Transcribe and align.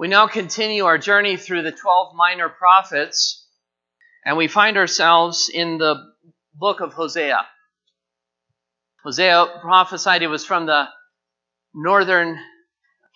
We 0.00 0.08
now 0.08 0.28
continue 0.28 0.86
our 0.86 0.96
journey 0.96 1.36
through 1.36 1.60
the 1.60 1.72
12 1.72 2.14
minor 2.14 2.48
prophets, 2.48 3.46
and 4.24 4.38
we 4.38 4.48
find 4.48 4.78
ourselves 4.78 5.50
in 5.52 5.76
the 5.76 6.14
book 6.54 6.80
of 6.80 6.94
Hosea. 6.94 7.46
Hosea 9.04 9.58
prophesied 9.60 10.22
it 10.22 10.28
was 10.28 10.42
from 10.42 10.64
the 10.64 10.88
northern 11.74 12.38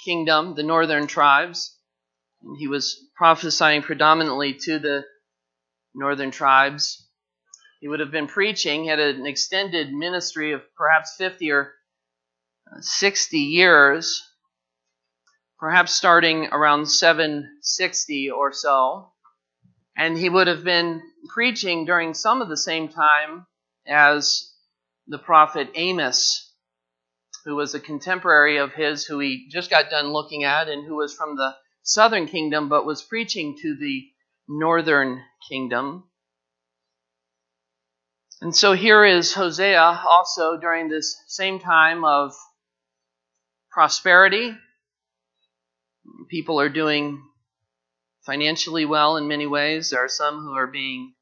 kingdom, 0.05 0.57
the 0.57 0.62
northern 0.62 1.07
tribes. 1.07 1.75
And 2.43 2.59
he 2.59 2.69
was 2.69 3.09
prophesying 3.16 3.80
predominantly 3.80 4.53
to 4.64 4.79
the 4.79 5.05
northern 5.95 6.32
tribes. 6.32 7.09
He 7.80 7.89
would 7.89 8.01
have 8.01 8.11
been 8.11 8.27
preaching, 8.27 8.85
had 8.85 8.98
an 8.98 9.25
extended 9.25 9.91
ministry 9.91 10.53
of 10.53 10.61
perhaps 10.77 11.14
50 11.16 11.51
or 11.51 11.73
60 12.79 13.39
years 13.39 14.23
perhaps 15.59 15.95
starting 15.95 16.46
around 16.46 16.87
760 16.87 18.30
or 18.30 18.52
so. 18.52 19.10
And 19.96 20.19
he 20.19 20.29
would 20.29 20.46
have 20.46 20.65
been 20.65 21.02
preaching 21.29 21.84
during 21.84 22.15
some 22.15 22.42
of 22.42 22.48
the 22.48 22.56
same 22.56 22.88
time 22.88 23.46
as 23.87 24.52
the 25.06 25.19
prophet 25.19 25.70
Amos, 25.74 26.52
who 27.45 27.55
was 27.55 27.74
a 27.74 27.80
contemporary 27.80 28.56
of 28.56 28.73
his, 28.73 29.05
who 29.05 29.19
he 29.20 29.48
just 29.51 29.70
got 29.70 29.91
done 29.91 30.12
looking 30.12 30.45
at, 30.45 30.69
and 30.69 30.84
who 30.87 30.96
was 30.96 31.15
from 31.15 31.37
the 31.37 31.55
southern 31.82 32.27
kingdom 32.27 32.68
but 32.68 32.87
was 32.87 33.02
preaching 33.02 33.57
to 33.60 33.77
the 33.77 34.09
northern 34.48 35.23
kingdom. 35.48 36.05
And 38.41 38.55
so 38.55 38.73
here 38.73 39.05
is 39.05 39.32
Hosea 39.32 40.02
also 40.10 40.57
during 40.59 40.88
this 40.88 41.16
same 41.29 41.60
time 41.60 42.05
of 42.05 42.34
prosperity 43.71 44.57
people 46.28 46.60
are 46.60 46.69
doing 46.69 47.23
financially 48.23 48.84
well 48.84 49.16
in 49.16 49.28
many 49.28 49.46
ways. 49.46 49.91
There 49.91 50.05
are 50.05 50.09
some 50.09 50.40
who 50.40 50.54
are 50.54 50.66
being 50.66 51.15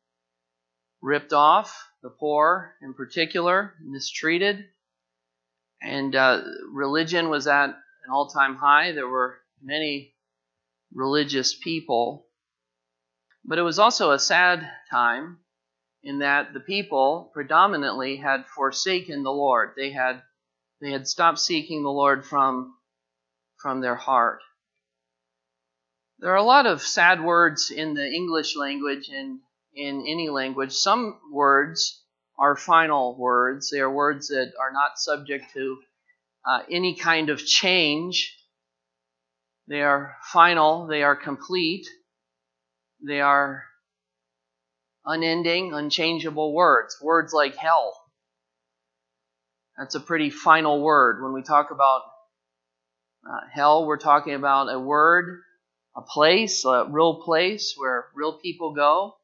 ripped 1.00 1.32
off, 1.32 1.88
the 2.02 2.10
poor 2.10 2.74
in 2.80 2.94
particular, 2.94 3.74
mistreated. 3.82 4.64
And 5.80 6.14
uh, 6.14 6.42
religion 6.70 7.28
was 7.28 7.46
at 7.46 7.70
an 7.70 8.10
all 8.12 8.28
time 8.28 8.56
high. 8.56 8.92
There 8.92 9.08
were 9.08 9.38
many 9.62 10.14
religious 10.94 11.54
people. 11.54 12.26
But 13.44 13.58
it 13.58 13.62
was 13.62 13.80
also 13.80 14.12
a 14.12 14.18
sad 14.18 14.68
time 14.90 15.38
in 16.04 16.20
that 16.20 16.52
the 16.52 16.60
people 16.60 17.30
predominantly 17.34 18.16
had 18.16 18.46
forsaken 18.46 19.22
the 19.22 19.32
Lord. 19.32 19.72
They 19.76 19.90
had, 19.90 20.22
they 20.80 20.92
had 20.92 21.08
stopped 21.08 21.40
seeking 21.40 21.82
the 21.82 21.90
Lord 21.90 22.24
from, 22.24 22.74
from 23.60 23.80
their 23.80 23.96
heart. 23.96 24.40
There 26.22 26.30
are 26.30 26.36
a 26.36 26.44
lot 26.44 26.66
of 26.66 26.82
sad 26.82 27.20
words 27.20 27.72
in 27.72 27.94
the 27.94 28.06
English 28.06 28.54
language 28.54 29.08
and 29.08 29.40
in 29.74 30.06
any 30.06 30.28
language. 30.28 30.70
Some 30.70 31.18
words 31.32 32.00
are 32.38 32.54
final 32.54 33.18
words. 33.18 33.70
They 33.70 33.80
are 33.80 33.90
words 33.90 34.28
that 34.28 34.52
are 34.60 34.70
not 34.70 34.98
subject 34.98 35.52
to 35.54 35.78
uh, 36.48 36.60
any 36.70 36.94
kind 36.94 37.28
of 37.28 37.44
change. 37.44 38.38
They 39.66 39.82
are 39.82 40.14
final, 40.22 40.86
they 40.86 41.02
are 41.02 41.16
complete, 41.16 41.88
they 43.04 43.20
are 43.20 43.64
unending, 45.04 45.74
unchangeable 45.74 46.54
words. 46.54 46.96
Words 47.02 47.32
like 47.32 47.56
hell. 47.56 48.00
That's 49.76 49.96
a 49.96 50.00
pretty 50.00 50.30
final 50.30 50.80
word. 50.80 51.20
When 51.20 51.32
we 51.32 51.42
talk 51.42 51.72
about 51.72 52.02
uh, 53.28 53.40
hell, 53.52 53.86
we're 53.86 53.96
talking 53.96 54.34
about 54.34 54.72
a 54.72 54.78
word 54.78 55.40
a 55.96 56.02
place, 56.02 56.64
a 56.64 56.86
real 56.88 57.22
place 57.22 57.74
where 57.76 58.06
real 58.14 58.32
people 58.32 58.72
go. 58.74 59.16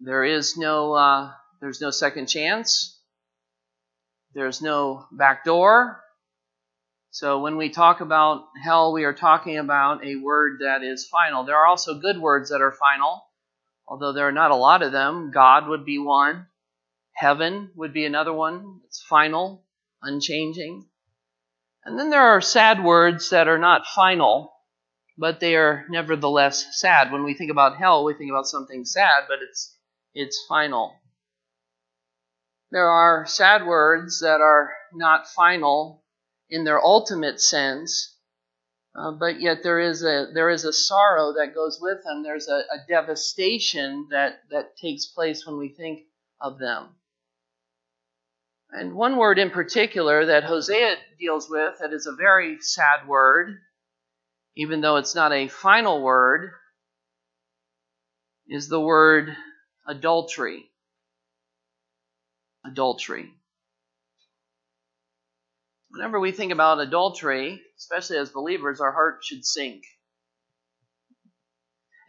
There 0.00 0.24
is 0.24 0.56
no, 0.56 0.94
uh, 0.94 1.32
there's 1.60 1.80
no 1.80 1.90
second 1.90 2.26
chance. 2.26 2.98
There's 4.34 4.62
no 4.62 5.06
back 5.10 5.44
door. 5.44 6.02
So 7.10 7.40
when 7.40 7.56
we 7.56 7.70
talk 7.70 8.00
about 8.00 8.44
hell, 8.62 8.92
we 8.92 9.04
are 9.04 9.12
talking 9.12 9.58
about 9.58 10.04
a 10.04 10.14
word 10.16 10.60
that 10.60 10.84
is 10.84 11.08
final. 11.08 11.42
There 11.42 11.56
are 11.56 11.66
also 11.66 11.98
good 11.98 12.20
words 12.20 12.50
that 12.50 12.60
are 12.60 12.70
final, 12.72 13.24
although 13.88 14.12
there 14.12 14.28
are 14.28 14.32
not 14.32 14.52
a 14.52 14.56
lot 14.56 14.82
of 14.82 14.92
them. 14.92 15.32
God 15.32 15.66
would 15.66 15.84
be 15.84 15.98
one. 15.98 16.46
Heaven 17.12 17.70
would 17.74 17.92
be 17.92 18.06
another 18.06 18.32
one. 18.32 18.80
It's 18.86 19.02
final, 19.02 19.64
unchanging. 20.00 20.86
And 21.84 21.98
then 21.98 22.10
there 22.10 22.28
are 22.36 22.40
sad 22.40 22.84
words 22.84 23.30
that 23.30 23.48
are 23.48 23.58
not 23.58 23.86
final, 23.86 24.52
but 25.20 25.38
they 25.38 25.54
are 25.54 25.84
nevertheless 25.90 26.80
sad. 26.80 27.12
When 27.12 27.24
we 27.24 27.34
think 27.34 27.50
about 27.50 27.76
hell, 27.76 28.04
we 28.04 28.14
think 28.14 28.30
about 28.30 28.46
something 28.46 28.86
sad, 28.86 29.24
but 29.28 29.40
it's 29.42 29.76
it's 30.14 30.46
final. 30.48 30.96
There 32.70 32.88
are 32.88 33.26
sad 33.26 33.66
words 33.66 34.20
that 34.20 34.40
are 34.40 34.72
not 34.94 35.28
final 35.28 36.02
in 36.48 36.64
their 36.64 36.82
ultimate 36.82 37.38
sense, 37.38 38.16
uh, 38.96 39.10
but 39.10 39.42
yet 39.42 39.62
there 39.62 39.78
is 39.78 40.02
a 40.02 40.28
there 40.32 40.48
is 40.48 40.64
a 40.64 40.72
sorrow 40.72 41.34
that 41.34 41.54
goes 41.54 41.78
with 41.82 42.02
them. 42.02 42.22
There's 42.22 42.48
a, 42.48 42.62
a 42.72 42.78
devastation 42.88 44.08
that 44.10 44.40
that 44.50 44.78
takes 44.78 45.04
place 45.04 45.46
when 45.46 45.58
we 45.58 45.68
think 45.68 46.00
of 46.40 46.58
them. 46.58 46.88
And 48.70 48.94
one 48.94 49.18
word 49.18 49.38
in 49.38 49.50
particular 49.50 50.24
that 50.26 50.44
Hosea 50.44 50.94
deals 51.18 51.50
with 51.50 51.74
that 51.80 51.92
is 51.92 52.06
a 52.06 52.16
very 52.16 52.56
sad 52.62 53.06
word 53.06 53.58
even 54.60 54.82
though 54.82 54.96
it's 54.96 55.14
not 55.14 55.32
a 55.32 55.48
final 55.48 56.02
word, 56.02 56.50
is 58.46 58.68
the 58.68 58.78
word 58.78 59.34
adultery. 59.88 60.66
Adultery. 62.66 63.30
Whenever 65.88 66.20
we 66.20 66.30
think 66.30 66.52
about 66.52 66.78
adultery, 66.78 67.58
especially 67.78 68.18
as 68.18 68.28
believers, 68.28 68.82
our 68.82 68.92
heart 68.92 69.20
should 69.24 69.46
sink. 69.46 69.82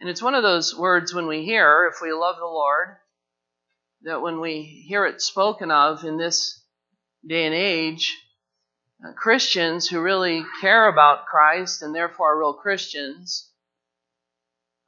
And 0.02 0.10
it's 0.10 0.20
one 0.20 0.34
of 0.34 0.42
those 0.42 0.76
words 0.76 1.14
when 1.14 1.28
we 1.28 1.46
hear, 1.46 1.90
if 1.90 2.02
we 2.02 2.12
love 2.12 2.36
the 2.36 2.44
Lord, 2.44 2.98
that 4.02 4.20
when 4.20 4.42
we 4.42 4.84
hear 4.86 5.06
it 5.06 5.22
spoken 5.22 5.70
of 5.70 6.04
in 6.04 6.18
this 6.18 6.62
day 7.26 7.46
and 7.46 7.54
age, 7.54 8.21
Uh, 9.04 9.12
Christians 9.12 9.88
who 9.88 10.00
really 10.00 10.44
care 10.60 10.86
about 10.86 11.26
Christ 11.26 11.82
and 11.82 11.94
therefore 11.94 12.34
are 12.34 12.38
real 12.38 12.54
Christians 12.54 13.50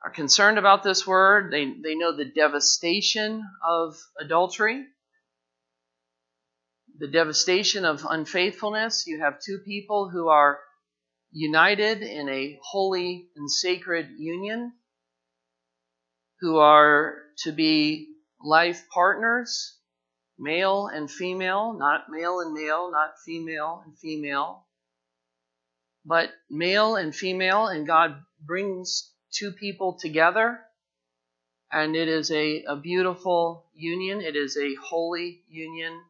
are 0.04 0.10
concerned 0.10 0.58
about 0.58 0.82
this 0.82 1.06
word. 1.06 1.50
They, 1.50 1.64
they 1.64 1.94
know 1.94 2.14
the 2.14 2.24
devastation 2.24 3.42
of 3.66 3.96
adultery, 4.20 4.84
the 6.98 7.08
devastation 7.08 7.84
of 7.84 8.06
unfaithfulness. 8.08 9.06
You 9.06 9.20
have 9.20 9.40
two 9.40 9.58
people 9.64 10.10
who 10.10 10.28
are 10.28 10.60
united 11.32 12.02
in 12.02 12.28
a 12.28 12.58
holy 12.62 13.30
and 13.34 13.50
sacred 13.50 14.10
union, 14.18 14.74
who 16.40 16.58
are 16.58 17.16
to 17.38 17.50
be 17.50 18.08
life 18.40 18.84
partners 18.92 19.73
male 20.38 20.88
and 20.88 21.10
female, 21.10 21.72
not 21.74 22.10
male 22.10 22.40
and 22.40 22.52
male, 22.52 22.90
not 22.90 23.14
female 23.24 23.82
and 23.84 23.96
female, 23.98 24.64
but 26.04 26.30
male 26.50 26.96
and 26.96 27.14
female, 27.14 27.66
and 27.66 27.86
God 27.86 28.16
brings 28.40 29.10
two 29.32 29.52
people 29.52 29.94
together, 29.94 30.60
and 31.72 31.96
it 31.96 32.08
is 32.08 32.30
a, 32.30 32.64
a 32.64 32.76
beautiful 32.76 33.66
union. 33.74 34.20
It 34.20 34.36
is 34.36 34.56
a 34.56 34.74
holy 34.74 35.42
union. 35.48 36.00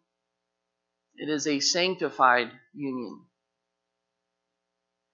It 1.17 1.29
is 1.29 1.47
a 1.47 1.61
sanctified 1.61 2.51
union. 2.75 3.23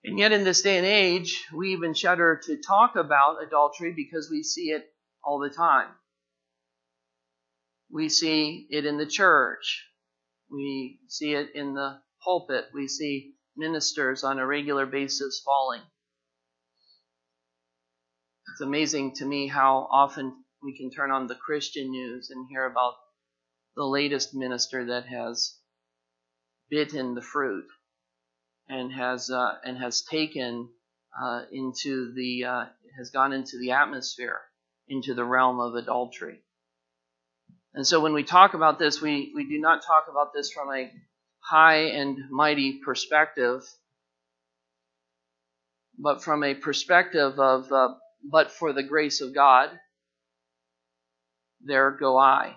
And 0.02 0.18
yet, 0.18 0.32
in 0.32 0.44
this 0.44 0.62
day 0.62 0.78
and 0.78 0.86
age, 0.86 1.44
we 1.52 1.72
even 1.72 1.92
shudder 1.92 2.40
to 2.44 2.56
talk 2.56 2.96
about 2.96 3.42
adultery 3.42 3.92
because 3.92 4.30
we 4.30 4.42
see 4.42 4.70
it 4.70 4.90
all 5.22 5.38
the 5.38 5.50
time. 5.50 5.88
We 7.92 8.08
see 8.08 8.66
it 8.70 8.86
in 8.86 8.98
the 8.98 9.06
church. 9.06 9.86
We 10.50 11.00
see 11.08 11.34
it 11.34 11.50
in 11.54 11.74
the 11.74 12.00
pulpit. 12.24 12.66
We 12.72 12.88
see 12.88 13.34
ministers 13.56 14.24
on 14.24 14.38
a 14.38 14.46
regular 14.46 14.86
basis 14.86 15.42
falling. 15.44 15.82
It's 18.52 18.60
amazing 18.60 19.14
to 19.16 19.24
me 19.24 19.48
how 19.48 19.88
often 19.90 20.44
we 20.62 20.76
can 20.76 20.90
turn 20.90 21.10
on 21.10 21.26
the 21.26 21.34
Christian 21.34 21.90
news 21.90 22.30
and 22.30 22.46
hear 22.48 22.66
about 22.66 22.94
the 23.76 23.84
latest 23.84 24.34
minister 24.34 24.86
that 24.86 25.06
has 25.06 25.56
bitten 26.68 27.14
the 27.14 27.22
fruit 27.22 27.66
and 28.68 28.92
has 28.92 29.30
uh, 29.30 29.58
and 29.64 29.78
has 29.78 30.02
taken 30.02 30.68
uh, 31.20 31.42
into 31.50 32.12
the 32.14 32.44
uh, 32.44 32.64
has 32.96 33.10
gone 33.10 33.32
into 33.32 33.58
the 33.58 33.72
atmosphere 33.72 34.40
into 34.88 35.14
the 35.14 35.24
realm 35.24 35.60
of 35.60 35.74
adultery. 35.74 36.42
And 37.74 37.86
so 37.86 38.00
when 38.00 38.12
we 38.12 38.24
talk 38.24 38.54
about 38.54 38.78
this, 38.78 39.00
we, 39.00 39.32
we 39.34 39.48
do 39.48 39.60
not 39.60 39.84
talk 39.84 40.06
about 40.10 40.32
this 40.34 40.50
from 40.50 40.72
a 40.74 40.90
high 41.40 41.82
and 41.82 42.18
mighty 42.30 42.80
perspective, 42.84 43.62
but 45.98 46.22
from 46.22 46.42
a 46.42 46.54
perspective 46.54 47.38
of, 47.38 47.70
uh, 47.70 47.94
but 48.28 48.50
for 48.50 48.72
the 48.72 48.82
grace 48.82 49.20
of 49.20 49.34
God, 49.34 49.70
there 51.60 51.90
go 51.92 52.18
I. 52.18 52.56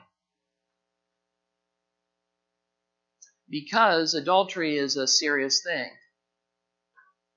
Because 3.50 4.16
adultery 4.16 4.78
is 4.78 4.98
a 4.98 5.08
serious 5.08 5.62
thing. 5.64 5.92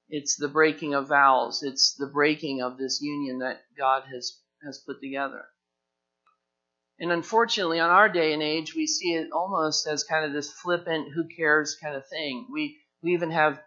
It's 0.08 0.36
the 0.36 0.48
breaking 0.48 0.94
of 0.94 1.08
vows. 1.08 1.62
It's 1.62 1.94
the 1.94 2.06
breaking 2.06 2.62
of 2.62 2.78
this 2.78 3.02
union 3.02 3.40
that 3.40 3.60
God 3.76 4.04
has, 4.10 4.40
has 4.64 4.78
put 4.78 5.00
together. 5.00 5.44
And 6.98 7.12
unfortunately, 7.12 7.78
on 7.78 7.90
our 7.90 8.08
day 8.08 8.32
and 8.32 8.42
age, 8.42 8.74
we 8.74 8.86
see 8.86 9.12
it 9.14 9.30
almost 9.30 9.86
as 9.86 10.04
kind 10.04 10.24
of 10.24 10.32
this 10.32 10.50
flippant, 10.50 11.12
who 11.14 11.28
cares 11.28 11.76
kind 11.82 11.94
of 11.94 12.08
thing. 12.08 12.46
We, 12.50 12.78
we 13.02 13.12
even 13.12 13.30
have 13.30 13.60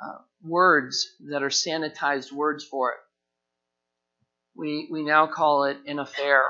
uh, 0.00 0.18
words 0.42 1.08
that 1.30 1.42
are 1.42 1.48
sanitized 1.48 2.30
words 2.32 2.64
for 2.64 2.92
it. 2.92 2.98
We, 4.54 4.88
we 4.90 5.04
now 5.04 5.26
call 5.26 5.64
it 5.64 5.78
an 5.86 5.98
affair. 5.98 6.44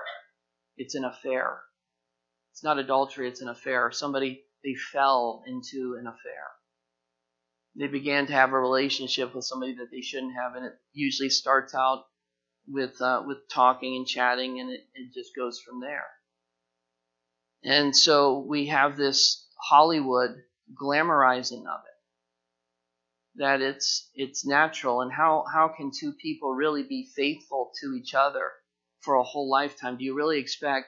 It's 0.77 0.95
an 0.95 1.05
affair. 1.05 1.61
It's 2.53 2.63
not 2.63 2.79
adultery, 2.79 3.29
it's 3.29 3.41
an 3.41 3.49
affair. 3.49 3.91
Somebody, 3.91 4.43
they 4.63 4.75
fell 4.93 5.43
into 5.47 5.97
an 5.99 6.07
affair. 6.07 6.45
They 7.79 7.87
began 7.87 8.27
to 8.27 8.33
have 8.33 8.53
a 8.53 8.61
relationship 8.61 9.35
with 9.35 9.45
somebody 9.45 9.75
that 9.77 9.89
they 9.91 10.01
shouldn't 10.01 10.35
have, 10.35 10.55
and 10.55 10.67
it 10.67 10.73
usually 10.93 11.29
starts 11.29 11.75
out 11.75 12.05
with, 12.69 13.01
uh, 13.01 13.23
with 13.27 13.39
talking 13.51 13.97
and 13.97 14.07
chatting, 14.07 14.61
and 14.61 14.71
it, 14.71 14.81
it 14.95 15.15
just 15.15 15.35
goes 15.37 15.61
from 15.61 15.81
there. 15.81 16.05
And 17.67 17.97
so 17.97 18.39
we 18.39 18.67
have 18.67 18.97
this 18.97 19.45
Hollywood 19.59 20.37
glamorizing 20.81 21.67
of 21.67 21.81
it. 21.81 23.41
That 23.41 23.61
it's 23.61 24.09
it's 24.15 24.47
natural 24.47 25.01
and 25.01 25.13
how, 25.13 25.45
how 25.53 25.75
can 25.77 25.91
two 25.91 26.13
people 26.13 26.55
really 26.55 26.85
be 26.85 27.11
faithful 27.17 27.73
to 27.81 27.95
each 27.95 28.15
other 28.15 28.53
for 29.01 29.17
a 29.17 29.25
whole 29.25 29.51
lifetime? 29.51 29.97
Do 29.97 30.05
you 30.05 30.15
really 30.15 30.39
expect 30.39 30.87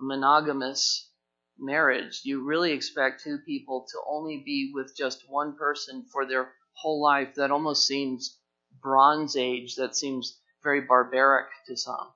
a 0.00 0.04
monogamous 0.04 1.10
marriage? 1.56 2.22
Do 2.22 2.30
you 2.30 2.44
really 2.44 2.72
expect 2.72 3.22
two 3.22 3.38
people 3.46 3.86
to 3.92 3.98
only 4.08 4.42
be 4.44 4.72
with 4.74 4.96
just 4.96 5.22
one 5.28 5.56
person 5.56 6.04
for 6.12 6.26
their 6.26 6.50
whole 6.72 7.00
life? 7.00 7.36
That 7.36 7.52
almost 7.52 7.86
seems 7.86 8.36
Bronze 8.82 9.36
Age, 9.36 9.76
that 9.76 9.94
seems 9.94 10.40
very 10.64 10.80
barbaric 10.80 11.46
to 11.68 11.76
some. 11.76 12.12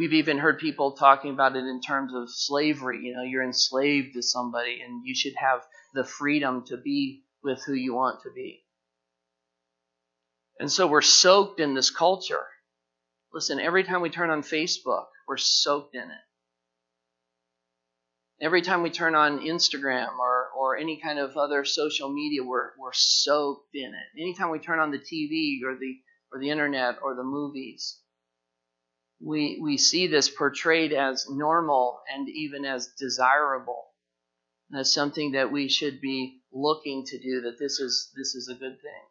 We've 0.00 0.14
even 0.14 0.38
heard 0.38 0.58
people 0.58 0.92
talking 0.92 1.30
about 1.30 1.56
it 1.56 1.66
in 1.66 1.82
terms 1.82 2.14
of 2.14 2.30
slavery. 2.30 3.00
You 3.02 3.12
know, 3.12 3.22
you're 3.22 3.44
enslaved 3.44 4.14
to 4.14 4.22
somebody 4.22 4.80
and 4.82 5.06
you 5.06 5.14
should 5.14 5.34
have 5.36 5.60
the 5.92 6.04
freedom 6.04 6.64
to 6.68 6.78
be 6.78 7.24
with 7.44 7.62
who 7.66 7.74
you 7.74 7.92
want 7.92 8.22
to 8.22 8.30
be. 8.34 8.64
And 10.58 10.72
so 10.72 10.86
we're 10.86 11.02
soaked 11.02 11.60
in 11.60 11.74
this 11.74 11.90
culture. 11.90 12.46
Listen, 13.34 13.60
every 13.60 13.84
time 13.84 14.00
we 14.00 14.08
turn 14.08 14.30
on 14.30 14.40
Facebook, 14.40 15.04
we're 15.28 15.36
soaked 15.36 15.94
in 15.94 16.04
it. 16.04 16.24
Every 18.40 18.62
time 18.62 18.82
we 18.82 18.88
turn 18.88 19.14
on 19.14 19.40
Instagram 19.40 20.16
or, 20.18 20.48
or 20.58 20.78
any 20.78 20.98
kind 20.98 21.18
of 21.18 21.36
other 21.36 21.66
social 21.66 22.10
media, 22.10 22.42
we're, 22.42 22.70
we're 22.78 22.94
soaked 22.94 23.74
in 23.74 23.92
it. 23.92 24.18
Anytime 24.18 24.48
we 24.48 24.60
turn 24.60 24.78
on 24.78 24.92
the 24.92 24.98
TV 24.98 25.58
or 25.62 25.76
the, 25.78 25.98
or 26.32 26.40
the 26.40 26.48
internet 26.48 27.00
or 27.02 27.14
the 27.14 27.22
movies, 27.22 27.99
we, 29.20 29.60
we 29.62 29.76
see 29.76 30.06
this 30.06 30.30
portrayed 30.30 30.92
as 30.92 31.26
normal 31.28 32.00
and 32.12 32.28
even 32.28 32.64
as 32.64 32.88
desirable, 32.98 33.88
as 34.74 34.92
something 34.92 35.32
that 35.32 35.52
we 35.52 35.68
should 35.68 36.00
be 36.00 36.40
looking 36.52 37.04
to 37.06 37.18
do, 37.18 37.42
that 37.42 37.58
this 37.58 37.80
is, 37.80 38.10
this 38.16 38.34
is 38.34 38.48
a 38.48 38.54
good 38.54 38.80
thing. 38.80 39.02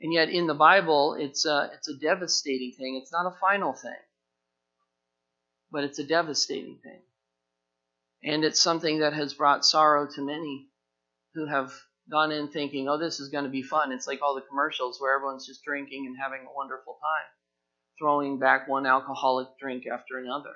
And 0.00 0.12
yet 0.12 0.28
in 0.28 0.46
the 0.46 0.54
Bible, 0.54 1.16
it's 1.18 1.44
a, 1.44 1.70
it's 1.74 1.88
a 1.88 1.98
devastating 1.98 2.72
thing. 2.78 3.00
It's 3.02 3.12
not 3.12 3.26
a 3.26 3.36
final 3.40 3.72
thing, 3.72 3.90
but 5.72 5.82
it's 5.82 5.98
a 5.98 6.04
devastating 6.04 6.78
thing. 6.82 7.00
And 8.22 8.44
it's 8.44 8.60
something 8.60 9.00
that 9.00 9.14
has 9.14 9.34
brought 9.34 9.64
sorrow 9.64 10.06
to 10.14 10.22
many 10.22 10.68
who 11.34 11.46
have 11.46 11.72
gone 12.08 12.30
in 12.30 12.48
thinking, 12.48 12.88
oh, 12.88 12.98
this 12.98 13.18
is 13.18 13.30
going 13.30 13.44
to 13.44 13.50
be 13.50 13.62
fun. 13.62 13.90
It's 13.90 14.06
like 14.06 14.22
all 14.22 14.36
the 14.36 14.46
commercials 14.48 15.00
where 15.00 15.14
everyone's 15.14 15.46
just 15.46 15.64
drinking 15.64 16.06
and 16.06 16.16
having 16.16 16.46
a 16.46 16.56
wonderful 16.56 16.98
time 17.02 17.26
throwing 17.98 18.38
back 18.38 18.68
one 18.68 18.86
alcoholic 18.86 19.48
drink 19.60 19.84
after 19.86 20.18
another. 20.18 20.54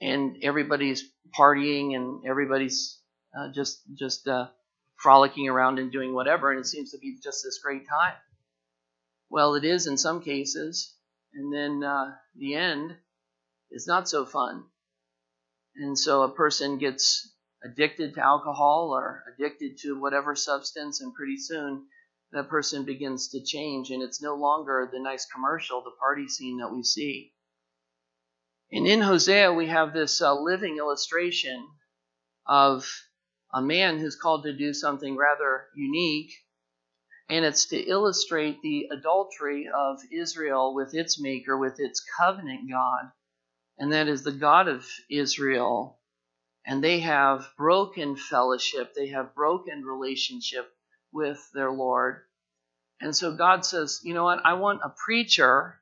And 0.00 0.36
everybody's 0.42 1.04
partying 1.38 1.94
and 1.94 2.26
everybody's 2.26 3.00
uh, 3.36 3.52
just 3.52 3.80
just 3.98 4.26
uh, 4.28 4.48
frolicking 4.96 5.48
around 5.48 5.78
and 5.78 5.92
doing 5.92 6.14
whatever, 6.14 6.50
and 6.50 6.60
it 6.60 6.66
seems 6.66 6.90
to 6.92 6.98
be 6.98 7.18
just 7.22 7.44
this 7.44 7.60
great 7.62 7.86
time. 7.88 8.14
Well, 9.30 9.54
it 9.54 9.64
is 9.64 9.86
in 9.86 9.98
some 9.98 10.22
cases, 10.22 10.94
and 11.34 11.52
then 11.52 11.82
uh, 11.82 12.12
the 12.36 12.54
end 12.54 12.96
is 13.70 13.86
not 13.86 14.08
so 14.08 14.24
fun. 14.24 14.64
And 15.76 15.98
so 15.98 16.22
a 16.22 16.34
person 16.34 16.78
gets 16.78 17.30
addicted 17.62 18.14
to 18.14 18.24
alcohol 18.24 18.90
or 18.94 19.24
addicted 19.34 19.78
to 19.78 20.00
whatever 20.00 20.34
substance, 20.34 21.00
and 21.00 21.14
pretty 21.14 21.36
soon 21.36 21.86
that 22.32 22.48
person 22.48 22.84
begins 22.84 23.28
to 23.28 23.42
change, 23.42 23.90
and 23.90 24.02
it's 24.02 24.20
no 24.20 24.34
longer 24.34 24.88
the 24.92 25.00
nice 25.00 25.26
commercial, 25.26 25.82
the 25.82 25.92
party 26.00 26.28
scene 26.28 26.58
that 26.58 26.72
we 26.72 26.82
see. 26.82 27.32
And 28.72 28.86
in 28.86 29.00
Hosea, 29.00 29.52
we 29.52 29.66
have 29.66 29.92
this 29.92 30.20
uh, 30.20 30.34
living 30.34 30.76
illustration 30.76 31.68
of 32.46 32.88
a 33.52 33.62
man 33.62 33.98
who's 33.98 34.16
called 34.16 34.42
to 34.42 34.52
do 34.52 34.74
something 34.74 35.16
rather 35.16 35.66
unique, 35.76 36.32
and 37.28 37.44
it's 37.44 37.66
to 37.66 37.78
illustrate 37.78 38.60
the 38.60 38.88
adultery 38.90 39.68
of 39.68 39.98
Israel 40.12 40.74
with 40.74 40.94
its 40.94 41.20
maker, 41.20 41.56
with 41.56 41.78
its 41.78 42.04
covenant 42.18 42.68
God, 42.70 43.10
and 43.78 43.92
that 43.92 44.08
is 44.08 44.24
the 44.24 44.32
God 44.32 44.68
of 44.68 44.86
Israel. 45.08 46.00
And 46.66 46.82
they 46.82 47.00
have 47.00 47.48
broken 47.56 48.16
fellowship, 48.16 48.94
they 48.94 49.08
have 49.08 49.34
broken 49.34 49.84
relationship 49.84 50.75
with 51.12 51.38
their 51.54 51.70
Lord. 51.70 52.22
And 53.00 53.14
so 53.14 53.34
God 53.34 53.64
says, 53.64 54.00
you 54.02 54.14
know 54.14 54.24
what? 54.24 54.44
I 54.44 54.54
want 54.54 54.80
a 54.84 54.94
preacher 55.04 55.80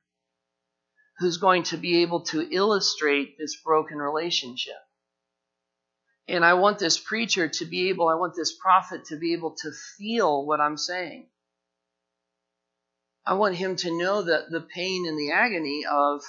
who's 1.19 1.37
going 1.37 1.63
to 1.63 1.77
be 1.77 2.01
able 2.01 2.21
to 2.21 2.41
illustrate 2.41 3.37
this 3.37 3.55
broken 3.63 3.97
relationship. 3.97 4.75
And 6.27 6.43
I 6.43 6.55
want 6.55 6.79
this 6.79 6.97
preacher 6.97 7.47
to 7.47 7.65
be 7.65 7.89
able, 7.89 8.09
I 8.09 8.15
want 8.15 8.35
this 8.35 8.57
prophet 8.57 9.05
to 9.05 9.17
be 9.17 9.33
able 9.33 9.55
to 9.61 9.71
feel 9.97 10.45
what 10.45 10.59
I'm 10.59 10.77
saying. 10.77 11.27
I 13.25 13.35
want 13.35 13.55
him 13.55 13.75
to 13.77 13.97
know 13.97 14.23
that 14.23 14.51
the 14.51 14.61
pain 14.61 15.07
and 15.07 15.17
the 15.17 15.31
agony 15.31 15.83
of 15.89 16.21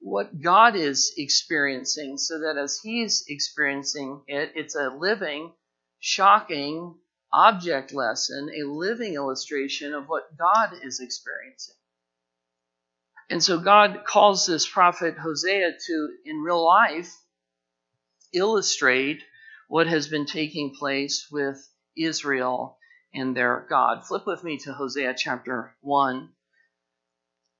what 0.00 0.40
God 0.40 0.76
is 0.76 1.14
experiencing 1.16 2.18
so 2.18 2.40
that 2.40 2.56
as 2.58 2.78
he's 2.82 3.24
experiencing 3.28 4.22
it, 4.26 4.52
it's 4.54 4.74
a 4.74 4.90
living, 4.90 5.52
shocking, 6.00 6.94
object 7.32 7.92
lesson, 7.92 8.50
a 8.54 8.66
living 8.66 9.14
illustration 9.14 9.94
of 9.94 10.08
what 10.08 10.36
God 10.36 10.70
is 10.82 11.00
experiencing. 11.00 11.74
And 13.28 13.42
so 13.42 13.58
God 13.58 14.04
calls 14.06 14.46
this 14.46 14.68
prophet 14.68 15.16
Hosea 15.18 15.72
to, 15.86 16.08
in 16.24 16.36
real 16.38 16.64
life, 16.64 17.12
illustrate 18.32 19.22
what 19.68 19.86
has 19.88 20.08
been 20.08 20.26
taking 20.26 20.74
place 20.74 21.26
with 21.30 21.58
Israel 21.96 22.78
and 23.12 23.36
their 23.36 23.66
God. 23.68 24.06
Flip 24.06 24.26
with 24.26 24.44
me 24.44 24.58
to 24.58 24.72
Hosea 24.72 25.14
chapter 25.16 25.74
1. 25.80 26.28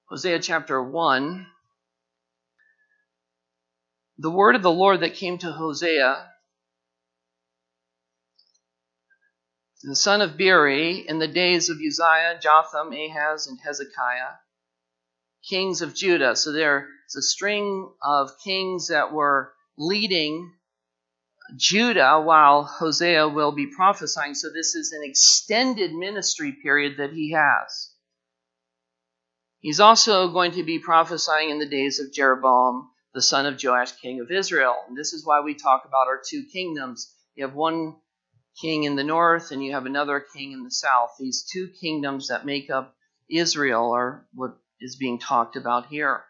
Hosea 0.09 0.39
chapter 0.39 0.81
1. 0.83 1.47
The 4.19 4.31
word 4.31 4.55
of 4.55 4.63
the 4.63 4.71
Lord 4.71 5.01
that 5.01 5.15
came 5.15 5.39
to 5.39 5.51
Hosea 5.51 6.31
the 9.83 9.97
son 9.97 10.21
of 10.21 10.37
Beeri, 10.37 11.07
in 11.07 11.19
the 11.19 11.29
days 11.29 11.69
of 11.69 11.77
Uzziah, 11.77 12.39
Jotham, 12.41 12.93
Ahaz, 12.93 13.47
and 13.47 13.59
Hezekiah, 13.63 14.35
kings 15.49 15.83
of 15.83 15.95
Judah. 15.95 16.35
So 16.35 16.53
there's 16.53 16.87
a 17.17 17.23
string 17.23 17.91
of 18.03 18.31
kings 18.43 18.89
that 18.89 19.13
were 19.13 19.53
leading 19.79 20.53
Judah 21.57 22.21
while 22.21 22.65
Hosea 22.65 23.29
will 23.29 23.53
be 23.53 23.67
prophesying. 23.67 24.35
So 24.35 24.49
this 24.51 24.75
is 24.75 24.93
an 24.93 25.03
extended 25.05 25.93
ministry 25.93 26.57
period 26.63 26.97
that 26.99 27.13
he 27.13 27.33
has. 27.33 27.93
He's 29.61 29.81
also 29.81 30.33
going 30.33 30.53
to 30.53 30.65
be 30.65 30.79
prophesying 30.79 31.51
in 31.51 31.59
the 31.59 31.69
days 31.69 32.01
of 32.01 32.13
Jeroboam, 32.13 32.91
the 33.15 33.23
son 33.23 33.47
of 33.47 33.63
Joash, 33.63 33.93
king 33.93 34.21
of 34.21 34.31
Israel. 34.31 34.75
And 34.89 34.97
this 34.97 35.13
is 35.13 35.25
why 35.25 35.41
we 35.41 35.55
talk 35.55 35.85
about 35.85 36.09
our 36.09 36.21
two 36.25 36.45
kingdoms. 36.53 37.13
You 37.35 37.47
have 37.47 37.55
one 37.55 37.97
king 38.61 38.85
in 38.85 38.97
the 38.97 39.05
north 39.05 39.51
and 39.51 39.65
you 39.65 39.73
have 39.73 39.87
another 39.87 40.25
king 40.35 40.53
in 40.53 40.65
the 40.65 40.71
south. 40.71 41.11
These 41.19 41.47
two 41.51 41.69
kingdoms 41.81 42.29
that 42.29 42.47
make 42.47 42.71
up 42.71 42.95
Israel 43.29 43.93
are 43.93 44.27
what 44.35 44.57
is 44.81 44.97
being 44.97 45.19
talked 45.19 45.57
about 45.57 45.87
here. 45.87 46.23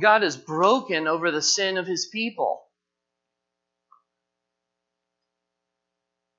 God 0.00 0.22
is 0.22 0.36
broken 0.36 1.06
over 1.06 1.30
the 1.30 1.42
sin 1.42 1.76
of 1.76 1.86
his 1.86 2.06
people. 2.06 2.62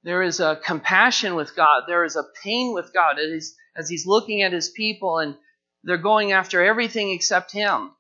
There 0.04 0.22
is 0.22 0.40
a 0.40 0.60
compassion 0.64 1.36
with 1.36 1.56
God. 1.56 1.84
There 1.88 2.04
is 2.04 2.16
a 2.16 2.26
pain 2.44 2.74
with 2.74 2.94
God 2.94 3.18
as, 3.18 3.56
he's 3.90 4.06
looking 4.06 4.44
at 4.44 4.54
his 4.54 4.70
people 4.70 5.20
and 5.20 5.36
they're 5.84 5.98
going 5.98 6.32
after 6.32 6.64
everything 6.64 7.12
except 7.12 7.52
him. 7.52 7.92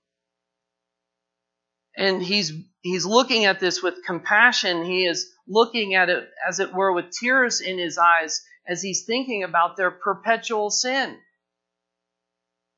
And 1.98 2.22
he's 2.22 2.52
he's 2.82 3.06
looking 3.06 3.46
at 3.46 3.60
this 3.60 3.82
with 3.82 4.04
compassion. 4.06 4.84
He 4.84 5.06
is 5.06 5.32
looking 5.48 5.96
at 5.96 6.10
it 6.10 6.30
as 6.48 6.60
it 6.60 6.74
were 6.74 6.92
with 6.92 7.12
tears 7.12 7.62
in 7.62 7.78
his 7.78 7.98
eyes 7.98 8.44
as 8.68 8.82
he's 8.82 9.06
thinking 9.06 9.44
about 9.44 9.78
their 9.78 9.92
perpetual 9.92 10.70
sin. 10.70 11.18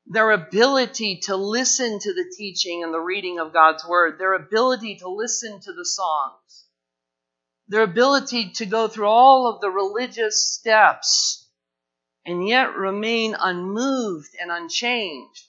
Their 0.06 0.30
ability 0.30 1.20
to 1.24 1.36
listen 1.36 1.98
to 1.98 2.14
the 2.14 2.32
teaching 2.36 2.82
and 2.82 2.94
the 2.94 3.00
reading 3.00 3.38
of 3.38 3.52
God's 3.52 3.86
word, 3.86 4.18
their 4.18 4.34
ability 4.34 4.96
to 4.96 5.08
listen 5.08 5.60
to 5.60 5.72
the 5.72 5.84
songs, 5.84 6.66
their 7.68 7.82
ability 7.82 8.52
to 8.52 8.66
go 8.66 8.88
through 8.88 9.08
all 9.08 9.52
of 9.52 9.60
the 9.60 9.70
religious 9.70 10.54
steps 10.54 11.46
and 12.24 12.46
yet 12.46 12.76
remain 12.76 13.34
unmoved 13.38 14.30
and 14.40 14.50
unchanged. 14.50 15.47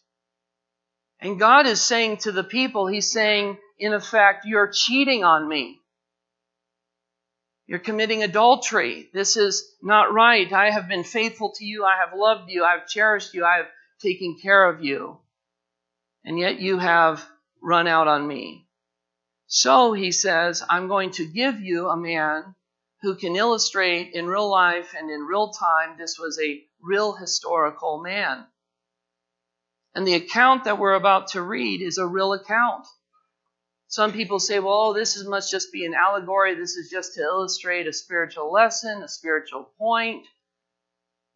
And 1.22 1.40
God 1.40 1.68
is 1.68 1.82
saying 1.82 2.18
to 2.18 2.32
the 2.32 2.44
people, 2.44 2.88
He's 2.88 3.12
saying, 3.12 3.58
in 3.78 3.94
effect, 3.94 4.46
you're 4.46 4.72
cheating 4.72 5.24
on 5.24 5.48
me. 5.48 5.80
You're 7.68 7.80
committing 7.80 8.24
adultery. 8.24 9.10
This 9.14 9.38
is 9.38 9.76
not 9.82 10.12
right. 10.12 10.52
I 10.52 10.72
have 10.72 10.88
been 10.88 11.04
faithful 11.04 11.54
to 11.58 11.66
you. 11.66 11.86
I 11.86 11.98
have 11.98 12.18
loved 12.18 12.50
you. 12.50 12.64
I 12.64 12.72
have 12.72 12.88
cherished 12.88 13.34
you. 13.34 13.46
I 13.46 13.58
have 13.58 13.68
taken 14.02 14.38
care 14.42 14.68
of 14.68 14.84
you. 14.84 15.20
And 16.26 16.40
yet 16.40 16.60
you 16.60 16.80
have 16.80 17.24
run 17.62 17.88
out 17.88 18.08
on 18.08 18.28
me. 18.28 18.66
So 19.48 19.94
he 19.94 20.12
says, 20.12 20.64
I'm 20.70 20.88
going 20.88 21.12
to 21.12 21.26
give 21.26 21.60
you 21.60 21.90
a 21.90 21.98
man 21.98 22.56
who 23.02 23.16
can 23.16 23.36
illustrate 23.36 24.14
in 24.14 24.28
real 24.28 24.50
life 24.50 24.94
and 24.98 25.10
in 25.10 25.22
real 25.22 25.50
time 25.52 25.96
this 25.98 26.18
was 26.20 26.40
a 26.40 26.62
real 26.82 27.14
historical 27.14 28.02
man. 28.02 28.46
And 29.96 30.08
the 30.08 30.16
account 30.16 30.66
that 30.66 30.78
we're 30.78 30.94
about 30.94 31.30
to 31.30 31.42
read 31.42 31.82
is 31.82 31.98
a 31.98 32.06
real 32.06 32.34
account. 32.34 32.86
Some 33.88 34.14
people 34.14 34.40
say, 34.40 34.60
well, 34.60 34.94
this 34.94 35.16
is, 35.16 35.28
must 35.28 35.50
just 35.50 35.72
be 35.72 35.86
an 35.86 35.96
allegory. 35.96 36.54
This 36.54 36.76
is 36.76 36.92
just 36.92 37.16
to 37.16 37.22
illustrate 37.22 37.88
a 37.88 37.94
spiritual 37.94 38.52
lesson, 38.52 39.02
a 39.02 39.08
spiritual 39.08 39.72
point. 39.80 40.28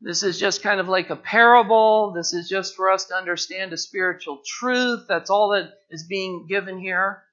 This 0.01 0.21
is 0.21 0.37
just 0.37 0.61
kind 0.61 0.79
of 0.79 0.87
like 0.87 1.09
a 1.09 1.15
parable. 1.15 2.11
This 2.11 2.33
is 2.33 2.47
just 2.47 2.75
for 2.75 2.91
us 2.91 3.05
to 3.05 3.15
understand 3.15 3.73
a 3.73 3.77
spiritual 3.77 4.41
truth. 4.45 5.05
That's 5.07 5.31
all 5.31 5.49
that 5.49 5.73
is 5.89 6.03
being 6.03 6.45
given 6.47 6.77
here. 6.77 7.23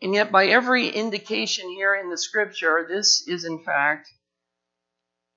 And 0.00 0.14
yet, 0.14 0.30
by 0.30 0.46
every 0.46 0.88
indication 0.88 1.70
here 1.70 1.94
in 1.94 2.10
the 2.10 2.18
scripture, 2.18 2.86
this 2.88 3.26
is 3.26 3.44
in 3.44 3.64
fact 3.64 4.10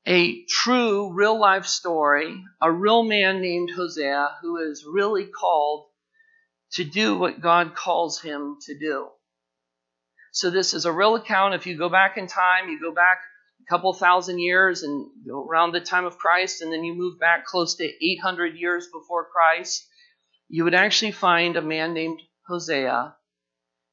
a 0.08 0.46
true, 0.46 1.12
real 1.14 1.38
life 1.38 1.66
story, 1.66 2.44
a 2.62 2.72
real 2.72 3.04
man 3.04 3.42
named 3.42 3.72
Hosea 3.76 4.38
who 4.42 4.58
is 4.58 4.86
really 4.90 5.26
called 5.26 5.88
to 6.74 6.84
do 6.84 7.18
what 7.18 7.42
God 7.42 7.76
calls 7.76 8.22
him 8.22 8.58
to 8.62 8.78
do. 8.78 9.10
So, 10.32 10.50
this 10.50 10.74
is 10.74 10.86
a 10.86 10.92
real 10.92 11.16
account. 11.16 11.56
If 11.56 11.68
you 11.68 11.78
go 11.78 11.90
back 11.90 12.18
in 12.18 12.28
time, 12.28 12.70
you 12.70 12.80
go 12.80 12.94
back 12.94 13.20
a 13.62 13.70
couple 13.70 13.94
thousand 13.94 14.40
years 14.40 14.84
and 14.84 15.10
around 15.30 15.74
the 15.74 15.82
time 15.82 16.06
of 16.06 16.18
Christ, 16.18 16.62
and 16.62 16.72
then 16.72 16.84
you 16.84 16.94
move 16.94 17.20
back 17.20 17.46
close 17.46 17.76
to 17.76 17.84
800 17.84 18.56
years 18.56 18.88
before 18.88 19.28
Christ, 19.30 19.86
you 20.48 20.64
would 20.64 20.76
actually 20.76 21.12
find 21.12 21.58
a 21.58 21.62
man 21.62 21.94
named 21.94 22.22
Hosea 22.48 23.16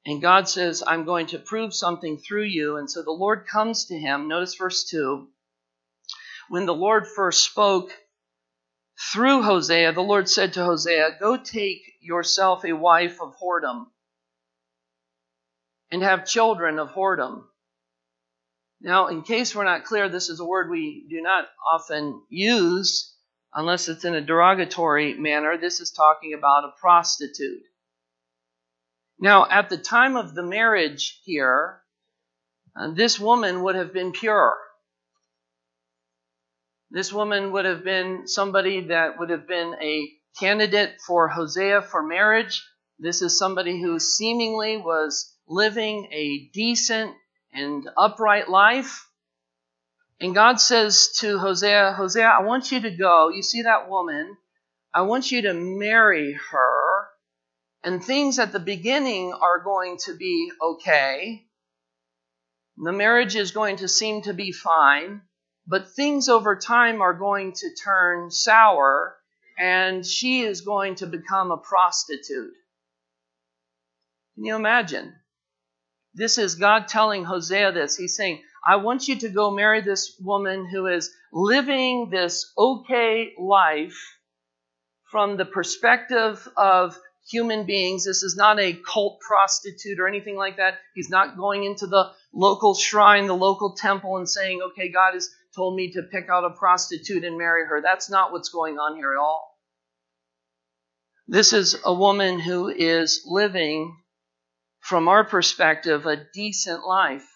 and 0.06 0.21
God 0.21 0.49
says, 0.49 0.83
I'm 0.87 1.04
going 1.04 1.28
to 1.28 1.38
prove 1.38 1.73
something 1.73 2.18
through 2.18 2.44
you. 2.44 2.76
And 2.76 2.90
so 2.90 3.02
the 3.02 3.11
Lord 3.11 3.47
comes 3.47 3.87
to 3.87 3.99
him. 3.99 4.28
Notice 4.28 4.54
verse 4.54 4.85
2. 4.85 5.26
When 6.49 6.67
the 6.67 6.75
Lord 6.75 7.07
first 7.07 7.45
spoke 7.45 7.91
through 9.13 9.43
Hosea, 9.43 9.93
the 9.93 10.01
Lord 10.01 10.29
said 10.29 10.55
to 10.55 10.65
Hosea, 10.65 11.17
Go 11.19 11.37
take 11.37 11.83
yourself 12.01 12.65
a 12.65 12.73
wife 12.73 13.21
of 13.21 13.35
whoredom 13.37 13.87
and 15.91 16.03
have 16.03 16.27
children 16.27 16.79
of 16.79 16.91
whoredom. 16.91 17.45
Now, 18.81 19.07
in 19.09 19.23
case 19.23 19.55
we're 19.55 19.65
not 19.65 19.85
clear, 19.85 20.09
this 20.09 20.29
is 20.29 20.41
a 20.41 20.45
word 20.45 20.69
we 20.69 21.07
do 21.09 21.23
not 21.23 21.49
often 21.67 22.23
use 22.29 23.15
unless 23.55 23.89
it's 23.89 24.05
in 24.05 24.15
a 24.15 24.21
derogatory 24.21 25.15
manner. 25.15 25.57
This 25.57 25.81
is 25.81 25.91
talking 25.91 26.35
about 26.35 26.65
a 26.65 26.75
prostitute. 26.81 27.63
Now, 29.19 29.47
at 29.49 29.71
the 29.71 29.79
time 29.79 30.17
of 30.17 30.35
the 30.35 30.43
marriage 30.43 31.21
here, 31.25 31.81
uh, 32.77 32.91
this 32.91 33.19
woman 33.19 33.63
would 33.63 33.77
have 33.77 33.93
been 33.93 34.13
pure. 34.13 34.54
This 36.95 37.13
woman 37.13 37.51
would 37.51 37.65
have 37.65 37.83
been 37.83 38.29
somebody 38.29 38.87
that 38.87 39.19
would 39.19 39.31
have 39.31 39.49
been 39.49 39.75
a 39.83 40.13
candidate 40.39 41.01
for 41.05 41.27
Hosea 41.27 41.83
for 41.83 42.05
marriage. 42.05 42.65
This 43.01 43.21
is 43.21 43.37
somebody 43.37 43.83
who 43.83 43.99
seemingly 43.99 44.77
was 44.77 45.37
living 45.49 46.07
a 46.13 46.49
decent 46.53 47.17
and 47.53 47.91
upright 47.97 48.49
life. 48.49 49.09
And 50.21 50.37
God 50.37 50.61
says 50.61 51.09
to 51.19 51.37
Hosea, 51.41 51.95
Hosea, 51.95 52.29
I 52.29 52.43
want 52.43 52.71
you 52.71 52.83
to 52.83 52.91
go. 52.93 53.29
You 53.29 53.43
see 53.43 53.63
that 53.63 53.91
woman? 53.91 54.37
I 54.95 55.03
want 55.03 55.33
you 55.33 55.43
to 55.43 55.53
marry 55.53 56.39
her 56.53 57.09
and 57.83 58.05
things 58.05 58.39
at 58.39 58.53
the 58.53 58.61
beginning 58.61 59.33
are 59.33 59.59
going 59.59 59.99
to 60.05 60.17
be 60.17 60.53
okay. 60.63 61.45
The 62.77 62.93
marriage 62.93 63.35
is 63.35 63.51
going 63.51 63.79
to 63.79 63.89
seem 63.89 64.23
to 64.23 64.33
be 64.33 64.53
fine, 64.53 65.23
but 65.66 65.90
things 65.94 66.28
over 66.28 66.56
time 66.56 67.00
are 67.00 67.14
going 67.14 67.52
to 67.52 67.75
turn 67.83 68.30
sour, 68.30 69.16
and 69.59 70.04
she 70.04 70.42
is 70.42 70.61
going 70.61 70.97
to 70.97 71.06
become 71.06 71.50
a 71.50 71.56
prostitute. 71.56 72.52
Can 74.35 74.44
you 74.44 74.56
imagine? 74.56 75.14
This 76.14 76.38
is 76.38 76.56
God 76.56 76.88
telling 76.88 77.25
Hosea 77.25 77.73
this. 77.73 77.97
He's 77.97 78.16
saying, 78.16 78.42
I 78.66 78.76
want 78.76 79.09
you 79.09 79.16
to 79.21 79.28
go 79.28 79.50
marry 79.50 79.80
this 79.80 80.16
woman 80.21 80.66
who 80.66 80.87
is 80.87 81.11
living 81.33 82.09
this 82.11 82.52
okay 82.56 83.33
life 83.38 84.16
from 85.11 85.37
the 85.37 85.44
perspective 85.44 86.47
of 86.56 86.99
human 87.30 87.64
beings. 87.64 88.04
This 88.04 88.23
is 88.23 88.37
not 88.37 88.59
a 88.59 88.73
cult 88.73 89.21
prostitute 89.21 89.99
or 89.99 90.09
anything 90.09 90.37
like 90.37 90.56
that. 90.56 90.78
He's 90.94 91.11
not 91.11 91.37
going 91.37 91.64
into 91.64 91.87
the 91.87 92.11
local 92.33 92.75
shrine, 92.75 93.26
the 93.26 93.35
local 93.35 93.75
temple, 93.75 94.16
and 94.16 94.28
saying, 94.28 94.61
okay, 94.62 94.88
God 94.90 95.14
has 95.14 95.30
told 95.55 95.77
me 95.77 95.93
to 95.93 96.03
pick 96.03 96.29
out 96.29 96.45
a 96.45 96.51
prostitute 96.51 97.25
and 97.25 97.39
marry 97.39 97.67
her. 97.67 97.81
That's 97.81 98.11
not 98.11 98.33
what's 98.33 98.49
going 98.49 98.79
on 98.79 98.97
here 98.97 99.13
at 99.13 99.19
all. 99.19 99.51
This 101.27 101.53
is 101.53 101.77
a 101.85 101.95
woman 101.95 102.39
who 102.39 102.69
is 102.69 103.23
living, 103.27 103.97
from 104.81 105.09
our 105.09 105.25
perspective, 105.25 106.07
a 106.07 106.23
decent 106.35 106.87
life. 106.87 107.27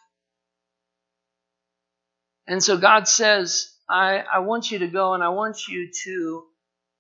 And 2.46 2.62
so 2.62 2.76
God 2.76 3.08
says, 3.08 3.70
I, 3.88 4.18
I 4.32 4.40
want 4.40 4.70
you 4.70 4.80
to 4.80 4.88
go 4.88 5.14
and 5.14 5.22
I 5.22 5.30
want 5.30 5.68
you 5.68 5.90
to 6.04 6.44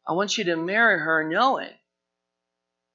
I 0.06 0.12
want 0.12 0.38
you 0.38 0.44
to 0.44 0.56
marry 0.56 0.98
her 0.98 1.28
knowing 1.28 1.68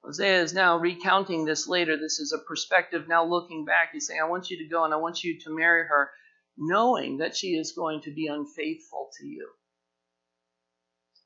Hosea 0.04 0.42
is 0.42 0.52
now 0.52 0.76
recounting 0.76 1.46
this 1.46 1.66
later. 1.66 1.96
This 1.96 2.18
is 2.18 2.32
a 2.32 2.46
perspective 2.46 3.08
now 3.08 3.24
looking 3.24 3.64
back. 3.64 3.90
He's 3.92 4.06
saying, 4.06 4.20
I 4.20 4.28
want 4.28 4.50
you 4.50 4.58
to 4.58 4.68
go 4.68 4.84
and 4.84 4.92
I 4.92 4.98
want 4.98 5.24
you 5.24 5.40
to 5.40 5.56
marry 5.56 5.86
her, 5.86 6.10
knowing 6.56 7.18
that 7.18 7.36
she 7.36 7.48
is 7.56 7.72
going 7.72 8.00
to 8.02 8.14
be 8.14 8.26
unfaithful 8.26 9.10
to 9.18 9.26
you. 9.26 9.48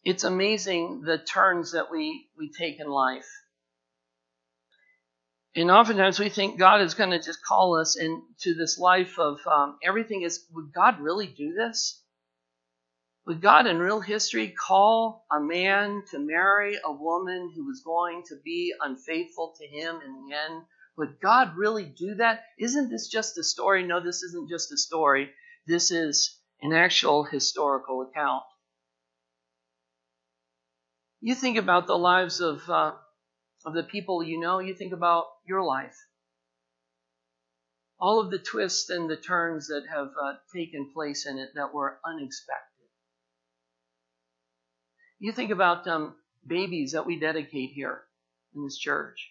It's 0.04 0.24
amazing 0.24 1.02
the 1.02 1.18
turns 1.18 1.72
that 1.72 1.90
we, 1.90 2.28
we 2.38 2.50
take 2.50 2.80
in 2.80 2.88
life. 2.88 3.28
And 5.54 5.70
oftentimes 5.70 6.18
we 6.18 6.28
think 6.28 6.58
God 6.58 6.80
is 6.80 6.94
going 6.94 7.10
to 7.10 7.20
just 7.20 7.44
call 7.44 7.76
us 7.76 7.96
into 7.98 8.54
this 8.54 8.78
life 8.78 9.18
of 9.18 9.38
um, 9.46 9.76
everything 9.82 10.22
is, 10.22 10.46
would 10.52 10.72
God 10.72 11.00
really 11.00 11.26
do 11.26 11.52
this? 11.52 12.00
Would 13.26 13.42
God 13.42 13.66
in 13.66 13.78
real 13.78 14.00
history 14.00 14.48
call 14.48 15.26
a 15.30 15.40
man 15.40 16.02
to 16.12 16.18
marry 16.18 16.78
a 16.82 16.92
woman 16.92 17.52
who 17.54 17.66
was 17.66 17.82
going 17.84 18.22
to 18.28 18.36
be 18.42 18.72
unfaithful 18.80 19.54
to 19.58 19.66
him 19.66 20.00
in 20.02 20.14
the 20.14 20.34
end? 20.34 20.62
Would 20.98 21.20
God 21.20 21.56
really 21.56 21.84
do 21.84 22.16
that? 22.16 22.42
Isn't 22.58 22.90
this 22.90 23.06
just 23.06 23.38
a 23.38 23.44
story? 23.44 23.86
No, 23.86 24.00
this 24.00 24.24
isn't 24.24 24.50
just 24.50 24.72
a 24.72 24.76
story. 24.76 25.30
This 25.64 25.92
is 25.92 26.36
an 26.60 26.72
actual 26.72 27.22
historical 27.22 28.02
account. 28.02 28.42
You 31.20 31.36
think 31.36 31.56
about 31.56 31.86
the 31.86 31.96
lives 31.96 32.40
of, 32.40 32.68
uh, 32.68 32.94
of 33.64 33.74
the 33.74 33.84
people 33.84 34.24
you 34.24 34.40
know, 34.40 34.58
you 34.58 34.74
think 34.74 34.92
about 34.92 35.26
your 35.46 35.62
life. 35.62 35.96
All 38.00 38.18
of 38.20 38.32
the 38.32 38.38
twists 38.40 38.90
and 38.90 39.08
the 39.08 39.16
turns 39.16 39.68
that 39.68 39.84
have 39.88 40.08
uh, 40.20 40.34
taken 40.52 40.90
place 40.92 41.26
in 41.26 41.38
it 41.38 41.50
that 41.54 41.72
were 41.72 42.00
unexpected. 42.04 42.86
You 45.20 45.30
think 45.30 45.52
about 45.52 45.86
um, 45.86 46.16
babies 46.44 46.92
that 46.92 47.06
we 47.06 47.20
dedicate 47.20 47.70
here 47.70 48.02
in 48.56 48.64
this 48.64 48.78
church. 48.78 49.30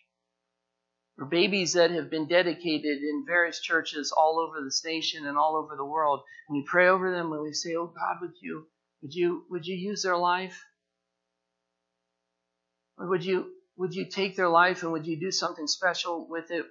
Or 1.18 1.26
babies 1.26 1.74
that 1.74 1.92
have 1.92 2.10
been 2.10 2.28
dedicated 2.28 3.02
in 3.02 3.26
various 3.26 3.60
churches 3.60 4.14
all 4.16 4.40
over 4.40 4.64
this 4.64 4.84
nation 4.86 5.26
and 5.26 5.38
all 5.38 5.56
over 5.56 5.76
the 5.76 5.86
world. 5.86 6.22
And 6.48 6.58
we 6.58 6.64
pray 6.64 6.88
over 6.88 7.12
them 7.12 7.32
and 7.32 7.42
we 7.42 7.54
say, 7.54 7.76
"Oh 7.76 7.88
God, 7.88 8.18
would 8.22 8.36
you 8.42 8.68
would 9.02 9.14
you 9.14 9.46
would 9.50 9.66
you 9.66 9.76
use 9.76 10.04
their 10.04 10.18
life? 10.18 10.64
Or 12.98 13.08
would 13.08 13.24
you 13.24 13.52
would 13.78 13.94
you 13.94 14.06
take 14.06 14.36
their 14.36 14.50
life 14.50 14.84
and 14.84 14.92
would 14.92 15.08
you 15.08 15.20
do 15.20 15.32
something 15.32 15.68
special 15.68 16.28
with 16.28 16.52
it? 16.52 16.66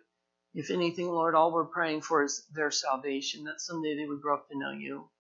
If 0.55 0.71
anything, 0.71 1.09
Lord, 1.09 1.35
all 1.35 1.53
we're 1.53 1.67
praying 1.67 2.01
for 2.01 2.25
is 2.25 2.47
their 2.53 2.71
salvation, 2.71 3.45
that 3.45 3.61
someday 3.61 3.97
they 3.97 4.07
would 4.07 4.23
grow 4.23 4.35
up 4.35 4.49
to 4.49 4.59
know 4.59 4.73
you. 4.73 5.11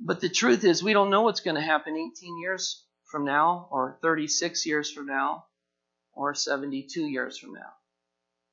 But 0.00 0.20
the 0.20 0.28
truth 0.28 0.64
is, 0.64 0.82
we 0.82 0.92
don't 0.92 1.10
know 1.10 1.22
what's 1.22 1.40
going 1.40 1.56
to 1.56 1.62
happen 1.62 1.96
18 1.96 2.38
years 2.40 2.84
from 3.04 3.24
now, 3.24 3.68
or 3.70 3.98
36 4.00 4.64
years 4.64 4.90
from 4.90 5.06
now, 5.06 5.44
or 6.18 6.34
72 6.34 7.00
years 7.06 7.38
from 7.38 7.54
now. 7.54 7.72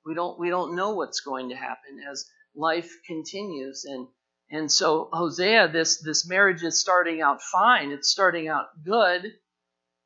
We 0.05 0.13
don't, 0.13 0.39
we 0.39 0.49
don't 0.49 0.75
know 0.75 0.91
what's 0.91 1.21
going 1.21 1.49
to 1.49 1.55
happen 1.55 1.99
as 2.09 2.25
life 2.55 2.91
continues. 3.05 3.85
And, 3.85 4.07
and 4.51 4.71
so, 4.71 5.09
Hosea, 5.11 5.69
this, 5.69 6.01
this 6.01 6.27
marriage 6.27 6.63
is 6.63 6.79
starting 6.79 7.21
out 7.21 7.41
fine, 7.41 7.91
it's 7.91 8.09
starting 8.09 8.47
out 8.47 8.67
good 8.85 9.33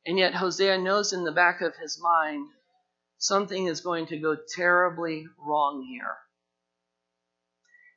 and 0.06 0.18
yet, 0.18 0.34
Hosea 0.34 0.78
knows 0.78 1.12
in 1.12 1.24
the 1.24 1.32
back 1.32 1.60
of 1.60 1.76
his 1.76 2.00
mind 2.00 2.48
something 3.18 3.66
is 3.66 3.82
going 3.82 4.06
to 4.06 4.18
go 4.18 4.34
terribly 4.34 5.26
wrong 5.36 5.82
here. 5.82 6.16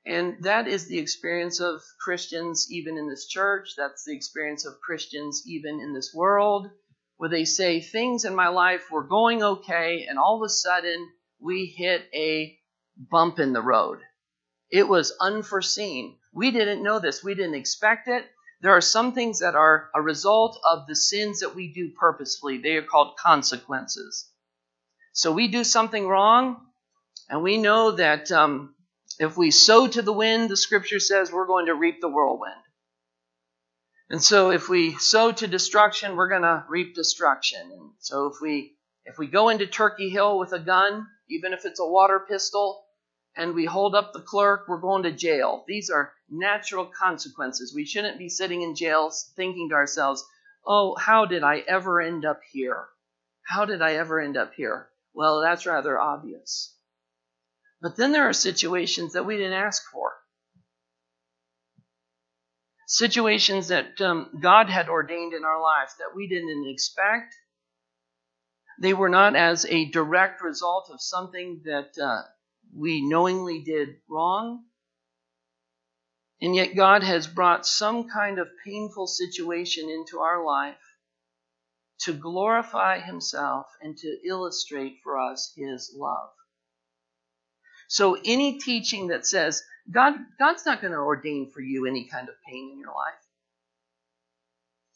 And 0.06 0.44
that 0.44 0.68
is 0.68 0.88
the 0.88 1.00
experience 1.00 1.62
of 1.62 1.82
Christians 2.02 2.68
even 2.70 2.98
in 2.98 3.08
this 3.08 3.26
church. 3.26 3.76
That's 3.78 4.04
the 4.04 4.14
experience 4.14 4.66
of 4.66 4.82
Christians 4.82 5.44
even 5.48 5.80
in 5.80 5.94
this 5.94 6.14
world, 6.14 6.70
where 7.18 7.30
they 7.30 7.46
say 7.46 7.80
things 7.80 8.26
in 8.26 8.36
my 8.36 8.48
life 8.50 8.92
were 8.92 9.04
going 9.04 9.44
okay, 9.44 10.06
and 10.10 10.18
all 10.18 10.38
of 10.38 10.46
a 10.46 10.50
sudden 10.50 11.10
we 11.40 11.66
hit 11.66 12.08
a 12.14 12.58
bump 12.98 13.40
in 13.40 13.54
the 13.54 13.62
road. 13.62 14.00
It 14.72 14.88
was 14.88 15.16
unforeseen. 15.22 16.18
We 16.34 16.52
didn't 16.52 16.84
know 16.84 17.00
this. 17.00 17.24
We 17.24 17.36
didn't 17.36 17.56
expect 17.56 18.08
it. 18.08 18.26
There 18.62 18.72
are 18.72 18.82
some 18.82 19.14
things 19.14 19.40
that 19.40 19.56
are 19.56 19.90
a 19.94 20.02
result 20.02 20.60
of 20.64 20.88
the 20.88 20.96
sins 20.96 21.42
that 21.42 21.54
we 21.54 21.74
do 21.74 21.92
purposefully. 22.00 22.58
They 22.58 22.78
are 22.78 22.82
called 22.82 23.18
consequences. 23.18 24.30
So 25.12 25.32
we 25.32 25.48
do 25.50 25.64
something 25.64 26.08
wrong, 26.08 26.66
and 27.30 27.44
we 27.44 27.58
know 27.58 27.92
that 27.92 28.32
um, 28.32 28.74
if 29.20 29.38
we 29.38 29.52
sow 29.52 29.88
to 29.88 30.02
the 30.02 30.14
wind, 30.14 30.50
the 30.50 30.58
scripture 30.58 31.00
says 31.00 31.32
we're 31.32 31.46
going 31.46 31.68
to 31.68 31.76
reap 31.76 32.02
the 32.02 32.10
whirlwind. 32.10 32.63
And 34.14 34.22
so 34.22 34.52
if 34.52 34.70
we 34.70 34.96
sow 35.00 35.32
to 35.32 35.48
destruction, 35.48 36.16
we're 36.16 36.30
going 36.30 36.44
to 36.44 36.64
reap 36.70 36.94
destruction. 36.94 37.72
And 37.72 37.90
so 37.98 38.28
if 38.28 38.36
we 38.40 38.76
if 39.06 39.18
we 39.18 39.26
go 39.26 39.50
into 39.50 39.66
Turkey 39.66 40.08
Hill 40.08 40.38
with 40.38 40.54
a 40.54 40.60
gun, 40.60 41.08
even 41.32 41.52
if 41.52 41.66
it's 41.66 41.80
a 41.80 41.88
water 41.88 42.24
pistol, 42.30 42.86
and 43.36 43.56
we 43.56 43.66
hold 43.66 43.96
up 43.96 44.14
the 44.14 44.22
clerk, 44.22 44.66
we're 44.68 44.78
going 44.78 45.02
to 45.02 45.12
jail. 45.12 45.66
These 45.68 45.90
are 45.90 46.14
natural 46.30 46.86
consequences. 46.86 47.74
We 47.76 47.86
shouldn't 47.86 48.20
be 48.20 48.30
sitting 48.30 48.62
in 48.62 48.76
jails 48.76 49.34
thinking 49.36 49.70
to 49.70 49.76
ourselves, 49.76 50.24
oh, 50.64 50.96
how 50.96 51.26
did 51.26 51.42
I 51.42 51.64
ever 51.68 52.00
end 52.00 52.24
up 52.24 52.42
here? 52.52 52.86
How 53.42 53.66
did 53.66 53.82
I 53.82 53.94
ever 53.94 54.20
end 54.20 54.38
up 54.38 54.54
here? 54.54 54.90
Well, 55.16 55.42
that's 55.42 55.66
rather 55.66 56.00
obvious. 56.00 56.78
But 57.82 57.98
then 57.98 58.12
there 58.12 58.30
are 58.30 58.34
situations 58.34 59.14
that 59.14 59.26
we 59.26 59.38
didn't 59.38 59.54
ask 59.54 59.82
for. 59.92 60.14
Situations 62.94 63.70
that 63.70 64.00
um, 64.02 64.30
God 64.40 64.70
had 64.70 64.88
ordained 64.88 65.34
in 65.34 65.44
our 65.44 65.60
life 65.60 65.96
that 65.98 66.16
we 66.16 66.28
didn't 66.28 66.70
expect. 66.70 67.34
They 68.80 68.94
were 68.94 69.10
not 69.10 69.36
as 69.36 69.66
a 69.66 69.90
direct 69.90 70.44
result 70.44 70.92
of 70.94 71.02
something 71.02 71.64
that 71.66 71.98
uh, 72.00 72.22
we 72.72 73.02
knowingly 73.02 73.64
did 73.64 73.96
wrong. 74.08 74.66
And 76.40 76.56
yet, 76.56 76.76
God 76.76 77.02
has 77.02 77.26
brought 77.26 77.66
some 77.66 78.10
kind 78.10 78.38
of 78.38 78.48
painful 78.64 79.08
situation 79.08 79.90
into 79.90 80.20
our 80.20 80.46
life 80.46 80.78
to 82.02 82.14
glorify 82.14 83.00
Himself 83.00 83.66
and 83.82 83.98
to 83.98 84.18
illustrate 84.24 84.98
for 85.04 85.18
us 85.18 85.52
His 85.58 85.92
love. 85.98 86.30
So, 87.88 88.20
any 88.24 88.60
teaching 88.60 89.08
that 89.08 89.26
says 89.26 89.64
God, 89.92 90.16
God's 90.40 90.66
not 90.66 90.82
going 90.82 90.94
to 90.94 91.00
ordain 91.00 91.52
for 91.52 91.62
you 91.62 91.86
any 91.86 92.06
kind 92.06 92.30
of 92.30 92.36
pain 92.48 92.72
in 92.74 92.80
your 92.80 92.94
life. 92.94 93.20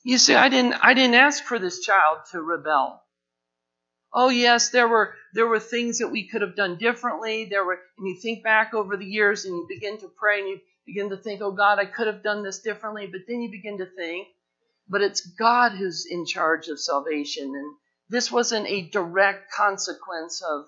You 0.03 0.17
see, 0.17 0.35
I 0.35 0.49
didn't, 0.49 0.73
I 0.81 0.93
didn't 0.93 1.15
ask 1.15 1.43
for 1.43 1.59
this 1.59 1.81
child 1.81 2.19
to 2.31 2.41
rebel. 2.41 3.03
Oh 4.13 4.29
yes, 4.29 4.69
there 4.69 4.87
were 4.87 5.13
there 5.33 5.47
were 5.47 5.59
things 5.59 5.99
that 5.99 6.07
we 6.07 6.27
could 6.27 6.41
have 6.41 6.55
done 6.55 6.77
differently. 6.77 7.45
There 7.45 7.65
were 7.65 7.79
and 7.97 8.07
you 8.07 8.15
think 8.19 8.43
back 8.43 8.73
over 8.73 8.95
the 8.95 9.05
years 9.05 9.45
and 9.45 9.53
you 9.53 9.65
begin 9.67 9.99
to 9.99 10.07
pray 10.07 10.39
and 10.39 10.49
you 10.49 10.59
begin 10.85 11.09
to 11.09 11.17
think, 11.17 11.41
"Oh 11.41 11.51
God, 11.51 11.77
I 11.77 11.85
could 11.85 12.07
have 12.07 12.23
done 12.23 12.41
this 12.41 12.59
differently." 12.59 13.07
But 13.07 13.21
then 13.27 13.41
you 13.41 13.51
begin 13.51 13.77
to 13.79 13.85
think, 13.85 14.29
but 14.87 15.01
it's 15.01 15.21
God 15.21 15.73
who's 15.73 16.05
in 16.05 16.25
charge 16.25 16.69
of 16.69 16.79
salvation 16.79 17.53
and 17.53 17.75
this 18.09 18.31
wasn't 18.31 18.67
a 18.67 18.89
direct 18.89 19.51
consequence 19.51 20.41
of 20.41 20.67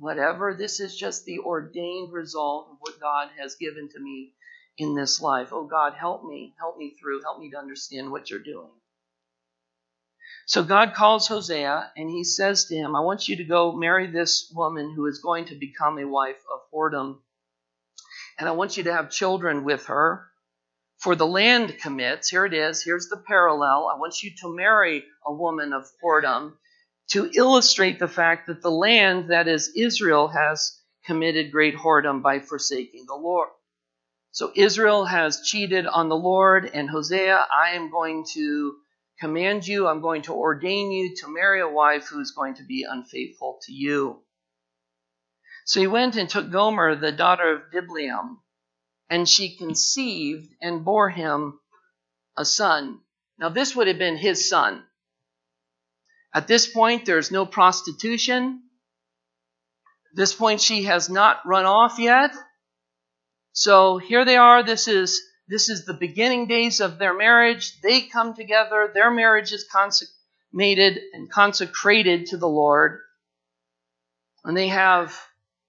whatever. 0.00 0.54
This 0.54 0.80
is 0.80 0.96
just 0.96 1.24
the 1.24 1.38
ordained 1.40 2.12
result 2.12 2.68
of 2.72 2.78
what 2.80 2.98
God 2.98 3.28
has 3.38 3.54
given 3.56 3.88
to 3.90 4.00
me 4.00 4.32
in 4.78 4.94
this 4.94 5.20
life. 5.20 5.50
Oh 5.52 5.64
God, 5.64 5.92
help 5.92 6.24
me. 6.24 6.54
Help 6.58 6.78
me 6.78 6.96
through. 6.98 7.22
Help 7.22 7.38
me 7.38 7.50
to 7.50 7.58
understand 7.58 8.10
what 8.10 8.30
you're 8.30 8.40
doing. 8.40 8.70
So 10.46 10.64
God 10.64 10.94
calls 10.94 11.28
Hosea 11.28 11.92
and 11.96 12.10
he 12.10 12.24
says 12.24 12.64
to 12.64 12.74
him, 12.74 12.96
I 12.96 13.00
want 13.00 13.28
you 13.28 13.36
to 13.36 13.44
go 13.44 13.72
marry 13.72 14.06
this 14.06 14.50
woman 14.52 14.92
who 14.96 15.06
is 15.06 15.20
going 15.20 15.44
to 15.46 15.54
become 15.54 15.98
a 15.98 16.08
wife 16.08 16.42
of 16.52 16.60
whoredom. 16.74 17.18
And 18.38 18.48
I 18.48 18.52
want 18.52 18.76
you 18.76 18.84
to 18.84 18.92
have 18.92 19.10
children 19.10 19.64
with 19.64 19.86
her. 19.86 20.26
For 20.98 21.14
the 21.14 21.26
land 21.26 21.78
commits, 21.80 22.28
here 22.28 22.44
it 22.44 22.52
is, 22.52 22.82
here's 22.82 23.08
the 23.08 23.22
parallel. 23.26 23.88
I 23.94 23.98
want 23.98 24.22
you 24.22 24.32
to 24.40 24.54
marry 24.54 25.04
a 25.24 25.32
woman 25.32 25.72
of 25.72 25.86
whoredom 26.02 26.54
to 27.10 27.30
illustrate 27.34 27.98
the 27.98 28.08
fact 28.08 28.46
that 28.46 28.62
the 28.62 28.70
land, 28.70 29.30
that 29.30 29.48
is 29.48 29.72
Israel, 29.76 30.28
has 30.28 30.78
committed 31.04 31.52
great 31.52 31.74
whoredom 31.74 32.22
by 32.22 32.38
forsaking 32.38 33.06
the 33.06 33.14
Lord. 33.14 33.48
So 34.32 34.52
Israel 34.54 35.04
has 35.04 35.42
cheated 35.44 35.86
on 35.86 36.08
the 36.08 36.16
Lord, 36.16 36.70
and 36.72 36.88
Hosea, 36.88 37.46
I 37.52 37.70
am 37.70 37.90
going 37.90 38.24
to 38.34 38.76
command 39.18 39.66
you, 39.66 39.88
I'm 39.88 40.00
going 40.00 40.22
to 40.22 40.34
ordain 40.34 40.92
you 40.92 41.16
to 41.16 41.34
marry 41.34 41.60
a 41.60 41.68
wife 41.68 42.06
who's 42.08 42.30
going 42.30 42.54
to 42.54 42.62
be 42.62 42.86
unfaithful 42.88 43.58
to 43.66 43.72
you. 43.72 44.22
So 45.64 45.80
he 45.80 45.86
went 45.86 46.16
and 46.16 46.28
took 46.28 46.50
Gomer, 46.50 46.94
the 46.94 47.12
daughter 47.12 47.54
of 47.54 47.70
Diblaim, 47.72 48.38
and 49.08 49.28
she 49.28 49.56
conceived 49.56 50.48
and 50.62 50.84
bore 50.84 51.10
him 51.10 51.58
a 52.36 52.44
son. 52.44 53.00
Now, 53.38 53.48
this 53.48 53.74
would 53.74 53.88
have 53.88 53.98
been 53.98 54.16
his 54.16 54.48
son. 54.48 54.84
At 56.34 56.46
this 56.46 56.66
point, 56.66 57.06
there's 57.06 57.30
no 57.30 57.44
prostitution. 57.44 58.62
At 60.12 60.16
this 60.16 60.34
point, 60.34 60.60
she 60.60 60.84
has 60.84 61.08
not 61.10 61.40
run 61.44 61.66
off 61.66 61.98
yet. 61.98 62.32
So 63.52 63.98
here 63.98 64.24
they 64.24 64.36
are. 64.36 64.62
This 64.62 64.88
is 64.88 65.20
this 65.48 65.68
is 65.68 65.84
the 65.84 65.94
beginning 65.94 66.46
days 66.46 66.80
of 66.80 66.98
their 66.98 67.12
marriage. 67.12 67.80
They 67.80 68.02
come 68.02 68.34
together. 68.34 68.88
Their 68.94 69.10
marriage 69.10 69.52
is 69.52 69.64
consummated 69.64 71.00
and 71.12 71.28
consecrated 71.28 72.26
to 72.26 72.36
the 72.36 72.48
Lord. 72.48 73.00
And 74.44 74.56
they 74.56 74.68
have 74.68 75.20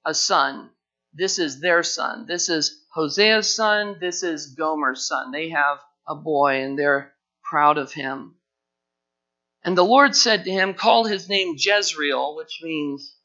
a 0.06 0.14
son. 0.14 0.70
This 1.14 1.40
is 1.40 1.60
their 1.60 1.82
son. 1.82 2.28
This 2.28 2.48
is 2.48 2.86
Hosea's 2.96 3.54
son. 3.54 3.98
This 4.00 4.22
is 4.22 4.54
Gomer's 4.56 5.08
son. 5.08 5.32
They 5.32 5.50
have 5.50 5.80
a 6.08 6.16
boy 6.16 6.62
and 6.64 6.78
they're 6.78 7.14
proud 7.44 7.80
of 7.80 7.92
him. 7.92 8.36
And 9.64 9.78
the 9.78 9.84
Lord 9.84 10.16
said 10.16 10.44
to 10.46 10.52
him, 10.52 10.74
Call 10.74 11.06
his 11.06 11.30
name 11.30 11.56
Jezreel, 11.58 12.36
which 12.36 12.62
means 12.64 13.16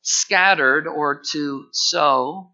scattered 0.00 0.86
or 0.86 1.22
to 1.32 1.68
sow. 1.72 2.52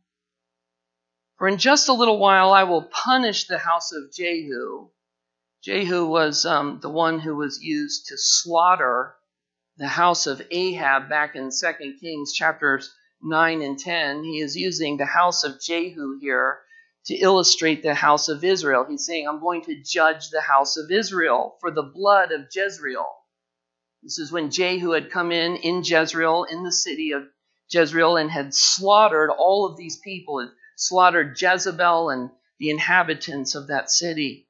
For 1.36 1.46
in 1.46 1.58
just 1.58 1.88
a 1.88 1.92
little 1.92 2.18
while 2.18 2.52
I 2.52 2.64
will 2.64 2.82
punish 2.82 3.46
the 3.46 3.58
house 3.58 3.92
of 3.92 4.12
Jehu. 4.12 4.88
Jehu 5.62 6.06
was 6.06 6.44
um, 6.44 6.80
the 6.80 6.90
one 6.90 7.20
who 7.20 7.36
was 7.36 7.62
used 7.62 8.06
to 8.06 8.16
slaughter 8.18 9.14
the 9.76 9.86
house 9.86 10.26
of 10.26 10.42
Ahab 10.50 11.08
back 11.08 11.36
in 11.36 11.50
2 11.50 11.96
Kings 12.00 12.32
chapters 12.32 12.92
9 13.22 13.62
and 13.62 13.78
10. 13.78 14.24
He 14.24 14.40
is 14.40 14.56
using 14.56 14.96
the 14.96 15.06
house 15.06 15.44
of 15.44 15.60
Jehu 15.60 16.18
here 16.20 16.58
to 17.06 17.14
illustrate 17.14 17.84
the 17.84 17.94
house 17.94 18.28
of 18.28 18.42
Israel. 18.42 18.84
He's 18.88 19.06
saying, 19.06 19.28
I'm 19.28 19.40
going 19.40 19.62
to 19.62 19.80
judge 19.82 20.30
the 20.30 20.40
house 20.40 20.76
of 20.76 20.90
Israel 20.90 21.56
for 21.60 21.70
the 21.70 21.84
blood 21.84 22.32
of 22.32 22.48
Jezreel. 22.52 23.06
This 24.02 24.18
is 24.18 24.32
when 24.32 24.50
Jehu 24.50 24.92
had 24.92 25.10
come 25.10 25.32
in 25.32 25.56
in 25.56 25.82
Jezreel, 25.84 26.44
in 26.44 26.62
the 26.62 26.72
city 26.72 27.12
of 27.12 27.24
Jezreel, 27.70 28.16
and 28.16 28.30
had 28.30 28.54
slaughtered 28.54 29.30
all 29.30 29.66
of 29.66 29.76
these 29.76 29.96
people, 29.96 30.38
and 30.38 30.50
slaughtered 30.76 31.40
Jezebel 31.40 32.10
and 32.10 32.30
the 32.58 32.70
inhabitants 32.70 33.54
of 33.54 33.68
that 33.68 33.90
city. 33.90 34.48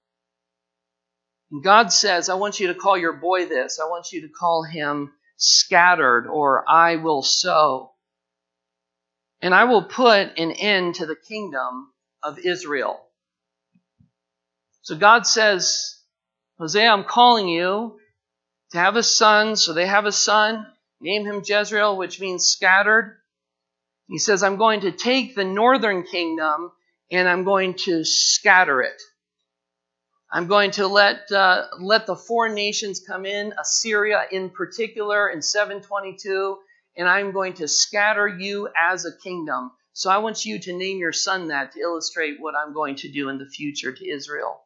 And 1.51 1.63
God 1.65 1.93
says, 1.93 2.29
I 2.29 2.35
want 2.35 2.61
you 2.61 2.69
to 2.69 2.75
call 2.75 2.99
your 2.99 3.15
boy 3.15 3.47
this. 3.47 3.81
I 3.81 3.89
want 3.89 4.13
you 4.13 4.23
to 4.23 4.29
call 4.29 4.63
him 4.63 5.13
scattered, 5.37 6.27
or 6.27 6.69
I 6.69 6.97
will 6.97 7.23
sow. 7.23 7.93
And 9.41 9.55
I 9.55 9.65
will 9.65 9.85
put 9.85 10.39
an 10.39 10.51
end 10.51 10.97
to 10.97 11.07
the 11.07 11.17
kingdom 11.17 11.93
of 12.23 12.39
Israel. 12.39 13.01
So 14.83 14.97
God 14.97 15.27
says, 15.27 15.97
Hosea, 16.59 16.91
I'm 16.91 17.05
calling 17.05 17.49
you 17.49 17.98
to 18.73 18.79
have 18.79 18.97
a 18.97 19.03
son. 19.03 19.57
So 19.57 19.73
they 19.73 19.87
have 19.87 20.07
a 20.07 20.13
son. 20.13 20.67
Name 21.01 21.25
him 21.25 21.43
Jezreel, 21.45 21.97
which 21.97 22.21
means 22.21 22.47
scattered. 22.47 23.17
He 24.09 24.19
says, 24.19 24.43
I'm 24.43 24.57
going 24.57 24.81
to 24.81 24.93
take 24.93 25.35
the 25.35 25.45
northern 25.45 26.03
kingdom 26.03 26.73
and 27.11 27.29
I'm 27.29 27.45
going 27.45 27.75
to 27.85 28.05
scatter 28.05 28.83
it. 28.83 29.01
I'm 30.31 30.47
going 30.47 30.73
to 30.73 30.87
let, 30.87 31.31
uh, 31.33 31.67
let 31.81 32.07
the 32.07 32.17
foreign 32.17 32.55
nations 32.55 33.01
come 33.07 33.25
in, 33.25 33.55
Assyria 33.59 34.25
in 34.31 34.51
particular, 34.51 35.29
in 35.29 35.41
722, 35.41 36.59
and 36.97 37.09
I'm 37.09 37.33
going 37.33 37.55
to 37.55 37.69
scatter 37.69 38.29
you 38.29 38.69
as 38.79 39.07
a 39.07 39.17
kingdom. 39.17 39.71
So 39.95 40.11
I 40.11 40.19
want 40.19 40.45
you 40.45 40.59
to 40.59 40.77
name 40.77 40.99
your 40.99 41.13
son 41.13 41.49
that 41.49 41.73
to 41.73 41.81
illustrate 41.81 42.41
what 42.41 42.55
I'm 42.55 42.75
going 42.75 42.97
to 42.97 43.11
do 43.11 43.31
in 43.31 43.39
the 43.39 43.47
future 43.47 43.93
to 43.93 44.09
Israel. 44.09 44.61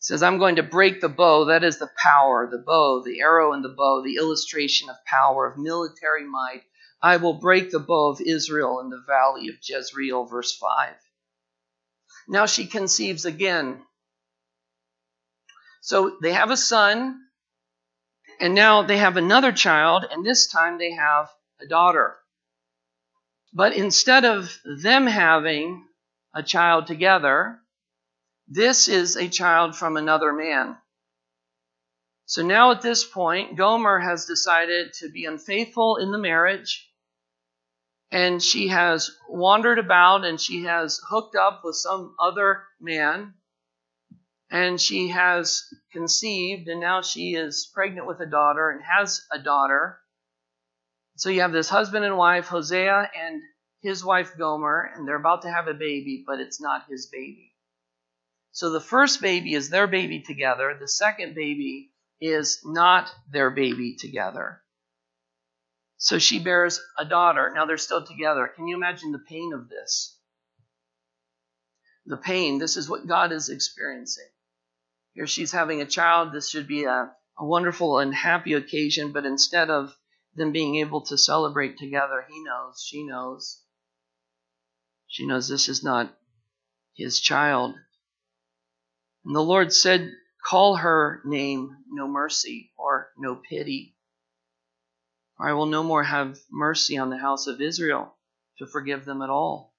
Says, 0.00 0.22
I'm 0.22 0.38
going 0.38 0.56
to 0.56 0.62
break 0.62 1.00
the 1.00 1.10
bow. 1.10 1.44
That 1.44 1.62
is 1.62 1.78
the 1.78 1.90
power, 2.02 2.48
the 2.50 2.58
bow, 2.58 3.02
the 3.04 3.20
arrow 3.20 3.52
and 3.52 3.62
the 3.62 3.68
bow, 3.68 4.02
the 4.02 4.16
illustration 4.16 4.88
of 4.88 4.96
power, 5.04 5.46
of 5.46 5.58
military 5.58 6.24
might. 6.24 6.62
I 7.02 7.18
will 7.18 7.34
break 7.34 7.70
the 7.70 7.80
bow 7.80 8.10
of 8.10 8.20
Israel 8.20 8.80
in 8.80 8.88
the 8.88 9.02
valley 9.06 9.48
of 9.48 9.56
Jezreel, 9.62 10.24
verse 10.24 10.56
5. 10.56 10.94
Now 12.28 12.46
she 12.46 12.66
conceives 12.66 13.26
again. 13.26 13.82
So 15.82 16.16
they 16.22 16.32
have 16.32 16.50
a 16.50 16.56
son, 16.56 17.20
and 18.40 18.54
now 18.54 18.82
they 18.82 18.98
have 18.98 19.16
another 19.16 19.52
child, 19.52 20.06
and 20.10 20.24
this 20.24 20.46
time 20.46 20.78
they 20.78 20.92
have 20.92 21.28
a 21.60 21.66
daughter. 21.66 22.16
But 23.52 23.74
instead 23.74 24.24
of 24.24 24.56
them 24.64 25.06
having 25.06 25.84
a 26.34 26.42
child 26.42 26.86
together, 26.86 27.58
this 28.52 28.88
is 28.88 29.16
a 29.16 29.28
child 29.28 29.76
from 29.76 29.96
another 29.96 30.32
man. 30.32 30.76
So 32.26 32.42
now 32.42 32.72
at 32.72 32.82
this 32.82 33.04
point, 33.04 33.56
Gomer 33.56 34.00
has 34.00 34.26
decided 34.26 34.92
to 34.94 35.08
be 35.08 35.24
unfaithful 35.24 35.96
in 35.96 36.10
the 36.10 36.18
marriage, 36.18 36.90
and 38.10 38.42
she 38.42 38.68
has 38.68 39.12
wandered 39.28 39.78
about 39.78 40.24
and 40.24 40.40
she 40.40 40.64
has 40.64 41.00
hooked 41.08 41.36
up 41.36 41.62
with 41.62 41.76
some 41.76 42.16
other 42.18 42.64
man, 42.80 43.34
and 44.50 44.80
she 44.80 45.08
has 45.08 45.62
conceived, 45.92 46.66
and 46.66 46.80
now 46.80 47.02
she 47.02 47.34
is 47.34 47.70
pregnant 47.72 48.08
with 48.08 48.18
a 48.18 48.26
daughter 48.26 48.70
and 48.70 48.82
has 48.82 49.24
a 49.30 49.38
daughter. 49.38 50.00
So 51.16 51.30
you 51.30 51.42
have 51.42 51.52
this 51.52 51.68
husband 51.68 52.04
and 52.04 52.16
wife, 52.16 52.48
Hosea 52.48 53.10
and 53.16 53.42
his 53.80 54.04
wife 54.04 54.36
Gomer, 54.36 54.90
and 54.92 55.06
they're 55.06 55.14
about 55.14 55.42
to 55.42 55.52
have 55.52 55.68
a 55.68 55.74
baby, 55.74 56.24
but 56.26 56.40
it's 56.40 56.60
not 56.60 56.86
his 56.88 57.06
baby. 57.06 57.49
So 58.60 58.68
the 58.68 58.78
first 58.78 59.22
baby 59.22 59.54
is 59.54 59.70
their 59.70 59.86
baby 59.86 60.20
together, 60.20 60.76
the 60.78 60.86
second 60.86 61.34
baby 61.34 61.94
is 62.20 62.60
not 62.62 63.10
their 63.32 63.48
baby 63.48 63.96
together. 63.96 64.62
So 65.96 66.18
she 66.18 66.38
bears 66.38 66.78
a 66.98 67.06
daughter. 67.06 67.50
Now 67.54 67.64
they're 67.64 67.78
still 67.78 68.04
together. 68.04 68.52
Can 68.54 68.66
you 68.66 68.76
imagine 68.76 69.12
the 69.12 69.18
pain 69.18 69.54
of 69.54 69.70
this? 69.70 70.14
The 72.04 72.18
pain. 72.18 72.58
This 72.58 72.76
is 72.76 72.86
what 72.86 73.06
God 73.06 73.32
is 73.32 73.48
experiencing. 73.48 74.28
Here 75.14 75.26
she's 75.26 75.52
having 75.52 75.80
a 75.80 75.86
child. 75.86 76.30
This 76.30 76.50
should 76.50 76.68
be 76.68 76.84
a, 76.84 77.10
a 77.38 77.46
wonderful 77.46 77.98
and 77.98 78.14
happy 78.14 78.52
occasion, 78.52 79.12
but 79.12 79.24
instead 79.24 79.70
of 79.70 79.96
them 80.34 80.52
being 80.52 80.76
able 80.76 81.00
to 81.06 81.16
celebrate 81.16 81.78
together, 81.78 82.26
he 82.28 82.44
knows, 82.44 82.84
she 82.86 83.06
knows. 83.06 83.62
She 85.06 85.26
knows 85.26 85.48
this 85.48 85.70
is 85.70 85.82
not 85.82 86.14
his 86.94 87.20
child. 87.20 87.74
And 89.24 89.34
the 89.34 89.42
Lord 89.42 89.72
said, 89.72 90.12
Call 90.44 90.76
her 90.76 91.20
name 91.24 91.76
no 91.88 92.08
mercy 92.08 92.72
or 92.78 93.10
no 93.18 93.36
pity. 93.36 93.94
For 95.36 95.48
I 95.48 95.52
will 95.52 95.66
no 95.66 95.82
more 95.82 96.02
have 96.02 96.38
mercy 96.50 96.96
on 96.96 97.10
the 97.10 97.18
house 97.18 97.46
of 97.46 97.60
Israel 97.60 98.16
to 98.58 98.66
forgive 98.66 99.04
them 99.04 99.22
at 99.22 99.30
all. 99.30 99.74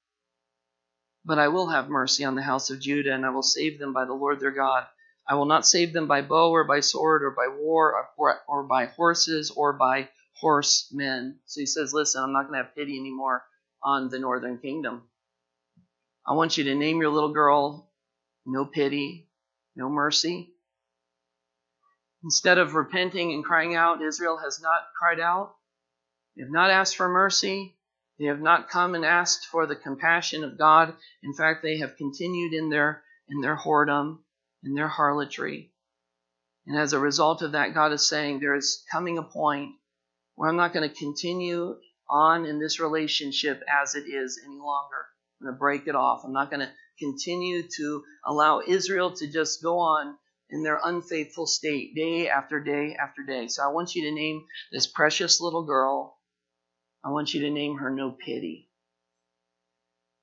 But 1.25 1.39
I 1.39 1.47
will 1.47 1.67
have 1.67 1.89
mercy 1.89 2.23
on 2.23 2.36
the 2.36 2.41
house 2.41 2.69
of 2.69 2.80
Judah, 2.80 3.13
and 3.13 3.25
I 3.25 3.30
will 3.30 3.43
save 3.43 3.80
them 3.80 3.93
by 3.93 4.06
the 4.06 4.13
Lord 4.13 4.39
their 4.39 4.51
God. 4.51 4.86
I 5.27 5.36
will 5.36 5.45
not 5.45 5.67
save 5.67 5.93
them 5.93 6.08
by 6.08 6.21
bow 6.21 6.51
or 6.51 6.63
by 6.63 6.80
sword 6.80 7.23
or 7.23 7.32
by 7.32 7.47
war 7.47 8.08
or, 8.17 8.41
or 8.47 8.63
by 8.63 8.86
horses 8.86 9.51
or 9.51 9.73
by 9.73 10.10
horsemen. 10.34 11.39
So 11.45 11.62
he 11.62 11.65
says, 11.65 11.93
Listen, 11.93 12.23
I'm 12.23 12.34
not 12.34 12.43
going 12.47 12.60
to 12.60 12.65
have 12.65 12.75
pity 12.75 12.97
anymore 12.99 13.43
on 13.84 14.10
the 14.10 14.19
northern 14.19 14.58
kingdom. 14.58 15.04
I 16.25 16.34
want 16.34 16.58
you 16.58 16.63
to 16.65 16.75
name 16.75 17.01
your 17.01 17.10
little 17.10 17.34
girl 17.34 17.91
no 18.45 18.65
pity, 18.65 19.30
no 19.75 19.89
mercy. 19.89 20.53
Instead 22.23 22.57
of 22.57 22.75
repenting 22.75 23.34
and 23.34 23.43
crying 23.43 23.75
out, 23.75 24.01
Israel 24.01 24.38
has 24.38 24.62
not 24.62 24.81
cried 24.97 25.19
out. 25.19 25.55
They 26.36 26.43
have 26.43 26.51
not 26.51 26.69
asked 26.69 26.95
for 26.95 27.10
mercy. 27.10 27.77
They 28.19 28.25
have 28.25 28.41
not 28.41 28.69
come 28.69 28.93
and 28.93 29.03
asked 29.03 29.47
for 29.47 29.65
the 29.65 29.75
compassion 29.75 30.43
of 30.43 30.57
God. 30.57 30.93
In 31.23 31.34
fact, 31.34 31.63
they 31.63 31.79
have 31.79 31.97
continued 31.97 32.53
in 32.53 32.69
their 32.69 33.03
in 33.27 33.41
their 33.41 33.55
whoredom, 33.55 34.19
in 34.63 34.75
their 34.75 34.88
harlotry. 34.88 35.71
And 36.67 36.77
as 36.77 36.93
a 36.93 36.99
result 36.99 37.41
of 37.41 37.53
that, 37.53 37.73
God 37.73 37.91
is 37.91 38.07
saying 38.07 38.39
there 38.39 38.55
is 38.55 38.84
coming 38.91 39.17
a 39.17 39.23
point 39.23 39.71
where 40.36 40.49
I'm 40.49 40.57
not 40.57 40.73
going 40.73 40.88
to 40.88 40.95
continue 40.95 41.77
on 42.10 42.45
in 42.45 42.60
this 42.60 42.79
relationship 42.79 43.63
as 43.81 43.95
it 43.95 44.07
is 44.07 44.39
any 44.45 44.57
longer. 44.57 45.07
I'm 45.39 45.47
going 45.47 45.55
to 45.55 45.60
break 45.60 45.88
it 45.88 45.95
off. 45.95 46.23
I'm 46.23 46.34
not 46.34 46.51
going 46.51 46.60
to 46.60 46.71
continue 47.02 47.64
to 47.78 48.04
allow 48.26 48.62
Israel 48.66 49.12
to 49.16 49.28
just 49.28 49.64
go 49.64 49.80
on 49.80 50.16
in 50.52 50.64
their 50.64 50.80
unfaithful 50.84 51.48
state 51.48 51.96
day 51.96 52.30
after 52.30 52.60
day 52.60 52.96
after 52.96 53.24
day. 53.24 53.48
So 53.48 53.64
I 53.64 53.72
want 53.74 53.96
you 53.96 54.04
to 54.04 54.16
name 54.16 54.46
this 54.72 54.86
precious 54.86 55.42
little 55.42 55.64
girl, 55.64 56.18
I 57.04 57.10
want 57.10 57.34
you 57.34 57.42
to 57.42 57.50
name 57.50 57.78
her 57.78 57.90
No 57.90 58.12
Pity. 58.12 58.70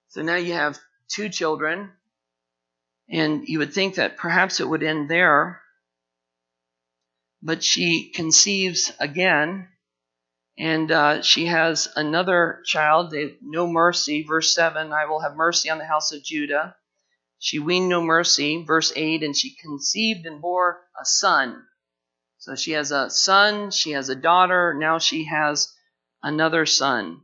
So 0.09 0.23
now 0.23 0.37
you 0.37 0.53
have 0.53 0.79
two 1.09 1.29
children, 1.29 1.91
and 3.11 3.49
you 3.49 3.59
would 3.59 3.73
think 3.73 3.97
that 3.97 4.17
perhaps 4.17 4.61
it 4.61 4.69
would 4.69 4.83
end 4.83 5.09
there. 5.11 5.61
But 7.43 7.63
she 7.63 8.11
conceives 8.11 8.93
again, 9.01 9.69
and 10.59 10.91
uh, 10.91 11.23
she 11.23 11.47
has 11.47 11.89
another 11.95 12.63
child, 12.65 13.15
no 13.41 13.69
mercy. 13.69 14.25
Verse 14.25 14.55
7 14.55 14.93
I 14.93 15.07
will 15.07 15.21
have 15.21 15.37
mercy 15.37 15.71
on 15.71 15.79
the 15.79 15.87
house 15.87 16.11
of 16.11 16.25
Judah. 16.25 16.75
She 17.39 17.61
weaned 17.61 17.89
no 17.89 18.03
mercy. 18.03 18.65
Verse 18.65 18.93
8 18.97 19.23
And 19.23 19.37
she 19.37 19.55
conceived 19.55 20.27
and 20.27 20.41
bore 20.43 20.81
a 21.01 21.05
son. 21.05 21.63
So 22.39 22.57
she 22.57 22.73
has 22.73 22.91
a 22.91 23.09
son, 23.09 23.71
she 23.71 23.93
has 23.93 24.09
a 24.09 24.17
daughter, 24.17 24.75
now 24.75 24.99
she 24.99 25.25
has 25.25 25.73
another 26.23 26.67
son. 26.67 27.21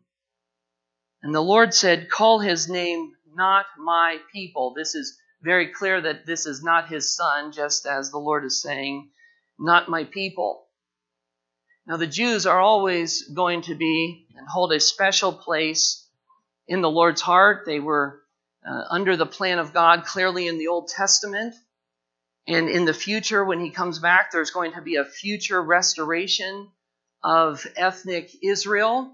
And 1.22 1.34
the 1.34 1.40
Lord 1.40 1.74
said, 1.74 2.10
Call 2.10 2.38
his 2.38 2.68
name 2.68 3.12
not 3.34 3.66
my 3.78 4.18
people. 4.32 4.74
This 4.76 4.94
is 4.94 5.18
very 5.42 5.72
clear 5.72 6.00
that 6.00 6.26
this 6.26 6.46
is 6.46 6.62
not 6.62 6.88
his 6.88 7.14
son, 7.14 7.50
just 7.50 7.86
as 7.86 8.10
the 8.10 8.18
Lord 8.18 8.44
is 8.44 8.62
saying, 8.62 9.10
Not 9.58 9.88
my 9.88 10.04
people. 10.04 10.63
Now, 11.86 11.98
the 11.98 12.06
Jews 12.06 12.46
are 12.46 12.60
always 12.60 13.28
going 13.28 13.62
to 13.62 13.74
be 13.74 14.26
and 14.36 14.48
hold 14.48 14.72
a 14.72 14.80
special 14.80 15.32
place 15.32 16.06
in 16.66 16.80
the 16.80 16.90
Lord's 16.90 17.20
heart. 17.20 17.64
They 17.66 17.78
were 17.78 18.22
uh, 18.66 18.84
under 18.90 19.16
the 19.16 19.26
plan 19.26 19.58
of 19.58 19.74
God 19.74 20.04
clearly 20.04 20.48
in 20.48 20.58
the 20.58 20.68
Old 20.68 20.88
Testament. 20.88 21.54
And 22.46 22.68
in 22.68 22.84
the 22.84 22.94
future, 22.94 23.44
when 23.44 23.60
he 23.60 23.70
comes 23.70 23.98
back, 23.98 24.30
there's 24.30 24.50
going 24.50 24.72
to 24.72 24.82
be 24.82 24.96
a 24.96 25.04
future 25.04 25.62
restoration 25.62 26.68
of 27.22 27.66
ethnic 27.76 28.30
Israel. 28.42 29.10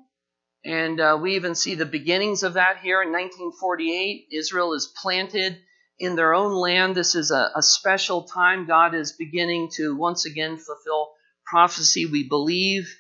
And 0.64 1.00
uh, 1.00 1.18
we 1.20 1.36
even 1.36 1.54
see 1.54 1.74
the 1.74 1.86
beginnings 1.86 2.42
of 2.42 2.54
that 2.54 2.78
here 2.78 3.02
in 3.02 3.12
1948. 3.12 4.28
Israel 4.32 4.74
is 4.74 4.92
planted 5.00 5.58
in 5.98 6.16
their 6.16 6.34
own 6.34 6.52
land. 6.52 6.94
This 6.94 7.14
is 7.14 7.30
a, 7.30 7.50
a 7.54 7.62
special 7.62 8.22
time. 8.22 8.66
God 8.66 8.94
is 8.94 9.12
beginning 9.12 9.70
to 9.74 9.96
once 9.96 10.24
again 10.24 10.56
fulfill 10.58 11.12
prophecy 11.50 12.06
we 12.06 12.28
believe 12.28 12.96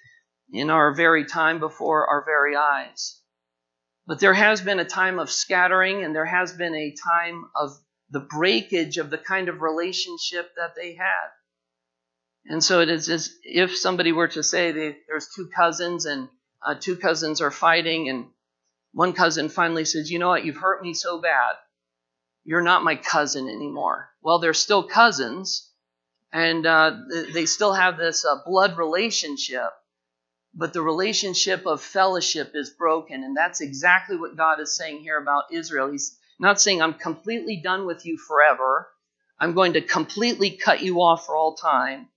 in 0.52 0.70
our 0.70 0.92
very 0.92 1.24
time 1.24 1.60
before 1.60 2.08
our 2.08 2.24
very 2.24 2.56
eyes. 2.56 3.20
But 4.06 4.18
there 4.18 4.34
has 4.34 4.60
been 4.60 4.80
a 4.80 4.84
time 4.84 5.20
of 5.20 5.30
scattering, 5.30 6.02
and 6.02 6.14
there 6.14 6.26
has 6.26 6.52
been 6.52 6.74
a 6.74 6.94
time 7.06 7.44
of 7.54 7.70
the 8.10 8.20
breakage 8.20 8.98
of 8.98 9.08
the 9.08 9.18
kind 9.18 9.48
of 9.48 9.62
relationship 9.62 10.50
that 10.56 10.74
they 10.74 10.94
had. 10.94 11.28
And 12.46 12.64
so 12.64 12.80
it 12.80 12.88
is 12.88 13.08
as 13.08 13.30
if 13.44 13.76
somebody 13.76 14.10
were 14.10 14.28
to 14.28 14.42
say 14.42 14.72
they, 14.72 14.96
there's 15.06 15.28
two 15.36 15.48
cousins, 15.54 16.06
and 16.06 16.28
uh, 16.66 16.74
two 16.74 16.96
cousins 16.96 17.40
are 17.40 17.52
fighting, 17.52 18.08
and 18.08 18.26
one 18.92 19.12
cousin 19.12 19.48
finally 19.48 19.84
says, 19.84 20.10
You 20.10 20.18
know 20.18 20.30
what? 20.30 20.44
You've 20.44 20.56
hurt 20.56 20.82
me 20.82 20.92
so 20.92 21.20
bad. 21.20 21.54
You're 22.42 22.62
not 22.62 22.82
my 22.82 22.96
cousin 22.96 23.48
anymore. 23.48 24.10
Well, 24.22 24.40
they're 24.40 24.54
still 24.54 24.82
cousins, 24.82 25.69
and 26.32 26.66
uh, 26.66 26.96
they 27.34 27.46
still 27.46 27.72
have 27.74 27.98
this 27.98 28.24
uh, 28.24 28.36
blood 28.46 28.78
relationship. 28.78 29.70
but 30.54 30.72
the 30.72 30.82
relationship 30.82 31.66
of 31.66 31.80
fellowship 31.80 32.52
is 32.54 32.70
broken. 32.70 33.22
And 33.22 33.36
that's 33.36 33.60
exactly 33.60 34.16
what 34.16 34.36
God 34.36 34.60
is 34.60 34.74
saying 34.76 35.00
here 35.00 35.18
about 35.18 35.52
Israel. 35.52 35.90
He's 35.90 36.18
not 36.38 36.60
saying, 36.60 36.82
I'm 36.82 36.94
completely 36.94 37.60
done 37.62 37.86
with 37.86 38.04
you 38.04 38.16
forever. 38.18 38.88
I'm 39.38 39.54
going 39.54 39.74
to 39.74 39.80
completely 39.80 40.50
cut 40.50 40.82
you 40.82 41.00
off 41.00 41.26
for 41.26 41.36
all 41.36 41.54
time. 41.54 42.08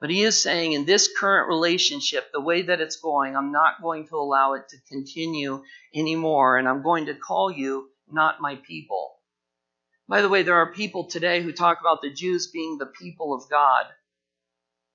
But 0.00 0.10
he 0.10 0.22
is 0.22 0.40
saying, 0.40 0.72
in 0.72 0.86
this 0.86 1.10
current 1.18 1.48
relationship, 1.48 2.32
the 2.32 2.40
way 2.40 2.62
that 2.62 2.80
it's 2.80 2.96
going, 2.96 3.36
I'm 3.36 3.52
not 3.52 3.82
going 3.82 4.08
to 4.08 4.16
allow 4.16 4.54
it 4.54 4.68
to 4.70 4.76
continue 4.88 5.62
anymore. 5.94 6.58
And 6.58 6.68
I'm 6.68 6.82
going 6.82 7.06
to 7.06 7.14
call 7.14 7.50
you 7.50 7.88
not 8.10 8.40
my 8.40 8.56
people. 8.56 9.09
By 10.10 10.22
the 10.22 10.28
way, 10.28 10.42
there 10.42 10.56
are 10.56 10.72
people 10.72 11.04
today 11.04 11.40
who 11.40 11.52
talk 11.52 11.78
about 11.78 12.02
the 12.02 12.12
Jews 12.12 12.48
being 12.48 12.78
the 12.78 12.86
people 12.86 13.32
of 13.32 13.48
God. 13.48 13.86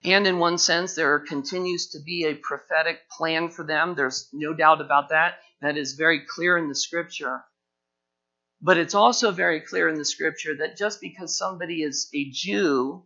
And 0.04 0.28
in 0.28 0.40
one 0.40 0.58
sense, 0.58 0.94
there 0.94 1.18
continues 1.20 1.92
to 1.92 2.00
be 2.06 2.26
a 2.26 2.36
prophetic 2.36 3.10
plan 3.10 3.50
for 3.50 3.64
them. 3.64 3.96
There's 3.96 4.28
no 4.34 4.54
doubt 4.54 4.82
about 4.82 5.10
that. 5.10 5.36
That 5.62 5.78
is 5.78 5.94
very 5.94 6.26
clear 6.28 6.58
in 6.58 6.68
the 6.68 6.76
scripture. 6.76 7.46
But 8.62 8.78
it's 8.78 8.94
also 8.94 9.32
very 9.32 9.62
clear 9.62 9.88
in 9.88 9.98
the 9.98 10.04
scripture 10.04 10.58
that 10.58 10.76
just 10.76 11.00
because 11.00 11.38
somebody 11.38 11.82
is 11.82 12.10
a 12.14 12.30
Jew 12.32 13.06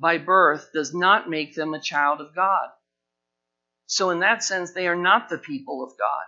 by 0.00 0.18
birth 0.18 0.70
does 0.74 0.92
not 0.92 1.30
make 1.30 1.54
them 1.54 1.74
a 1.74 1.80
child 1.80 2.20
of 2.20 2.34
God. 2.34 2.70
So, 3.86 4.10
in 4.10 4.18
that 4.18 4.42
sense, 4.42 4.72
they 4.72 4.88
are 4.88 4.96
not 4.96 5.28
the 5.28 5.38
people 5.38 5.84
of 5.84 5.90
God. 5.96 6.24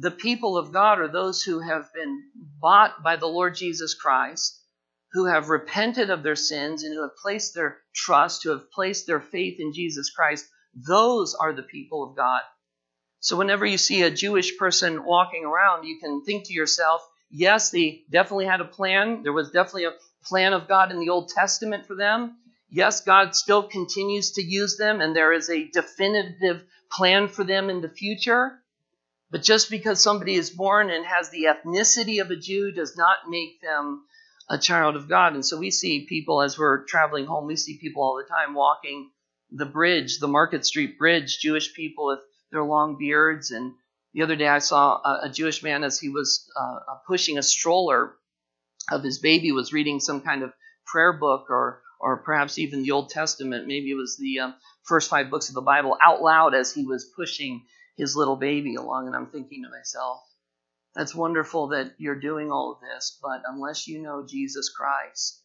The 0.00 0.10
people 0.10 0.56
of 0.56 0.72
God 0.72 0.98
are 0.98 1.08
those 1.08 1.42
who 1.42 1.60
have 1.60 1.92
been 1.94 2.22
bought 2.60 3.02
by 3.02 3.16
the 3.16 3.26
Lord 3.26 3.54
Jesus 3.54 3.94
Christ 3.94 4.60
who 5.12 5.26
have 5.26 5.48
repented 5.48 6.10
of 6.10 6.22
their 6.22 6.36
sins 6.36 6.84
and 6.84 6.94
who 6.94 7.02
have 7.02 7.16
placed 7.16 7.54
their 7.54 7.78
trust, 7.94 8.44
who 8.44 8.50
have 8.50 8.70
placed 8.70 9.06
their 9.06 9.20
faith 9.20 9.58
in 9.58 9.72
Jesus 9.72 10.10
Christ, 10.10 10.46
those 10.74 11.34
are 11.34 11.52
the 11.52 11.64
people 11.64 12.04
of 12.04 12.16
God. 12.16 12.42
So 13.18 13.36
whenever 13.36 13.66
you 13.66 13.76
see 13.76 14.02
a 14.02 14.10
Jewish 14.10 14.56
person 14.56 15.04
walking 15.04 15.44
around, 15.44 15.84
you 15.84 15.98
can 15.98 16.24
think 16.24 16.46
to 16.46 16.52
yourself, 16.52 17.06
yes, 17.30 17.70
they 17.70 18.04
definitely 18.10 18.46
had 18.46 18.60
a 18.60 18.64
plan. 18.64 19.22
There 19.22 19.32
was 19.32 19.50
definitely 19.50 19.86
a 19.86 19.96
plan 20.24 20.52
of 20.52 20.68
God 20.68 20.92
in 20.92 21.00
the 21.00 21.10
Old 21.10 21.28
Testament 21.28 21.86
for 21.86 21.96
them. 21.96 22.36
Yes, 22.70 23.00
God 23.00 23.34
still 23.34 23.64
continues 23.64 24.32
to 24.32 24.42
use 24.42 24.76
them, 24.76 25.00
and 25.00 25.14
there 25.14 25.32
is 25.32 25.50
a 25.50 25.68
definitive 25.68 26.62
plan 26.90 27.28
for 27.28 27.42
them 27.42 27.68
in 27.68 27.80
the 27.80 27.88
future. 27.88 28.62
But 29.30 29.42
just 29.42 29.70
because 29.70 30.02
somebody 30.02 30.34
is 30.34 30.50
born 30.50 30.90
and 30.90 31.06
has 31.06 31.30
the 31.30 31.44
ethnicity 31.44 32.20
of 32.20 32.30
a 32.30 32.36
Jew 32.36 32.72
does 32.72 32.96
not 32.96 33.28
make 33.28 33.60
them 33.60 34.04
a 34.48 34.58
child 34.58 34.96
of 34.96 35.08
God. 35.08 35.34
And 35.34 35.46
so 35.46 35.56
we 35.58 35.70
see 35.70 36.06
people 36.08 36.42
as 36.42 36.58
we're 36.58 36.84
traveling 36.84 37.26
home, 37.26 37.46
we 37.46 37.56
see 37.56 37.78
people 37.78 38.02
all 38.02 38.16
the 38.16 38.28
time 38.28 38.54
walking 38.54 39.10
the 39.52 39.66
bridge, 39.66 40.18
the 40.18 40.28
Market 40.28 40.66
Street 40.66 40.98
Bridge, 40.98 41.38
Jewish 41.38 41.74
people 41.74 42.06
with 42.06 42.20
their 42.50 42.64
long 42.64 42.98
beards. 42.98 43.50
And 43.52 43.74
the 44.12 44.22
other 44.22 44.36
day 44.36 44.48
I 44.48 44.58
saw 44.58 44.96
a, 44.96 45.20
a 45.24 45.30
Jewish 45.30 45.62
man 45.62 45.84
as 45.84 45.98
he 45.98 46.08
was 46.08 46.48
uh, 46.56 46.78
uh, 46.88 46.94
pushing 47.06 47.38
a 47.38 47.42
stroller 47.42 48.14
of 48.90 49.04
his 49.04 49.18
baby, 49.18 49.52
was 49.52 49.72
reading 49.72 50.00
some 50.00 50.20
kind 50.20 50.42
of 50.42 50.52
prayer 50.86 51.12
book 51.12 51.46
or 51.50 51.82
or 52.00 52.16
perhaps 52.16 52.58
even 52.58 52.82
the 52.82 52.92
Old 52.92 53.10
Testament. 53.10 53.66
Maybe 53.66 53.90
it 53.90 53.94
was 53.94 54.16
the 54.16 54.40
um, 54.40 54.54
first 54.84 55.10
five 55.10 55.30
books 55.30 55.48
of 55.50 55.54
the 55.54 55.60
Bible 55.60 55.98
out 56.02 56.22
loud 56.22 56.54
as 56.54 56.72
he 56.72 56.84
was 56.84 57.04
pushing 57.14 57.62
his 57.96 58.16
little 58.16 58.36
baby 58.36 58.74
along. 58.76 59.06
And 59.06 59.16
I'm 59.16 59.26
thinking 59.26 59.62
to 59.62 59.70
myself, 59.70 60.20
that's 60.94 61.14
wonderful 61.14 61.68
that 61.68 61.94
you're 61.98 62.18
doing 62.18 62.50
all 62.50 62.72
of 62.72 62.78
this, 62.80 63.18
but 63.22 63.42
unless 63.46 63.86
you 63.86 64.02
know 64.02 64.26
Jesus 64.28 64.70
Christ, 64.70 65.40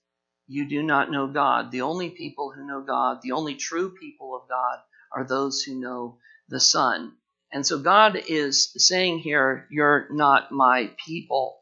you 0.48 0.68
do 0.68 0.82
not 0.82 1.12
know 1.12 1.28
God. 1.28 1.72
The 1.72 1.82
only 1.82 2.10
people 2.10 2.52
who 2.52 2.66
know 2.66 2.82
God, 2.82 3.20
the 3.22 3.34
only 3.34 3.56
true 3.56 3.92
people 3.92 4.36
of 4.36 4.50
God, 4.50 4.80
are 5.12 5.24
those 5.24 5.62
who 5.62 5.80
know 5.80 6.18
the 6.50 6.60
Son. 6.60 7.14
And 7.52 7.66
so 7.66 7.80
God 7.80 8.20
is 8.28 8.72
saying 8.78 9.20
here, 9.20 9.68
You're 9.70 10.08
not 10.12 10.52
my 10.52 10.92
people. 11.06 11.58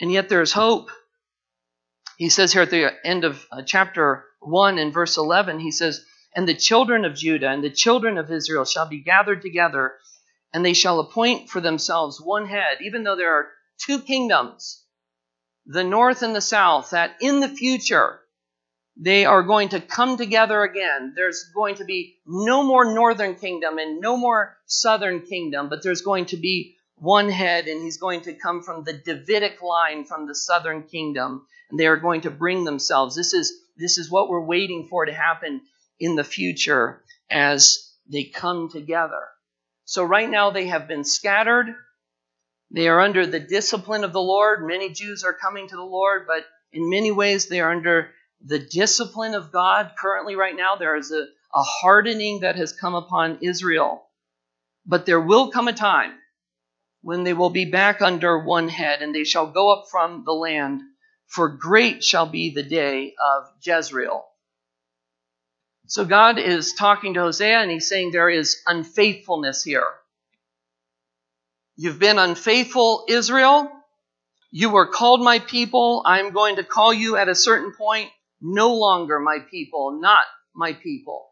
And 0.00 0.12
yet 0.12 0.28
there's 0.28 0.52
hope. 0.52 0.90
He 2.18 2.28
says 2.28 2.52
here 2.52 2.62
at 2.62 2.70
the 2.70 2.94
end 3.06 3.24
of 3.24 3.44
uh, 3.50 3.62
chapter 3.62 4.24
1 4.40 4.78
in 4.78 4.92
verse 4.92 5.16
11, 5.16 5.60
he 5.60 5.70
says, 5.70 6.04
And 6.38 6.46
the 6.46 6.54
children 6.54 7.04
of 7.04 7.16
Judah 7.16 7.48
and 7.48 7.64
the 7.64 7.68
children 7.68 8.16
of 8.16 8.30
Israel 8.30 8.64
shall 8.64 8.86
be 8.86 9.00
gathered 9.00 9.42
together 9.42 9.96
and 10.52 10.64
they 10.64 10.72
shall 10.72 11.00
appoint 11.00 11.50
for 11.50 11.60
themselves 11.60 12.20
one 12.20 12.46
head, 12.46 12.78
even 12.80 13.02
though 13.02 13.16
there 13.16 13.34
are 13.34 13.48
two 13.84 13.98
kingdoms, 13.98 14.84
the 15.66 15.82
north 15.82 16.22
and 16.22 16.36
the 16.36 16.40
south, 16.40 16.90
that 16.90 17.16
in 17.20 17.40
the 17.40 17.48
future 17.48 18.20
they 18.96 19.24
are 19.24 19.42
going 19.42 19.70
to 19.70 19.80
come 19.80 20.16
together 20.16 20.62
again. 20.62 21.12
There's 21.16 21.50
going 21.56 21.74
to 21.74 21.84
be 21.84 22.18
no 22.24 22.62
more 22.62 22.94
northern 22.94 23.34
kingdom 23.34 23.78
and 23.78 24.00
no 24.00 24.16
more 24.16 24.56
southern 24.66 25.22
kingdom, 25.22 25.68
but 25.68 25.82
there's 25.82 26.02
going 26.02 26.26
to 26.26 26.36
be 26.36 26.76
one 26.98 27.30
head, 27.30 27.66
and 27.66 27.82
he's 27.82 27.98
going 27.98 28.20
to 28.20 28.32
come 28.32 28.62
from 28.62 28.84
the 28.84 28.92
Davidic 28.92 29.60
line 29.60 30.04
from 30.04 30.28
the 30.28 30.36
southern 30.36 30.84
kingdom, 30.84 31.48
and 31.68 31.80
they 31.80 31.88
are 31.88 31.96
going 31.96 32.20
to 32.20 32.30
bring 32.30 32.62
themselves. 32.62 33.16
This 33.16 33.32
is 33.32 33.52
this 33.76 33.98
is 33.98 34.08
what 34.08 34.28
we're 34.28 34.46
waiting 34.46 34.86
for 34.88 35.04
to 35.04 35.12
happen 35.12 35.62
in 36.00 36.16
the 36.16 36.24
future 36.24 37.02
as 37.30 37.92
they 38.10 38.24
come 38.24 38.68
together. 38.68 39.20
So 39.84 40.04
right 40.04 40.28
now 40.28 40.50
they 40.50 40.66
have 40.66 40.88
been 40.88 41.04
scattered. 41.04 41.74
They 42.70 42.88
are 42.88 43.00
under 43.00 43.26
the 43.26 43.40
discipline 43.40 44.04
of 44.04 44.12
the 44.12 44.20
Lord. 44.20 44.66
Many 44.66 44.90
Jews 44.90 45.24
are 45.24 45.32
coming 45.32 45.68
to 45.68 45.76
the 45.76 45.82
Lord, 45.82 46.26
but 46.26 46.44
in 46.72 46.90
many 46.90 47.10
ways 47.10 47.46
they 47.46 47.60
are 47.60 47.72
under 47.72 48.10
the 48.44 48.58
discipline 48.58 49.34
of 49.34 49.50
God. 49.50 49.92
Currently, 49.98 50.36
right 50.36 50.56
now, 50.56 50.76
there 50.76 50.96
is 50.96 51.10
a, 51.10 51.22
a 51.54 51.62
hardening 51.62 52.40
that 52.40 52.56
has 52.56 52.72
come 52.72 52.94
upon 52.94 53.38
Israel. 53.40 54.04
But 54.86 55.06
there 55.06 55.20
will 55.20 55.50
come 55.50 55.68
a 55.68 55.72
time 55.72 56.12
when 57.02 57.24
they 57.24 57.32
will 57.32 57.50
be 57.50 57.64
back 57.64 58.02
under 58.02 58.38
one 58.38 58.68
head, 58.68 59.02
and 59.02 59.14
they 59.14 59.24
shall 59.24 59.46
go 59.46 59.72
up 59.72 59.86
from 59.90 60.24
the 60.24 60.32
land, 60.32 60.82
for 61.26 61.48
great 61.48 62.04
shall 62.04 62.26
be 62.26 62.50
the 62.50 62.62
day 62.62 63.14
of 63.22 63.44
Jezreel. 63.62 64.27
So 65.88 66.04
God 66.04 66.38
is 66.38 66.74
talking 66.74 67.14
to 67.14 67.20
Hosea 67.20 67.60
and 67.60 67.70
he's 67.70 67.88
saying 67.88 68.10
there 68.10 68.28
is 68.28 68.60
unfaithfulness 68.66 69.64
here. 69.64 69.86
You've 71.76 71.98
been 71.98 72.18
unfaithful, 72.18 73.06
Israel. 73.08 73.72
You 74.50 74.68
were 74.68 74.86
called 74.86 75.22
my 75.22 75.38
people. 75.38 76.02
I'm 76.04 76.32
going 76.32 76.56
to 76.56 76.62
call 76.62 76.92
you 76.92 77.16
at 77.16 77.30
a 77.30 77.34
certain 77.34 77.72
point 77.72 78.10
no 78.42 78.74
longer 78.74 79.18
my 79.18 79.38
people, 79.50 79.98
not 79.98 80.20
my 80.54 80.74
people. 80.74 81.30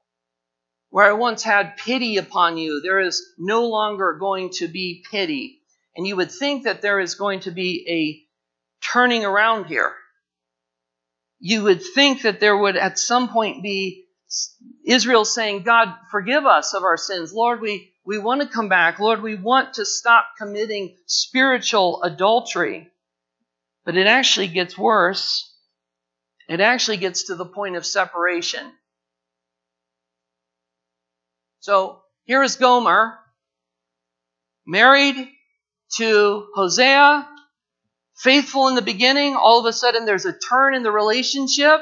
Where 0.89 1.07
I 1.07 1.13
once 1.13 1.43
had 1.43 1.77
pity 1.77 2.17
upon 2.17 2.57
you, 2.57 2.81
there 2.81 3.01
is 3.01 3.35
no 3.37 3.67
longer 3.67 4.15
going 4.19 4.51
to 4.55 4.69
be 4.69 5.05
pity. 5.11 5.61
And 5.95 6.07
you 6.07 6.17
would 6.17 6.31
think 6.31 6.65
that 6.65 6.81
there 6.81 6.99
is 6.99 7.15
going 7.15 7.41
to 7.41 7.51
be 7.51 7.85
a 7.89 8.87
turning 8.91 9.27
around 9.27 9.67
here. 9.67 9.93
You 11.41 11.65
would 11.65 11.83
think 11.95 12.23
that 12.23 12.41
there 12.41 12.57
would 12.57 12.77
at 12.77 12.99
some 12.99 13.29
point 13.29 13.63
be 13.63 14.06
Israel 14.85 15.25
saying, 15.25 15.63
God, 15.63 15.95
forgive 16.11 16.47
us 16.47 16.75
of 16.75 16.83
our 16.83 16.97
sins. 16.97 17.33
Lord, 17.33 17.61
we, 17.61 17.93
we 18.05 18.19
want 18.19 18.43
to 18.43 18.49
come 18.49 18.69
back. 18.69 18.99
Lord, 18.99 19.23
we 19.23 19.35
want 19.35 19.75
to 19.75 19.85
stop 19.85 20.27
committing 20.39 20.97
spiritual 21.07 22.03
adultery. 22.03 22.89
But 23.85 23.97
it 23.97 24.07
actually 24.07 24.49
gets 24.49 24.77
worse. 24.77 25.53
It 26.49 26.61
actually 26.61 26.99
gets 26.99 27.25
to 27.25 27.35
the 27.35 27.47
point 27.47 27.77
of 27.77 27.87
separation. 27.87 28.73
So 31.61 32.01
here 32.25 32.43
is 32.43 32.57
Gomer, 32.57 33.19
married 34.67 35.17
to 35.97 36.47
Hosea, 36.55 37.29
faithful 38.17 38.69
in 38.69 38.75
the 38.77 38.83
beginning. 38.83 39.35
All 39.37 39.61
of 39.61 39.67
a 39.67 39.73
sudden, 39.73 40.05
there's 40.05 40.27
a 40.27 40.37
turn 40.37 40.75
in 40.75 40.83
the 40.83 40.93
relationship. 40.93 41.81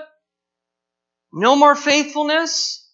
No 1.36 1.56
more 1.56 1.74
faithfulness. 1.74 2.88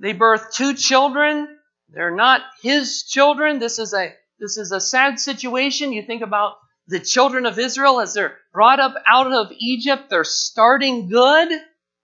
They 0.00 0.14
birth 0.14 0.52
two 0.52 0.74
children. 0.74 1.46
They're 1.90 2.14
not 2.14 2.40
his 2.60 3.04
children. 3.04 3.60
This 3.60 3.78
is 3.78 3.94
a 3.94 4.12
this 4.40 4.56
is 4.56 4.72
a 4.72 4.80
sad 4.80 5.20
situation. 5.20 5.92
You 5.92 6.02
think 6.02 6.22
about 6.22 6.54
the 6.88 6.98
children 6.98 7.46
of 7.46 7.60
Israel 7.60 8.00
as 8.00 8.14
they're 8.14 8.36
brought 8.52 8.80
up 8.80 8.96
out 9.06 9.32
of 9.32 9.52
Egypt. 9.56 10.10
They're 10.10 10.24
starting 10.24 11.08
good. 11.08 11.52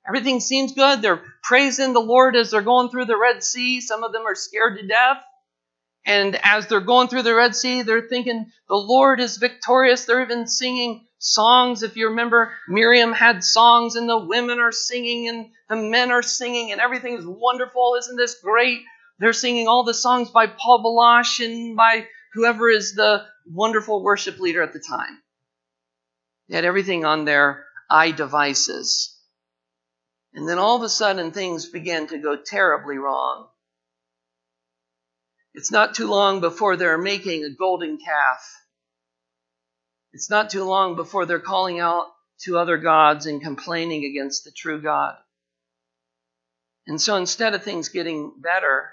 Everything 0.07 0.39
seems 0.39 0.75
good. 0.75 1.03
They're 1.03 1.25
praising 1.43 1.93
the 1.93 2.01
Lord 2.01 2.37
as 2.37 2.53
they're 2.53 2.63
going 2.63 2.91
through 2.91 3.07
the 3.07 3.19
Red 3.19 3.43
Sea. 3.43 3.81
Some 3.81 4.05
of 4.05 4.13
them 4.13 4.23
are 4.29 4.37
scared 4.37 4.79
to 4.79 4.87
death. 4.87 5.19
And 6.07 6.39
as 6.45 6.69
they're 6.69 6.81
going 6.81 7.09
through 7.09 7.25
the 7.25 7.35
Red 7.35 7.57
Sea, 7.57 7.83
they're 7.83 8.09
thinking, 8.09 8.47
the 8.69 8.77
Lord 8.77 9.19
is 9.19 9.39
victorious. 9.39 10.05
They're 10.05 10.23
even 10.23 10.47
singing 10.47 11.08
songs. 11.19 11.83
If 11.83 11.97
you 11.97 12.09
remember, 12.09 12.53
Miriam 12.69 13.13
had 13.13 13.45
songs, 13.45 13.97
and 13.97 14.09
the 14.09 14.19
women 14.19 14.59
are 14.61 14.73
singing, 14.73 15.29
and 15.29 15.51
the 15.69 15.77
men 15.77 16.11
are 16.11 16.23
singing, 16.23 16.73
and 16.73 16.81
everything 16.81 17.19
is 17.19 17.27
wonderful. 17.27 17.97
Isn't 17.99 18.17
this 18.17 18.41
great? 18.43 18.81
They're 19.19 19.33
singing 19.33 19.69
all 19.69 19.85
the 19.85 19.95
songs 19.95 20.31
by 20.31 20.47
Paul 20.47 20.83
Baloche 20.83 21.41
and 21.41 21.77
by 21.77 22.07
whoever 22.35 22.71
is 22.71 22.95
the 22.95 23.27
wonderful 23.47 24.03
worship 24.03 24.39
leader 24.39 24.63
at 24.63 24.73
the 24.73 24.81
time. 24.81 25.21
They 26.49 26.57
had 26.57 26.65
everything 26.65 27.05
on 27.05 27.25
their 27.25 27.67
eye 27.91 28.13
devices. 28.13 29.17
And 30.35 30.49
then 30.49 30.59
all 30.59 30.77
of 30.77 30.83
a 30.83 30.89
sudden, 30.89 31.33
things 31.33 31.67
began 31.67 32.07
to 32.09 32.19
go 32.19 32.37
terribly 32.37 32.99
wrong. 32.99 33.49
It's 35.55 35.73
not 35.73 35.95
too 35.95 36.07
long 36.07 36.41
before 36.41 36.77
they're 36.77 36.99
making 36.99 37.45
a 37.45 37.51
golden 37.51 37.99
calf. 37.99 38.55
It's 40.19 40.31
not 40.31 40.51
too 40.51 40.65
long 40.65 40.97
before 40.97 41.27
they're 41.27 41.39
calling 41.39 41.79
out 41.79 42.09
to 42.41 42.59
other 42.59 42.77
gods 42.77 43.27
and 43.27 43.41
complaining 43.41 44.05
against 44.05 44.43
the 44.43 44.51
true 44.51 44.83
God. 44.83 45.15
And 46.89 47.01
so 47.01 47.15
instead 47.15 47.55
of 47.55 47.63
things 47.63 47.91
getting 47.91 48.33
better, 48.37 48.91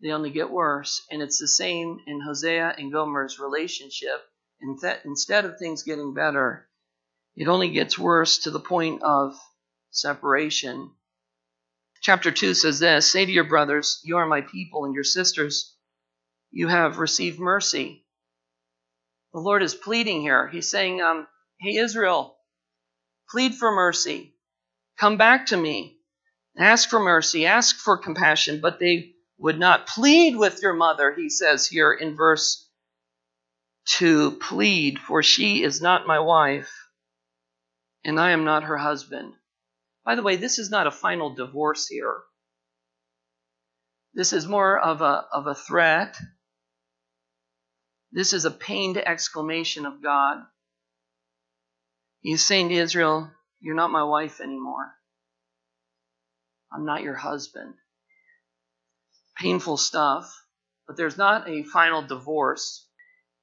they 0.00 0.12
only 0.12 0.30
get 0.30 0.50
worse. 0.50 1.04
And 1.10 1.20
it's 1.20 1.38
the 1.38 1.46
same 1.46 2.00
in 2.06 2.22
Hosea 2.22 2.74
and 2.78 2.90
Gomer's 2.90 3.38
relationship. 3.38 4.18
Instead 5.04 5.44
of 5.44 5.58
things 5.58 5.82
getting 5.82 6.14
better, 6.14 6.66
it 7.34 7.48
only 7.48 7.68
gets 7.68 7.98
worse 7.98 8.38
to 8.38 8.50
the 8.50 8.58
point 8.58 9.02
of 9.02 9.38
separation. 9.90 10.90
Chapter 12.00 12.30
2 12.30 12.54
says 12.54 12.78
this 12.78 13.12
Say 13.12 13.26
to 13.26 13.30
your 13.30 13.44
brothers, 13.44 14.00
You 14.04 14.16
are 14.16 14.26
my 14.26 14.40
people, 14.40 14.86
and 14.86 14.94
your 14.94 15.04
sisters, 15.04 15.76
you 16.50 16.68
have 16.68 16.96
received 16.96 17.38
mercy. 17.38 18.05
The 19.36 19.42
Lord 19.42 19.62
is 19.62 19.74
pleading 19.74 20.22
here. 20.22 20.48
He's 20.48 20.70
saying, 20.70 21.02
um, 21.02 21.26
Hey, 21.60 21.76
Israel, 21.76 22.38
plead 23.28 23.54
for 23.54 23.70
mercy. 23.70 24.34
Come 24.96 25.18
back 25.18 25.44
to 25.48 25.58
me. 25.58 25.98
Ask 26.56 26.88
for 26.88 26.98
mercy. 26.98 27.44
Ask 27.44 27.76
for 27.76 27.98
compassion. 27.98 28.62
But 28.62 28.78
they 28.80 29.12
would 29.36 29.58
not 29.58 29.88
plead 29.88 30.36
with 30.36 30.62
your 30.62 30.72
mother, 30.72 31.12
he 31.12 31.28
says 31.28 31.66
here 31.66 31.92
in 31.92 32.16
verse 32.16 32.66
2 33.88 34.38
plead, 34.38 34.98
for 34.98 35.22
she 35.22 35.62
is 35.62 35.82
not 35.82 36.06
my 36.06 36.18
wife, 36.18 36.72
and 38.06 38.18
I 38.18 38.30
am 38.30 38.44
not 38.44 38.64
her 38.64 38.78
husband. 38.78 39.34
By 40.02 40.14
the 40.14 40.22
way, 40.22 40.36
this 40.36 40.58
is 40.58 40.70
not 40.70 40.86
a 40.86 40.90
final 40.90 41.34
divorce 41.34 41.88
here. 41.88 42.22
This 44.14 44.32
is 44.32 44.46
more 44.48 44.78
of 44.78 45.02
a, 45.02 45.26
of 45.30 45.46
a 45.46 45.54
threat. 45.54 46.16
This 48.16 48.32
is 48.32 48.46
a 48.46 48.50
pained 48.50 48.96
exclamation 48.96 49.84
of 49.84 50.02
God. 50.02 50.38
He's 52.22 52.42
saying 52.42 52.70
to 52.70 52.74
Israel, 52.74 53.30
You're 53.60 53.74
not 53.74 53.90
my 53.90 54.04
wife 54.04 54.40
anymore. 54.40 54.90
I'm 56.72 56.86
not 56.86 57.02
your 57.02 57.14
husband. 57.14 57.74
Painful 59.36 59.76
stuff, 59.76 60.34
but 60.86 60.96
there's 60.96 61.18
not 61.18 61.46
a 61.46 61.62
final 61.64 62.00
divorce. 62.00 62.88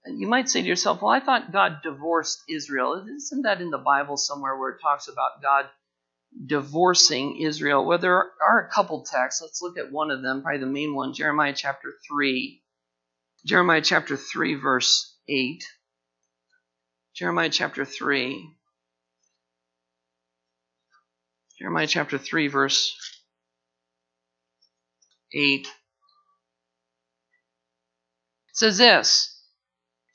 And 0.06 0.20
you 0.20 0.26
might 0.26 0.50
say 0.50 0.64
to 0.64 0.68
yourself, 0.68 1.04
Well, 1.04 1.12
I 1.12 1.20
thought 1.20 1.52
God 1.52 1.82
divorced 1.84 2.42
Israel. 2.50 3.06
Isn't 3.16 3.44
that 3.44 3.62
in 3.62 3.70
the 3.70 3.78
Bible 3.78 4.18
somewhere 4.18 4.58
where 4.58 4.72
it 4.72 4.82
talks 4.82 5.08
about 5.08 5.44
God 5.44 5.70
divorcing 6.48 7.38
Israel. 7.38 7.86
Well, 7.86 8.00
there 8.00 8.32
are 8.42 8.66
a 8.66 8.74
couple 8.74 9.04
texts. 9.04 9.40
Let's 9.40 9.62
look 9.62 9.78
at 9.78 9.92
one 9.92 10.10
of 10.10 10.24
them, 10.24 10.42
probably 10.42 10.62
the 10.62 10.66
main 10.66 10.96
one, 10.96 11.14
Jeremiah 11.14 11.54
chapter 11.56 11.94
3. 12.10 12.63
Jeremiah 13.46 13.82
chapter 13.82 14.16
3, 14.16 14.56
verse 14.56 15.16
8. 15.28 15.64
Jeremiah 17.16 17.50
chapter 17.50 17.86
3. 17.86 18.50
Jeremiah 21.60 21.88
chapter 21.88 22.18
3, 22.18 22.48
verse 22.48 22.96
8. 25.34 25.68
It 25.68 25.68
says 28.54 28.78
this 28.78 29.34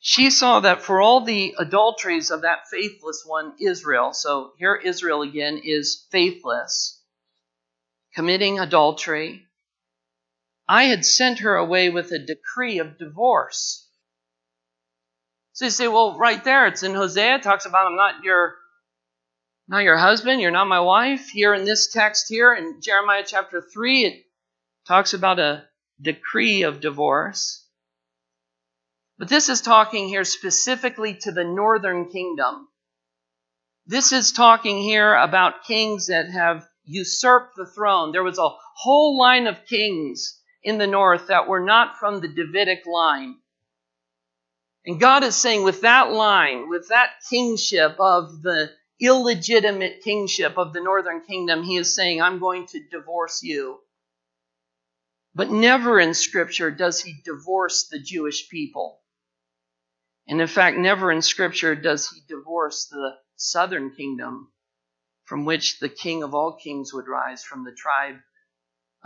she 0.01 0.31
saw 0.31 0.61
that 0.61 0.83
for 0.83 1.03
all 1.03 1.25
the 1.25 1.55
adulteries 1.59 2.31
of 2.31 2.43
that 2.43 2.69
faithless 2.71 3.25
one, 3.27 3.55
Israel, 3.61 4.13
so 4.13 4.53
here 4.57 4.77
Israel 4.77 5.23
again 5.23 5.61
is 5.65 6.07
faithless, 6.11 7.03
committing 8.15 8.61
adultery, 8.61 9.48
I 10.69 10.85
had 10.85 11.07
sent 11.07 11.39
her 11.39 11.57
away 11.57 11.89
with 11.89 12.13
a 12.13 12.19
decree 12.19 12.79
of 12.79 12.99
divorce. 12.99 13.89
So 15.55 15.65
you 15.65 15.71
say, 15.71 15.89
well, 15.89 16.19
right 16.19 16.45
there, 16.45 16.67
it's 16.67 16.83
in 16.83 16.95
Hosea, 16.95 17.37
it 17.37 17.43
talks 17.43 17.65
about 17.65 17.87
I'm 17.87 17.97
not 17.97 18.23
your 18.23 18.55
not 19.67 19.83
your 19.83 19.97
husband, 19.97 20.41
you're 20.41 20.51
not 20.51 20.67
my 20.67 20.81
wife. 20.81 21.29
Here 21.29 21.53
in 21.53 21.65
this 21.65 21.93
text 21.93 22.27
here 22.29 22.55
in 22.55 22.81
Jeremiah 22.81 23.25
chapter 23.27 23.61
3, 23.61 24.05
it 24.05 24.25
talks 24.87 25.15
about 25.15 25.39
a 25.39 25.65
decree 26.01 26.63
of 26.63 26.81
divorce. 26.81 27.67
But 29.19 29.29
this 29.29 29.49
is 29.49 29.61
talking 29.61 30.09
here 30.09 30.25
specifically 30.25 31.15
to 31.23 31.33
the 31.33 31.45
northern 31.45 32.09
kingdom. 32.09 32.69
This 33.87 34.13
is 34.13 34.33
talking 34.33 34.81
here 34.81 35.15
about 35.15 35.65
kings 35.65 36.07
that 36.07 36.31
have 36.31 36.67
usurped 36.85 37.57
the 37.57 37.67
throne. 37.67 38.13
There 38.13 38.23
was 38.23 38.39
a 38.39 38.55
whole 38.77 39.19
line 39.19 39.47
of 39.47 39.67
kings 39.67 40.38
in 40.63 40.79
the 40.79 40.87
north 40.87 41.29
that 41.29 41.49
were 41.49 41.65
not 41.65 41.99
from 41.99 42.21
the 42.21 42.29
Davidic 42.29 42.87
line. 42.87 43.37
And 44.85 45.01
God 45.01 45.25
is 45.25 45.37
saying, 45.37 45.65
with 45.65 45.83
that 45.83 46.11
line, 46.11 46.69
with 46.69 46.89
that 46.89 47.11
kingship 47.29 47.97
of 47.99 48.43
the 48.43 48.71
illegitimate 49.01 50.03
kingship 50.03 50.57
of 50.57 50.73
the 50.73 50.81
northern 50.81 51.21
kingdom, 51.21 51.63
He 51.63 51.77
is 51.77 51.95
saying, 51.95 52.23
I'm 52.23 52.39
going 52.39 52.67
to 52.69 52.81
divorce 52.91 53.43
you. 53.43 53.79
But 55.35 55.51
never 55.51 56.01
in 56.01 56.15
Scripture 56.15 56.71
does 56.71 57.01
He 57.01 57.15
divorce 57.25 57.89
the 57.89 58.01
Jewish 58.01 58.49
people. 58.49 59.01
And 60.29 60.43
in 60.43 60.47
fact, 60.47 60.77
never 60.77 61.11
in 61.11 61.23
Scripture 61.23 61.75
does 61.75 62.11
he 62.11 62.21
divorce 62.29 62.87
the 62.87 63.17
southern 63.37 63.95
kingdom 63.95 64.53
from 65.25 65.47
which 65.47 65.79
the 65.79 65.89
king 65.89 66.23
of 66.23 66.35
all 66.35 66.53
kings 66.53 66.93
would 66.93 67.09
rise 67.09 67.43
from 67.43 67.65
the 67.65 67.73
tribe 67.73 68.17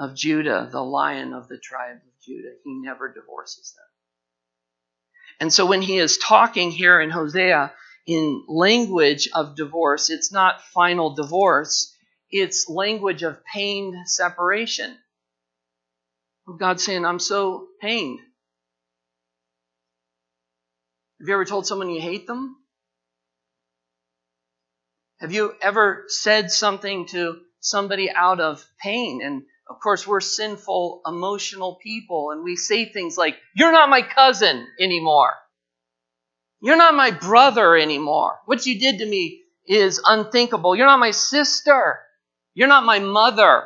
of 0.02 0.16
Judah, 0.16 0.68
the 0.70 0.82
lion 0.82 1.32
of 1.32 1.46
the 1.46 1.58
tribe 1.58 1.96
of 1.96 2.24
Judah. 2.26 2.54
He 2.64 2.74
never 2.74 3.12
divorces 3.12 3.72
them. 3.76 3.84
And 5.38 5.52
so 5.52 5.64
when 5.64 5.80
he 5.80 5.98
is 5.98 6.18
talking 6.18 6.72
here 6.72 7.00
in 7.00 7.08
Hosea 7.08 7.72
in 8.04 8.44
language 8.48 9.28
of 9.32 9.54
divorce, 9.54 10.10
it's 10.10 10.32
not 10.32 10.60
final 10.74 11.14
divorce, 11.14 11.94
it's 12.30 12.68
language 12.68 13.22
of 13.22 13.44
pained 13.44 13.94
separation. 14.06 14.96
God's 16.58 16.84
saying, 16.84 17.04
I'm 17.04 17.20
so 17.20 17.68
pained. 17.80 18.18
Have 21.20 21.28
you 21.28 21.34
ever 21.34 21.44
told 21.44 21.64
someone 21.64 21.90
you 21.90 22.00
hate 22.00 22.26
them? 22.26 22.56
Have 25.20 25.30
you 25.30 25.54
ever 25.62 26.06
said 26.08 26.50
something 26.50 27.06
to 27.06 27.38
somebody 27.60 28.10
out 28.10 28.40
of 28.40 28.68
pain? 28.82 29.20
And 29.22 29.44
of 29.72 29.80
course, 29.80 30.06
we're 30.06 30.20
sinful, 30.20 31.00
emotional 31.06 31.78
people, 31.82 32.30
and 32.30 32.44
we 32.44 32.56
say 32.56 32.84
things 32.84 33.16
like, 33.16 33.36
You're 33.54 33.72
not 33.72 33.88
my 33.88 34.02
cousin 34.02 34.66
anymore. 34.78 35.32
You're 36.60 36.76
not 36.76 36.94
my 36.94 37.10
brother 37.10 37.74
anymore. 37.74 38.38
What 38.44 38.66
you 38.66 38.78
did 38.78 38.98
to 38.98 39.06
me 39.06 39.42
is 39.66 40.00
unthinkable. 40.04 40.76
You're 40.76 40.86
not 40.86 41.00
my 41.00 41.10
sister. 41.10 42.00
You're 42.54 42.68
not 42.68 42.84
my 42.84 42.98
mother. 42.98 43.64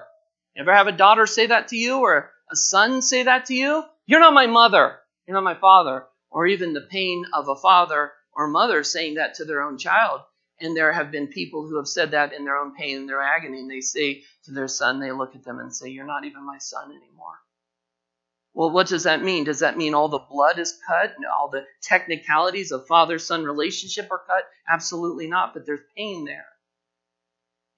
Ever 0.56 0.72
have 0.72 0.86
a 0.86 0.92
daughter 0.92 1.26
say 1.26 1.48
that 1.48 1.68
to 1.68 1.76
you 1.76 1.98
or 1.98 2.30
a 2.50 2.56
son 2.56 3.02
say 3.02 3.24
that 3.24 3.46
to 3.46 3.54
you? 3.54 3.82
You're 4.06 4.20
not 4.20 4.32
my 4.32 4.46
mother. 4.46 4.96
You're 5.26 5.34
not 5.34 5.42
my 5.42 5.58
father 5.58 6.04
or 6.30 6.46
even 6.46 6.72
the 6.72 6.86
pain 6.88 7.24
of 7.34 7.48
a 7.48 7.56
father 7.56 8.12
or 8.32 8.46
mother 8.46 8.84
saying 8.84 9.14
that 9.14 9.34
to 9.34 9.44
their 9.44 9.62
own 9.62 9.76
child. 9.76 10.20
And 10.60 10.76
there 10.76 10.92
have 10.92 11.10
been 11.10 11.26
people 11.26 11.66
who 11.66 11.76
have 11.76 11.88
said 11.88 12.12
that 12.12 12.32
in 12.32 12.44
their 12.44 12.56
own 12.56 12.74
pain 12.76 12.96
and 12.96 13.08
their 13.08 13.20
agony. 13.20 13.58
And 13.60 13.70
they 13.70 13.80
say 13.80 14.22
to 14.46 14.52
their 14.52 14.68
son, 14.68 14.98
they 15.00 15.12
look 15.12 15.34
at 15.36 15.44
them 15.44 15.60
and 15.60 15.74
say, 15.74 15.90
You're 15.90 16.06
not 16.06 16.24
even 16.24 16.44
my 16.44 16.58
son 16.58 16.90
anymore. 16.90 17.38
Well, 18.54 18.70
what 18.70 18.88
does 18.88 19.02
that 19.02 19.22
mean? 19.22 19.44
Does 19.44 19.58
that 19.58 19.76
mean 19.76 19.92
all 19.92 20.08
the 20.08 20.18
blood 20.18 20.58
is 20.58 20.78
cut 20.88 21.14
and 21.14 21.26
all 21.26 21.50
the 21.50 21.66
technicalities 21.82 22.72
of 22.72 22.86
father 22.86 23.18
son 23.18 23.44
relationship 23.44 24.10
are 24.10 24.22
cut? 24.26 24.44
Absolutely 24.68 25.26
not, 25.26 25.52
but 25.52 25.66
there's 25.66 25.80
pain 25.94 26.24
there. 26.24 26.46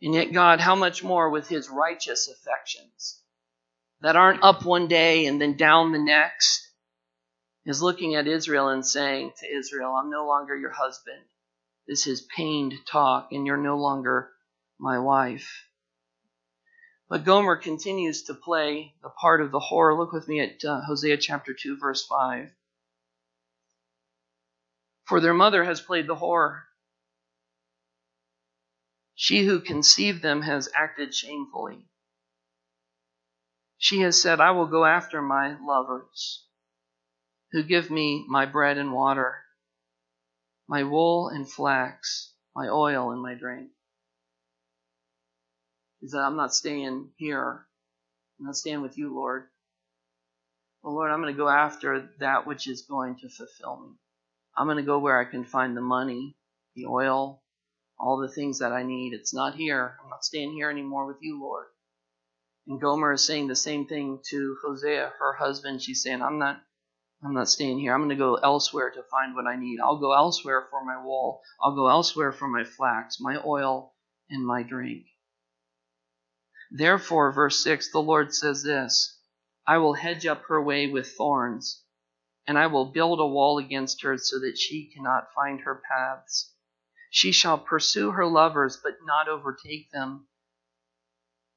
And 0.01 0.15
yet, 0.15 0.33
God, 0.33 0.61
how 0.61 0.77
much 0.77 1.03
more 1.03 1.31
with 1.31 1.49
his 1.49 1.69
righteous 1.69 2.29
affections 2.29 3.21
that 4.01 4.15
aren't 4.15 4.45
up 4.45 4.65
one 4.65 4.87
day 4.87 5.27
and 5.27 5.41
then 5.41 5.57
down 5.57 5.91
the 5.91 5.99
next, 5.99 6.69
is 7.69 7.83
looking 7.83 8.15
at 8.15 8.27
Israel 8.27 8.69
and 8.69 8.87
saying 8.87 9.33
to 9.39 9.47
Israel, 9.47 9.95
I'm 9.95 10.11
no 10.11 10.27
longer 10.27 10.57
your 10.57 10.71
husband. 10.71 11.21
This 11.87 12.07
is 12.07 12.27
pained 12.35 12.75
talk, 12.91 13.29
and 13.33 13.47
you're 13.47 13.59
no 13.59 13.77
longer 13.77 14.31
my 14.79 14.99
wife. 14.99 15.68
But 17.09 17.25
Gomer 17.25 17.57
continues 17.57 18.25
to 18.25 18.35
play 18.35 18.95
the 19.03 19.09
part 19.09 19.41
of 19.41 19.51
the 19.51 19.61
whore. 19.61 19.97
Look 19.97 20.13
with 20.13 20.29
me 20.29 20.41
at 20.41 20.63
uh, 20.65 20.83
Hosea 20.83 21.17
chapter 21.17 21.55
2, 21.55 21.79
verse 21.79 22.07
5. 22.07 22.51
For 25.05 25.21
their 25.21 25.33
mother 25.33 25.65
has 25.65 25.81
played 25.81 26.07
the 26.07 26.17
whore. 26.17 26.65
She 29.15 29.45
who 29.45 29.61
conceived 29.61 30.23
them 30.23 30.43
has 30.43 30.69
acted 30.75 31.15
shamefully. 31.15 31.89
She 33.79 34.01
has 34.01 34.21
said, 34.21 34.41
I 34.41 34.51
will 34.51 34.67
go 34.67 34.85
after 34.85 35.23
my 35.23 35.57
lovers 35.61 36.45
who 37.53 37.63
give 37.63 37.91
me 37.91 38.27
my 38.29 38.45
bread 38.45 38.77
and 38.77 38.93
water, 38.93 39.43
my 40.69 40.83
wool 40.83 41.29
and 41.29 41.51
flax, 41.51 42.35
my 42.55 42.69
oil 42.69 43.11
and 43.13 43.23
my 43.23 43.35
drink. 43.35 43.71
He 46.01 46.09
said, 46.09 46.21
I'm 46.21 46.37
not 46.37 46.55
staying 46.55 47.11
here. 47.17 47.67
I'm 48.39 48.47
not 48.47 48.57
staying 48.57 48.83
with 48.83 48.97
you, 48.97 49.15
Lord. 49.15 49.49
well, 50.83 50.95
Lord, 50.95 51.11
I'm 51.11 51.21
going 51.21 51.35
to 51.35 51.39
go 51.39 51.49
after 51.49 52.11
that 52.21 52.47
which 52.47 52.69
is 52.69 52.83
going 52.83 53.17
to 53.17 53.29
fulfill 53.29 53.81
me. 53.81 53.97
I'm 54.57 54.67
going 54.67 54.77
to 54.77 54.83
go 54.83 54.99
where 54.99 55.19
I 55.19 55.25
can 55.25 55.45
find 55.45 55.77
the 55.77 55.81
money, 55.81 56.37
the 56.75 56.87
oil, 56.87 57.43
all 57.99 58.19
the 58.19 58.29
things 58.29 58.61
that 58.61 58.73
I 58.73 58.83
need. 58.83 59.13
It's 59.13 59.35
not 59.35 59.55
here. 59.55 59.97
I'm 60.03 60.11
not 60.11 60.25
staying 60.25 60.53
here 60.53 60.71
anymore 60.71 61.07
with 61.07 61.19
you, 61.21 61.41
Lord. 61.41 61.67
And 62.67 62.81
Gomer 62.81 63.13
is 63.13 63.25
saying 63.25 63.49
the 63.49 63.57
same 63.57 63.87
thing 63.87 64.21
to 64.31 64.57
Hosea, 64.63 65.13
her 65.19 65.33
husband. 65.33 65.83
She's 65.83 66.03
saying, 66.03 66.23
I'm 66.23 66.39
not 66.39 66.61
I'm 67.25 67.35
not 67.35 67.49
staying 67.49 67.81
here. 67.81 67.93
I'm 67.93 68.01
going 68.01 68.11
to 68.11 68.17
go 68.17 68.37
elsewhere 68.37 68.91
to 68.91 69.03
find 69.11 69.35
what 69.35 69.47
I 69.47 69.57
need. 69.57 69.81
I'll 69.81 69.99
go 69.99 70.13
elsewhere 70.13 70.69
for 70.71 70.85
my 70.85 71.03
wool. 71.03 71.41
I'll 71.61 71.75
go 71.75 71.89
elsewhere 71.89 72.31
for 72.31 72.47
my 72.47 72.63
flax, 72.63 73.19
my 73.21 73.43
oil, 73.45 73.95
and 74.31 74.47
my 74.47 74.63
drink. 74.63 75.07
Therefore, 76.71 77.33
verse 77.33 77.63
6, 77.65 77.93
the 77.93 78.03
Lord 78.03 78.35
says 78.35 78.63
this 78.63 79.19
I 79.67 79.79
will 79.79 79.95
hedge 79.95 80.27
up 80.27 80.43
her 80.45 80.63
way 80.63 80.87
with 80.87 81.13
thorns, 81.13 81.83
and 82.47 82.59
I 82.59 82.67
will 82.67 82.93
build 82.93 83.21
a 83.21 83.27
wall 83.27 83.59
against 83.59 84.03
her 84.03 84.19
so 84.19 84.39
that 84.41 84.59
she 84.59 84.91
cannot 84.95 85.33
find 85.35 85.61
her 85.63 85.83
paths. 85.91 86.55
She 87.11 87.33
shall 87.33 87.59
pursue 87.59 88.11
her 88.11 88.27
lovers, 88.27 88.77
but 88.77 88.99
not 89.03 89.29
overtake 89.29 89.91
them, 89.91 90.29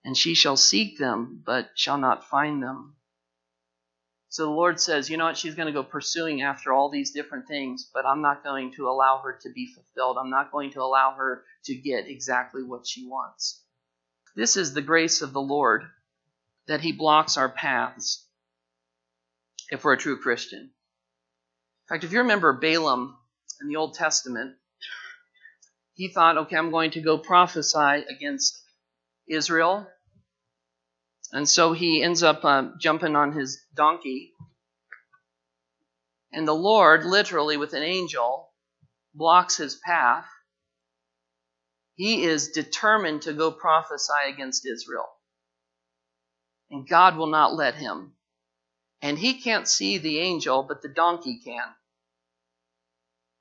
and 0.03 0.17
she 0.17 0.33
shall 0.33 0.55
seek 0.55 0.97
them, 0.97 1.43
but 1.45 1.71
shall 1.75 1.97
not 1.97 2.29
find 2.29 2.63
them. 2.63 2.95
So 4.29 4.45
the 4.45 4.51
Lord 4.51 4.79
says, 4.79 5.09
you 5.09 5.17
know 5.17 5.25
what? 5.25 5.37
She's 5.37 5.55
going 5.55 5.65
to 5.65 5.73
go 5.73 5.83
pursuing 5.83 6.41
after 6.41 6.71
all 6.71 6.89
these 6.89 7.11
different 7.11 7.49
things, 7.49 7.89
but 7.93 8.05
I'm 8.05 8.21
not 8.21 8.45
going 8.45 8.71
to 8.75 8.87
allow 8.87 9.21
her 9.23 9.37
to 9.41 9.49
be 9.49 9.67
fulfilled. 9.73 10.17
I'm 10.17 10.29
not 10.29 10.53
going 10.53 10.71
to 10.71 10.81
allow 10.81 11.15
her 11.15 11.43
to 11.65 11.75
get 11.75 12.07
exactly 12.07 12.63
what 12.63 12.87
she 12.87 13.05
wants. 13.05 13.61
This 14.35 14.57
is 14.57 14.73
the 14.73 14.81
grace 14.81 15.21
of 15.21 15.33
the 15.33 15.41
Lord 15.41 15.83
that 16.67 16.81
He 16.81 16.91
blocks 16.91 17.37
our 17.37 17.49
paths 17.49 18.25
if 19.69 19.83
we're 19.83 19.93
a 19.93 19.97
true 19.97 20.19
Christian. 20.19 20.59
In 20.59 21.87
fact, 21.89 22.03
if 22.03 22.11
you 22.11 22.19
remember 22.19 22.53
Balaam 22.53 23.17
in 23.61 23.67
the 23.67 23.75
Old 23.75 23.93
Testament, 23.93 24.55
he 25.93 26.07
thought, 26.07 26.37
okay, 26.37 26.55
I'm 26.55 26.71
going 26.71 26.91
to 26.91 27.01
go 27.01 27.17
prophesy 27.17 28.05
against 28.09 28.61
Israel 29.27 29.87
and 31.33 31.47
so 31.47 31.73
he 31.73 32.03
ends 32.03 32.23
up 32.23 32.43
uh, 32.43 32.69
jumping 32.79 33.15
on 33.15 33.31
his 33.31 33.61
donkey. 33.73 34.33
And 36.33 36.47
the 36.47 36.53
Lord, 36.53 37.05
literally 37.05 37.57
with 37.57 37.73
an 37.73 37.83
angel, 37.83 38.49
blocks 39.13 39.57
his 39.57 39.75
path. 39.75 40.25
He 41.95 42.23
is 42.23 42.49
determined 42.49 43.23
to 43.23 43.33
go 43.33 43.51
prophesy 43.51 44.29
against 44.29 44.65
Israel. 44.65 45.07
And 46.69 46.87
God 46.87 47.17
will 47.17 47.27
not 47.27 47.53
let 47.53 47.75
him. 47.75 48.13
And 49.01 49.17
he 49.17 49.41
can't 49.41 49.67
see 49.67 49.97
the 49.97 50.19
angel, 50.19 50.63
but 50.63 50.81
the 50.81 50.89
donkey 50.89 51.39
can. 51.43 51.63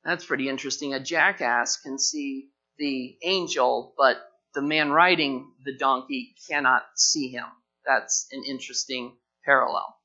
That's 0.04 0.24
pretty 0.24 0.48
interesting. 0.48 0.94
A 0.94 1.00
jackass 1.00 1.76
can 1.76 1.98
see 1.98 2.48
the 2.78 3.16
angel, 3.22 3.94
but 3.96 4.16
the 4.54 4.62
man 4.62 4.90
riding 4.90 5.52
the 5.64 5.76
donkey 5.76 6.34
cannot 6.48 6.82
see 6.96 7.28
him. 7.28 7.44
That's 7.86 8.26
an 8.32 8.42
interesting 8.48 9.16
parallel. 9.44 9.96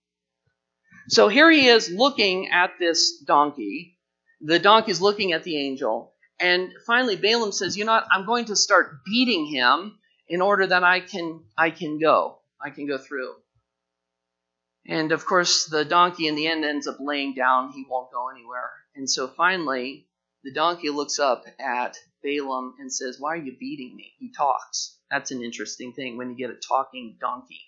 So 1.07 1.27
here 1.27 1.49
he 1.49 1.67
is 1.67 1.89
looking 1.89 2.49
at 2.49 2.71
this 2.79 3.19
donkey. 3.25 3.97
The 4.41 4.59
donkey 4.59 4.91
is 4.91 5.01
looking 5.01 5.31
at 5.31 5.43
the 5.43 5.57
angel. 5.57 6.14
And 6.39 6.73
finally, 6.86 7.15
Balaam 7.15 7.51
says, 7.51 7.77
You 7.77 7.86
know 7.86 7.93
what? 7.93 8.07
I'm 8.11 8.25
going 8.25 8.45
to 8.45 8.55
start 8.55 9.03
beating 9.05 9.45
him 9.45 9.97
in 10.27 10.41
order 10.41 10.67
that 10.67 10.83
I 10.83 10.99
can, 10.99 11.43
I 11.57 11.69
can 11.69 11.99
go. 11.99 12.39
I 12.61 12.69
can 12.71 12.88
go 12.88 12.97
through. 12.97 13.33
And 14.88 15.11
of 15.11 15.25
course, 15.25 15.65
the 15.65 15.86
donkey 15.86 16.27
in 16.27 16.36
the 16.36 16.47
end 16.47 16.63
ends 16.63 16.88
up 16.88 16.97
laying 16.99 17.33
down. 17.33 17.71
He 17.71 17.86
won't 17.89 18.11
go 18.11 18.29
anywhere. 18.29 18.71
And 18.95 19.09
so 19.09 19.27
finally, 19.27 20.07
the 20.43 20.53
donkey 20.53 20.89
looks 20.89 21.19
up 21.19 21.45
at 21.59 21.97
Balaam 22.23 22.75
and 22.79 22.91
says, 22.91 23.17
Why 23.19 23.33
are 23.33 23.38
you 23.38 23.55
beating 23.59 23.95
me? 23.95 24.13
He 24.19 24.31
talks. 24.31 24.97
That's 25.09 25.31
an 25.31 25.43
interesting 25.43 25.93
thing 25.93 26.17
when 26.17 26.29
you 26.29 26.38
get 26.38 26.55
a 26.55 26.59
talking 26.59 27.17
donkey. 27.19 27.61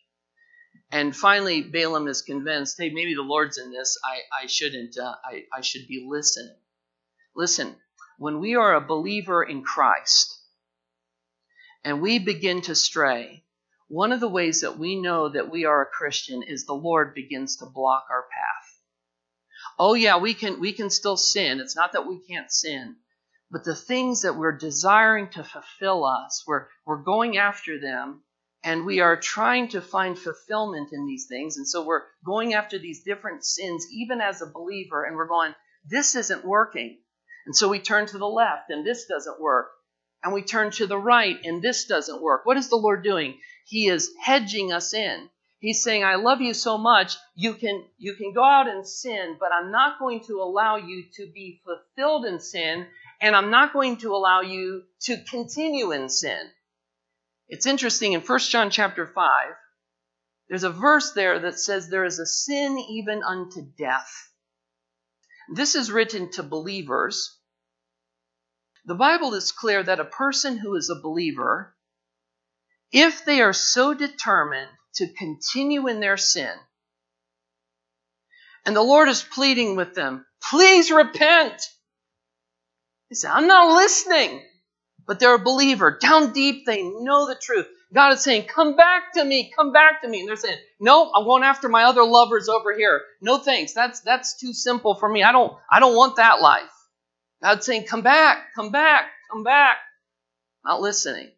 And 0.92 1.16
finally, 1.16 1.64
Balaam 1.64 2.08
is 2.08 2.22
convinced, 2.22 2.78
hey, 2.80 2.90
maybe 2.90 3.14
the 3.14 3.22
Lord's 3.22 3.58
in 3.58 3.72
this. 3.72 3.98
I, 4.04 4.44
I 4.44 4.48
shouldn't, 4.48 4.98
uh, 4.98 5.16
I, 5.24 5.44
I 5.54 5.62
should 5.62 5.88
be 5.88 6.06
listening. 6.08 6.56
Listen, 7.36 7.76
when 8.18 8.40
we 8.40 8.56
are 8.56 8.76
a 8.76 8.82
believer 8.82 9.44
in 9.44 9.64
Christ 9.64 10.38
and 11.84 12.02
we 12.02 12.20
begin 12.20 12.62
to 12.64 12.76
stray, 12.76 13.44
one 13.88 14.12
of 14.12 14.20
the 14.20 14.30
ways 14.30 14.62
that 14.62 14.78
we 14.78 15.00
know 15.00 15.30
that 15.30 15.50
we 15.50 15.66
are 15.66 15.82
a 15.82 15.86
Christian 15.86 16.44
is 16.44 16.66
the 16.66 16.74
Lord 16.74 17.14
begins 17.14 17.58
to 17.58 17.66
block 17.66 18.08
our 18.10 18.24
path. 18.24 18.82
Oh 19.80 19.94
yeah, 19.94 20.18
we 20.18 20.34
can 20.34 20.60
we 20.60 20.74
can 20.74 20.90
still 20.90 21.18
sin. 21.18 21.60
It's 21.60 21.76
not 21.76 21.94
that 21.94 22.08
we 22.08 22.20
can't 22.28 22.52
sin. 22.52 22.98
But 23.50 23.64
the 23.64 23.76
things 23.76 24.24
that 24.24 24.36
we're 24.36 24.58
desiring 24.58 25.30
to 25.30 25.44
fulfill 25.44 26.04
us, 26.04 26.44
we're, 26.46 26.68
we're 26.86 27.04
going 27.04 27.38
after 27.38 27.80
them, 27.80 28.24
and 28.62 28.86
we 28.86 29.00
are 29.00 29.16
trying 29.16 29.70
to 29.70 29.80
find 29.80 30.20
fulfillment 30.20 30.92
in 30.92 31.06
these 31.06 31.28
things. 31.28 31.56
And 31.56 31.66
so 31.66 31.86
we're 31.86 32.04
going 32.26 32.54
after 32.54 32.78
these 32.78 33.04
different 33.04 33.46
sins, 33.46 33.86
even 33.94 34.20
as 34.20 34.42
a 34.42 34.52
believer, 34.52 35.06
and 35.06 35.16
we're 35.16 35.30
going, 35.30 35.56
this 35.86 36.16
isn't 36.16 36.44
working. 36.44 37.00
And 37.48 37.56
so 37.56 37.70
we 37.70 37.80
turn 37.80 38.06
to 38.08 38.18
the 38.18 38.28
left, 38.28 38.70
and 38.70 38.86
this 38.86 39.06
doesn't 39.06 39.40
work. 39.40 39.70
And 40.22 40.34
we 40.34 40.42
turn 40.42 40.70
to 40.72 40.86
the 40.86 40.98
right, 40.98 41.38
and 41.46 41.62
this 41.62 41.86
doesn't 41.86 42.22
work. 42.22 42.46
What 42.46 42.58
is 42.58 42.68
the 42.68 42.76
Lord 42.76 43.04
doing? 43.04 43.40
He 43.66 43.88
is 43.88 44.12
hedging 44.22 44.74
us 44.74 44.94
in. 44.94 45.30
He's 45.60 45.82
saying, 45.82 46.04
I 46.04 46.16
love 46.16 46.42
you 46.42 46.54
so 46.54 46.78
much, 46.78 47.16
you 47.36 47.54
can, 47.54 47.86
you 47.98 48.16
can 48.16 48.34
go 48.34 48.44
out 48.44 48.68
and 48.68 48.86
sin, 48.86 49.38
but 49.40 49.52
I'm 49.54 49.72
not 49.72 49.98
going 49.98 50.26
to 50.28 50.42
allow 50.42 50.76
you 50.76 51.06
to 51.16 51.32
be 51.34 51.62
fulfilled 51.64 52.26
in 52.26 52.42
sin, 52.42 52.86
and 53.22 53.36
I'm 53.36 53.50
not 53.50 53.74
going 53.74 53.98
to 53.98 54.14
allow 54.14 54.42
you 54.42 54.84
to 55.04 55.18
continue 55.24 55.94
in 55.94 56.10
sin. 56.10 56.50
It's 57.48 57.66
interesting 57.66 58.12
in 58.12 58.22
1 58.22 58.40
John 58.40 58.70
chapter 58.70 59.08
5, 59.08 59.48
there's 60.50 60.64
a 60.64 60.70
verse 60.70 61.14
there 61.14 61.40
that 61.40 61.60
says 61.60 61.88
there 61.88 62.06
is 62.06 62.20
a 62.20 62.26
sin 62.26 62.78
even 62.78 63.24
unto 63.24 63.62
death. 63.78 64.12
This 65.54 65.76
is 65.76 65.92
written 65.92 66.30
to 66.32 66.44
believers. 66.44 67.37
The 68.88 68.96
Bible 68.96 69.34
is 69.34 69.52
clear 69.52 69.84
that 69.84 70.00
a 70.00 70.06
person 70.06 70.58
who 70.58 70.76
is 70.76 70.90
a 70.90 71.02
believer, 71.02 71.76
if 72.92 73.26
they 73.26 73.42
are 73.42 73.54
so 73.54 73.94
determined 73.94 74.70
to 74.96 75.14
continue 75.14 75.88
in 75.88 76.00
their 76.00 76.18
sin, 76.18 76.54
and 78.66 78.76
the 78.76 78.82
Lord 78.82 79.10
is 79.10 79.22
pleading 79.22 79.76
with 79.76 79.94
them, 79.94 80.26
please 80.42 80.90
repent. 80.90 81.62
They 83.10 83.16
say, 83.16 83.28
I'm 83.28 83.48
not 83.48 83.76
listening. 83.76 84.42
But 85.06 85.20
they're 85.20 85.36
a 85.36 85.40
believer. 85.40 85.98
Down 86.02 86.34
deep, 86.34 86.66
they 86.66 86.84
know 86.84 87.28
the 87.28 87.36
truth. 87.42 87.68
God 87.94 88.14
is 88.14 88.22
saying, 88.22 88.48
Come 88.48 88.76
back 88.76 89.14
to 89.14 89.24
me, 89.24 89.52
come 89.56 89.72
back 89.72 90.02
to 90.02 90.08
me. 90.08 90.20
And 90.20 90.28
they're 90.30 90.36
saying, 90.36 90.60
No, 90.82 91.12
I'm 91.16 91.24
going 91.24 91.44
after 91.44 91.70
my 91.70 91.86
other 91.86 92.04
lovers 92.04 92.50
over 92.50 92.76
here. 92.78 93.02
No 93.22 93.38
thanks. 93.38 93.72
That's 93.74 94.02
that's 94.02 94.38
too 94.38 94.52
simple 94.54 94.96
for 94.96 95.08
me. 95.08 95.24
I 95.24 95.32
don't 95.32 95.54
I 95.72 95.80
don't 95.80 95.96
want 95.96 96.18
that 96.18 96.42
life. 96.42 96.70
God's 97.42 97.66
saying, 97.66 97.86
Come 97.86 98.02
back, 98.02 98.54
come 98.56 98.72
back, 98.72 99.10
come 99.32 99.44
back. 99.44 99.78
Not 100.66 100.82
listening. 100.82 101.32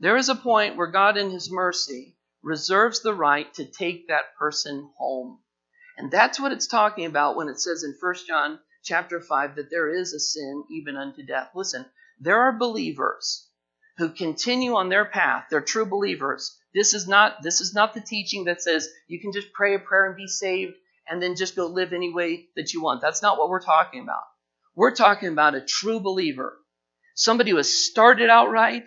There 0.00 0.16
is 0.16 0.28
a 0.28 0.34
point 0.34 0.76
where 0.76 0.86
God, 0.86 1.16
in 1.16 1.30
His 1.30 1.50
mercy, 1.50 2.16
reserves 2.42 3.00
the 3.00 3.14
right 3.14 3.52
to 3.54 3.64
take 3.64 4.08
that 4.08 4.36
person 4.38 4.90
home. 4.98 5.40
And 5.96 6.10
that's 6.10 6.40
what 6.40 6.52
it's 6.52 6.66
talking 6.66 7.06
about 7.06 7.36
when 7.36 7.48
it 7.48 7.60
says 7.60 7.84
in 7.84 7.94
1 8.00 8.14
John 8.26 8.58
chapter 8.82 9.20
5 9.20 9.56
that 9.56 9.70
there 9.70 9.88
is 9.94 10.12
a 10.12 10.20
sin 10.20 10.64
even 10.70 10.96
unto 10.96 11.24
death. 11.24 11.50
Listen, 11.54 11.86
there 12.20 12.40
are 12.40 12.52
believers 12.52 13.48
who 13.98 14.08
continue 14.10 14.74
on 14.74 14.88
their 14.88 15.04
path. 15.04 15.46
They're 15.50 15.60
true 15.60 15.86
believers. 15.86 16.58
This 16.74 16.94
is 16.94 17.06
not 17.06 17.42
this 17.42 17.60
is 17.60 17.74
not 17.74 17.94
the 17.94 18.00
teaching 18.00 18.44
that 18.44 18.60
says 18.60 18.88
you 19.06 19.20
can 19.20 19.32
just 19.32 19.52
pray 19.52 19.74
a 19.74 19.78
prayer 19.78 20.06
and 20.06 20.16
be 20.16 20.26
saved 20.26 20.74
and 21.08 21.22
then 21.22 21.36
just 21.36 21.54
go 21.54 21.66
live 21.66 21.92
any 21.92 22.12
way 22.12 22.48
that 22.56 22.72
you 22.72 22.82
want. 22.82 23.00
That's 23.00 23.22
not 23.22 23.38
what 23.38 23.48
we're 23.48 23.60
talking 23.62 24.02
about. 24.02 24.22
We're 24.74 24.94
talking 24.94 25.28
about 25.28 25.54
a 25.54 25.64
true 25.64 26.00
believer. 26.00 26.56
Somebody 27.14 27.50
who 27.50 27.58
has 27.58 27.72
started 27.72 28.28
out 28.28 28.50
right. 28.50 28.84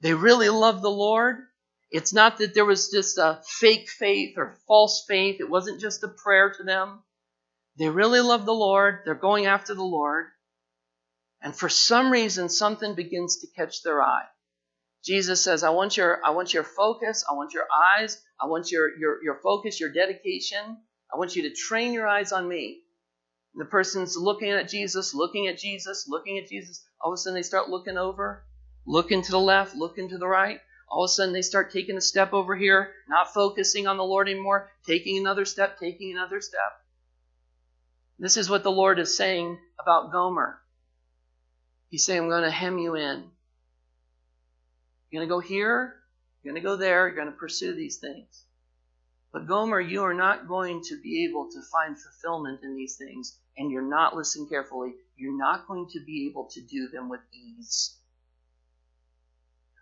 They 0.00 0.12
really 0.12 0.50
love 0.50 0.82
the 0.82 0.90
Lord. 0.90 1.36
It's 1.90 2.12
not 2.12 2.38
that 2.38 2.54
there 2.54 2.64
was 2.64 2.90
just 2.90 3.18
a 3.18 3.40
fake 3.46 3.88
faith 3.88 4.34
or 4.36 4.58
false 4.66 5.04
faith. 5.08 5.40
It 5.40 5.48
wasn't 5.48 5.80
just 5.80 6.02
a 6.02 6.08
prayer 6.08 6.52
to 6.56 6.62
them. 6.62 7.02
They 7.78 7.88
really 7.88 8.20
love 8.20 8.44
the 8.44 8.54
Lord. 8.54 9.00
They're 9.04 9.14
going 9.14 9.46
after 9.46 9.74
the 9.74 9.82
Lord. 9.82 10.26
And 11.40 11.54
for 11.54 11.68
some 11.68 12.10
reason, 12.10 12.48
something 12.48 12.94
begins 12.94 13.40
to 13.40 13.46
catch 13.56 13.82
their 13.82 14.02
eye. 14.02 14.24
Jesus 15.04 15.42
says, 15.42 15.62
I 15.62 15.70
want 15.70 15.96
your, 15.96 16.24
I 16.24 16.30
want 16.30 16.54
your 16.54 16.64
focus, 16.64 17.24
I 17.28 17.34
want 17.34 17.52
your 17.52 17.66
eyes, 17.70 18.18
I 18.40 18.46
want 18.46 18.70
your, 18.70 18.96
your, 18.98 19.22
your 19.22 19.38
focus, 19.42 19.78
your 19.78 19.92
dedication. 19.92 20.78
I 21.12 21.18
want 21.18 21.36
you 21.36 21.42
to 21.42 21.54
train 21.54 21.92
your 21.92 22.08
eyes 22.08 22.32
on 22.32 22.48
me. 22.48 22.83
And 23.54 23.60
the 23.60 23.70
person's 23.70 24.16
looking 24.16 24.50
at 24.50 24.68
Jesus, 24.68 25.14
looking 25.14 25.46
at 25.46 25.58
Jesus, 25.58 26.06
looking 26.08 26.38
at 26.38 26.48
Jesus. 26.48 26.84
All 27.00 27.12
of 27.12 27.14
a 27.14 27.16
sudden 27.16 27.36
they 27.36 27.42
start 27.42 27.70
looking 27.70 27.96
over, 27.96 28.44
looking 28.84 29.22
to 29.22 29.30
the 29.30 29.38
left, 29.38 29.76
looking 29.76 30.08
to 30.08 30.18
the 30.18 30.26
right. 30.26 30.60
all 30.88 31.04
of 31.04 31.08
a 31.08 31.12
sudden 31.12 31.32
they 31.32 31.42
start 31.42 31.72
taking 31.72 31.96
a 31.96 32.00
step 32.00 32.32
over 32.32 32.54
here, 32.56 32.92
not 33.08 33.32
focusing 33.32 33.86
on 33.86 33.96
the 33.96 34.04
Lord 34.04 34.28
anymore, 34.28 34.70
taking 34.86 35.18
another 35.18 35.44
step, 35.44 35.78
taking 35.78 36.12
another 36.12 36.40
step. 36.40 36.80
This 38.18 38.36
is 38.36 38.48
what 38.50 38.62
the 38.62 38.70
Lord 38.70 38.98
is 38.98 39.16
saying 39.16 39.58
about 39.78 40.12
Gomer. 40.12 40.60
He's 41.90 42.04
saying, 42.04 42.22
I'm 42.22 42.28
going 42.28 42.42
to 42.42 42.50
hem 42.50 42.78
you 42.78 42.94
in. 42.96 43.24
You're 45.10 45.20
going 45.20 45.28
to 45.28 45.34
go 45.34 45.40
here, 45.40 45.94
you're 46.42 46.52
going 46.52 46.62
to 46.62 46.68
go 46.68 46.76
there, 46.76 47.06
you're 47.06 47.16
going 47.16 47.30
to 47.30 47.38
pursue 47.38 47.74
these 47.74 47.98
things. 47.98 48.44
But 49.32 49.46
Gomer, 49.46 49.80
you 49.80 50.02
are 50.02 50.14
not 50.14 50.48
going 50.48 50.82
to 50.88 51.00
be 51.00 51.24
able 51.24 51.50
to 51.50 51.60
find 51.72 51.96
fulfillment 51.98 52.60
in 52.62 52.76
these 52.76 52.96
things, 52.96 53.38
and 53.56 53.70
you're 53.70 53.82
not 53.82 54.16
listening 54.16 54.48
carefully. 54.48 54.94
You're 55.16 55.36
not 55.36 55.66
going 55.66 55.88
to 55.92 56.00
be 56.00 56.26
able 56.28 56.48
to 56.52 56.60
do 56.60 56.88
them 56.88 57.08
with 57.08 57.20
ease. 57.32 57.96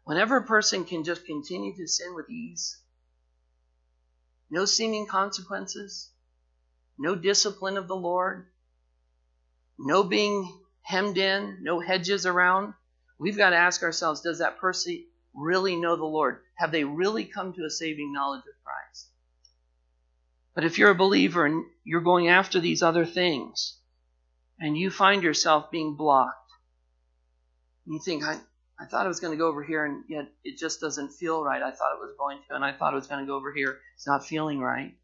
Whenever 0.05 0.37
a 0.37 0.45
person 0.45 0.85
can 0.85 1.05
just 1.05 1.25
continue 1.25 1.75
to 1.77 1.87
sin 1.87 2.15
with 2.15 2.29
ease, 2.29 2.79
no 4.51 4.65
seeming 4.65 5.07
consequences, 5.07 6.11
no 6.99 7.15
discipline 7.15 7.77
of 7.77 7.89
the 7.89 7.97
Lord, 7.97 8.47
no 9.79 10.03
being 10.05 10.61
hemmed 10.83 11.17
in, 11.17 11.59
no 11.63 11.81
hedges 11.81 12.27
around, 12.27 12.75
we've 13.19 13.37
got 13.37 13.51
to 13.51 13.57
ask 13.57 13.83
ourselves 13.83 14.21
does 14.21 14.41
that 14.41 14.59
person 14.59 15.05
really 15.35 15.77
know 15.77 15.97
the 15.97 16.05
Lord? 16.05 16.41
Have 16.57 16.73
they 16.73 16.85
really 16.85 17.25
come 17.25 17.53
to 17.53 17.65
a 17.65 17.71
saving 17.71 18.13
knowledge 18.13 18.41
of 18.41 18.65
Christ? 18.65 19.12
But 20.55 20.65
if 20.65 20.79
you're 20.79 20.91
a 20.91 20.95
believer 20.95 21.47
and 21.47 21.65
you're 21.85 22.03
going 22.03 22.29
after 22.29 22.61
these 22.61 22.83
other 22.83 23.07
things, 23.07 23.79
and 24.59 24.77
you 24.77 24.91
find 24.91 25.23
yourself 25.23 25.71
being 25.71 25.97
blocked, 25.97 26.37
you 27.87 27.99
think, 28.05 28.25
I, 28.25 28.39
I 28.79 28.87
thought 28.87 29.07
it 29.07 29.09
was 29.09 29.21
going 29.21 29.33
to 29.33 29.39
go 29.39 29.49
over 29.49 29.63
here, 29.63 29.85
and 29.85 30.05
yet 30.09 30.29
it 30.45 30.59
just 30.59 30.81
doesn't 30.81 31.13
feel 31.13 31.43
right. 31.43 31.63
I 31.63 31.71
thought 31.71 31.95
it 31.95 32.01
was 32.01 32.15
going 32.19 32.39
to, 32.49 32.55
and 32.55 32.65
I 32.65 32.73
thought 32.73 32.93
it 32.93 32.97
was 32.97 33.07
going 33.07 33.25
to 33.25 33.27
go 33.27 33.37
over 33.37 33.53
here. 33.53 33.81
It's 33.95 34.07
not 34.07 34.27
feeling 34.27 34.61
right. 34.61 34.95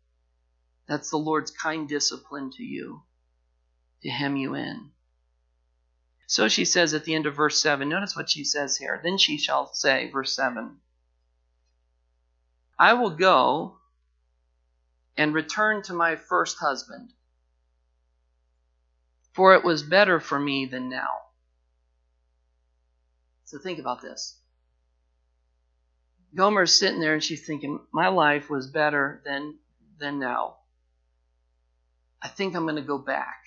That's 0.87 1.11
the 1.11 1.17
Lord's 1.17 1.51
kind 1.51 1.89
discipline 1.89 2.51
to 2.57 2.63
you 2.63 3.03
to 4.03 4.11
hem 4.11 4.37
you 4.37 4.55
in. 4.55 4.91
So 6.27 6.49
she 6.49 6.65
says 6.67 6.93
at 6.95 7.05
the 7.05 7.15
end 7.15 7.27
of 7.27 7.35
verse 7.35 7.61
7, 7.61 7.89
notice 7.89 8.15
what 8.15 8.31
she 8.31 8.45
says 8.45 8.77
here. 8.77 9.01
Then 9.03 9.19
she 9.19 9.39
shall 9.39 9.73
say, 9.73 10.11
verse 10.11 10.37
7, 10.37 10.77
I 12.79 12.95
will 12.95 13.11
go 13.11 13.78
and 15.19 15.35
return 15.35 15.83
to 15.83 15.93
my 15.93 16.15
first 16.15 16.59
husband, 16.59 17.13
for 19.35 19.55
it 19.55 19.65
was 19.65 19.83
better 19.83 20.21
for 20.21 20.39
me 20.39 20.67
than 20.67 20.89
now. 20.89 21.09
So 23.45 23.59
think 23.59 23.81
about 23.81 24.01
this. 24.01 24.39
Gomer's 26.35 26.79
sitting 26.79 27.01
there 27.01 27.15
and 27.15 27.25
she's 27.25 27.45
thinking, 27.45 27.81
My 27.93 28.09
life 28.09 28.49
was 28.49 28.71
better 28.71 29.21
than, 29.25 29.59
than 29.99 30.21
now. 30.21 30.57
I 32.23 32.29
think 32.29 32.55
I'm 32.55 32.65
going 32.65 32.77
to 32.77 32.83
go 32.83 32.99
back. 32.99 33.43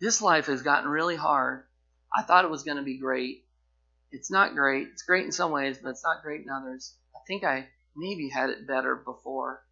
This 0.00 0.22
life 0.22 0.46
has 0.46 0.62
gotten 0.62 0.88
really 0.88 1.16
hard. 1.16 1.64
I 2.14 2.22
thought 2.22 2.44
it 2.44 2.50
was 2.50 2.62
going 2.62 2.76
to 2.76 2.82
be 2.82 2.98
great. 2.98 3.44
It's 4.10 4.30
not 4.30 4.54
great. 4.54 4.88
It's 4.92 5.02
great 5.02 5.24
in 5.24 5.32
some 5.32 5.50
ways, 5.50 5.78
but 5.82 5.90
it's 5.90 6.04
not 6.04 6.22
great 6.22 6.42
in 6.42 6.50
others. 6.50 6.94
I 7.14 7.20
think 7.26 7.44
I 7.44 7.68
maybe 7.96 8.28
had 8.28 8.50
it 8.50 8.66
better 8.66 8.96
before. 8.96 9.62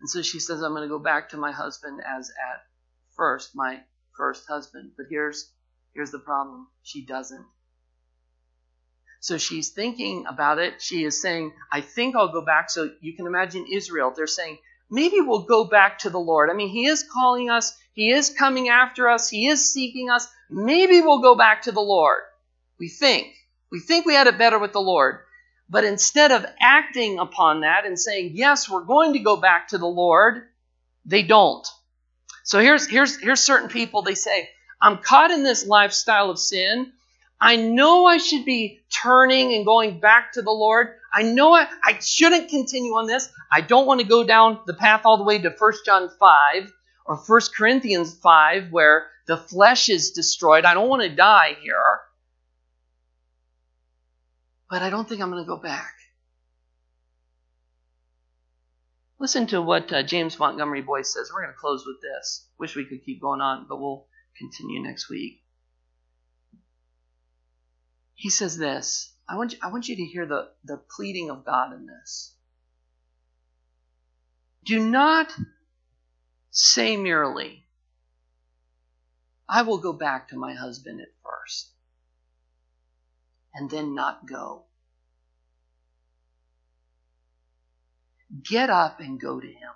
And 0.00 0.10
so 0.10 0.22
she 0.22 0.40
says, 0.40 0.62
I'm 0.62 0.72
going 0.72 0.82
to 0.82 0.88
go 0.88 0.98
back 0.98 1.28
to 1.30 1.36
my 1.36 1.52
husband 1.52 2.00
as 2.06 2.30
at 2.30 2.62
first, 3.16 3.50
my 3.54 3.80
first 4.16 4.46
husband. 4.48 4.92
But 4.96 5.06
here's 5.08 5.50
here's 5.94 6.10
the 6.10 6.18
problem. 6.18 6.66
She 6.82 7.06
doesn't. 7.06 7.44
So 9.20 9.38
she's 9.38 9.68
thinking 9.70 10.24
about 10.26 10.58
it. 10.58 10.82
She 10.82 11.04
is 11.04 11.22
saying, 11.22 11.52
I 11.70 11.80
think 11.80 12.16
I'll 12.16 12.32
go 12.32 12.44
back. 12.44 12.70
So 12.70 12.90
you 13.00 13.14
can 13.14 13.28
imagine 13.28 13.66
Israel. 13.70 14.12
They're 14.14 14.26
saying, 14.26 14.58
maybe 14.90 15.20
we'll 15.20 15.44
go 15.44 15.64
back 15.64 16.00
to 16.00 16.10
the 16.10 16.18
Lord. 16.18 16.50
I 16.50 16.54
mean, 16.54 16.70
He 16.70 16.86
is 16.86 17.04
calling 17.04 17.48
us. 17.48 17.72
He 17.92 18.10
is 18.10 18.30
coming 18.30 18.68
after 18.68 19.08
us. 19.08 19.30
He 19.30 19.46
is 19.46 19.72
seeking 19.72 20.10
us. 20.10 20.26
Maybe 20.50 21.00
we'll 21.00 21.22
go 21.22 21.36
back 21.36 21.62
to 21.62 21.72
the 21.72 21.80
Lord. 21.80 22.22
We 22.80 22.88
think. 22.88 23.28
We 23.70 23.78
think 23.78 24.04
we 24.04 24.14
had 24.14 24.26
it 24.26 24.38
better 24.38 24.58
with 24.58 24.72
the 24.72 24.80
Lord. 24.80 25.20
But 25.72 25.84
instead 25.84 26.32
of 26.32 26.44
acting 26.60 27.18
upon 27.18 27.62
that 27.62 27.86
and 27.86 27.98
saying, 27.98 28.32
yes, 28.34 28.68
we're 28.68 28.84
going 28.84 29.14
to 29.14 29.20
go 29.20 29.38
back 29.38 29.68
to 29.68 29.78
the 29.78 29.86
Lord, 29.86 30.42
they 31.06 31.22
don't. 31.22 31.66
So 32.44 32.60
here's, 32.60 32.86
here's, 32.86 33.18
here's 33.18 33.40
certain 33.40 33.70
people, 33.70 34.02
they 34.02 34.14
say, 34.14 34.50
I'm 34.82 34.98
caught 34.98 35.30
in 35.30 35.42
this 35.42 35.66
lifestyle 35.66 36.28
of 36.28 36.38
sin. 36.38 36.92
I 37.40 37.56
know 37.56 38.04
I 38.04 38.18
should 38.18 38.44
be 38.44 38.82
turning 38.90 39.54
and 39.54 39.64
going 39.64 39.98
back 39.98 40.34
to 40.34 40.42
the 40.42 40.50
Lord. 40.50 40.88
I 41.10 41.22
know 41.22 41.54
I, 41.54 41.66
I 41.82 41.98
shouldn't 42.00 42.50
continue 42.50 42.92
on 42.92 43.06
this. 43.06 43.30
I 43.50 43.62
don't 43.62 43.86
want 43.86 44.02
to 44.02 44.06
go 44.06 44.24
down 44.24 44.60
the 44.66 44.74
path 44.74 45.06
all 45.06 45.16
the 45.16 45.24
way 45.24 45.38
to 45.38 45.54
1 45.58 45.72
John 45.86 46.10
5 46.20 46.70
or 47.06 47.16
1 47.16 47.40
Corinthians 47.56 48.12
5 48.12 48.72
where 48.72 49.06
the 49.26 49.38
flesh 49.38 49.88
is 49.88 50.10
destroyed. 50.10 50.66
I 50.66 50.74
don't 50.74 50.90
want 50.90 51.00
to 51.00 51.08
die 51.08 51.56
here. 51.62 52.00
But 54.72 54.80
I 54.80 54.88
don't 54.88 55.06
think 55.06 55.20
I'm 55.20 55.30
going 55.30 55.44
to 55.44 55.46
go 55.46 55.58
back. 55.58 55.92
Listen 59.18 59.46
to 59.48 59.60
what 59.60 59.92
uh, 59.92 60.02
James 60.02 60.38
Montgomery 60.38 60.80
Boice 60.80 61.12
says. 61.12 61.30
We're 61.30 61.42
going 61.42 61.52
to 61.52 61.60
close 61.60 61.84
with 61.86 62.00
this. 62.00 62.48
Wish 62.58 62.74
we 62.74 62.86
could 62.86 63.04
keep 63.04 63.20
going 63.20 63.42
on, 63.42 63.66
but 63.68 63.78
we'll 63.78 64.06
continue 64.38 64.82
next 64.82 65.10
week. 65.10 65.42
He 68.14 68.30
says 68.30 68.56
this. 68.56 69.12
I 69.28 69.36
want 69.36 69.52
you, 69.52 69.58
I 69.62 69.70
want 69.70 69.88
you 69.88 69.96
to 69.96 70.04
hear 70.04 70.24
the, 70.24 70.48
the 70.64 70.80
pleading 70.96 71.28
of 71.28 71.44
God 71.44 71.74
in 71.74 71.84
this. 71.84 72.34
Do 74.64 74.80
not 74.88 75.30
say 76.50 76.96
merely, 76.96 77.66
I 79.46 79.60
will 79.60 79.82
go 79.82 79.92
back 79.92 80.30
to 80.30 80.38
my 80.38 80.54
husband 80.54 81.02
at 81.02 81.08
first, 81.22 81.71
and 83.54 83.70
then 83.70 83.94
not 83.94 84.26
go. 84.26 84.64
Get 88.42 88.70
up 88.70 89.00
and 89.00 89.20
go 89.20 89.40
to 89.40 89.46
him. 89.46 89.70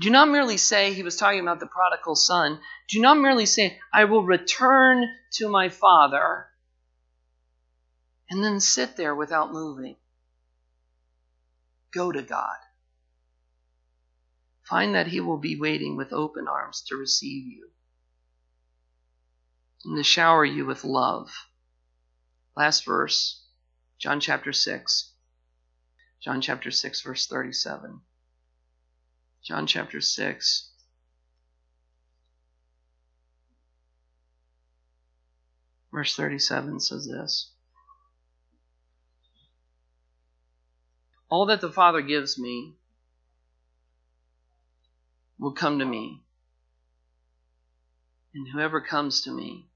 Do 0.00 0.10
not 0.10 0.28
merely 0.28 0.56
say, 0.56 0.94
he 0.94 1.02
was 1.02 1.16
talking 1.16 1.40
about 1.40 1.60
the 1.60 1.66
prodigal 1.66 2.14
son, 2.14 2.60
do 2.88 3.00
not 3.00 3.18
merely 3.18 3.46
say, 3.46 3.78
I 3.92 4.04
will 4.04 4.24
return 4.24 5.06
to 5.34 5.48
my 5.48 5.68
father, 5.68 6.46
and 8.30 8.42
then 8.42 8.60
sit 8.60 8.96
there 8.96 9.14
without 9.14 9.52
moving. 9.52 9.96
Go 11.92 12.10
to 12.10 12.22
God. 12.22 12.56
Find 14.62 14.94
that 14.94 15.08
he 15.08 15.20
will 15.20 15.36
be 15.36 15.60
waiting 15.60 15.96
with 15.96 16.12
open 16.12 16.48
arms 16.48 16.82
to 16.88 16.96
receive 16.96 17.46
you 17.46 17.71
and 19.84 19.96
to 19.96 20.02
shower 20.02 20.44
you 20.44 20.66
with 20.66 20.84
love. 20.84 21.30
Last 22.56 22.84
verse. 22.84 23.42
John 23.98 24.20
chapter 24.20 24.52
6. 24.52 25.12
John 26.22 26.40
chapter 26.40 26.70
6, 26.70 27.02
verse 27.02 27.26
37. 27.26 28.00
John 29.42 29.66
chapter 29.66 30.00
6. 30.00 30.68
Verse 35.92 36.16
37 36.16 36.80
says 36.80 37.06
this 37.06 37.50
All 41.28 41.46
that 41.46 41.60
the 41.60 41.70
Father 41.70 42.02
gives 42.02 42.38
me 42.38 42.76
will 45.38 45.52
come 45.52 45.78
to 45.80 45.84
me, 45.84 46.22
and 48.34 48.46
whoever 48.52 48.80
comes 48.80 49.22
to 49.22 49.32
me, 49.32 49.68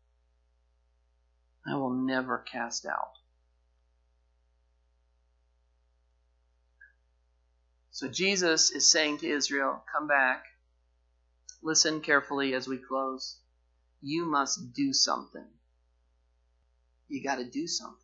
I 1.69 1.75
will 1.77 1.91
never 1.91 2.39
cast 2.39 2.87
out. 2.87 3.13
So 7.91 8.09
Jesus 8.09 8.71
is 8.71 8.91
saying 8.91 9.19
to 9.19 9.29
Israel, 9.29 9.83
Come 9.91 10.07
back. 10.07 10.45
Listen 11.63 12.01
carefully 12.01 12.55
as 12.55 12.69
we 12.69 12.77
close. 12.77 13.39
You 14.03 14.27
must 14.27 14.75
do 14.75 14.93
something. 14.93 15.47
You 17.09 17.23
got 17.23 17.37
to 17.37 17.45
do 17.45 17.67
something. 17.67 17.97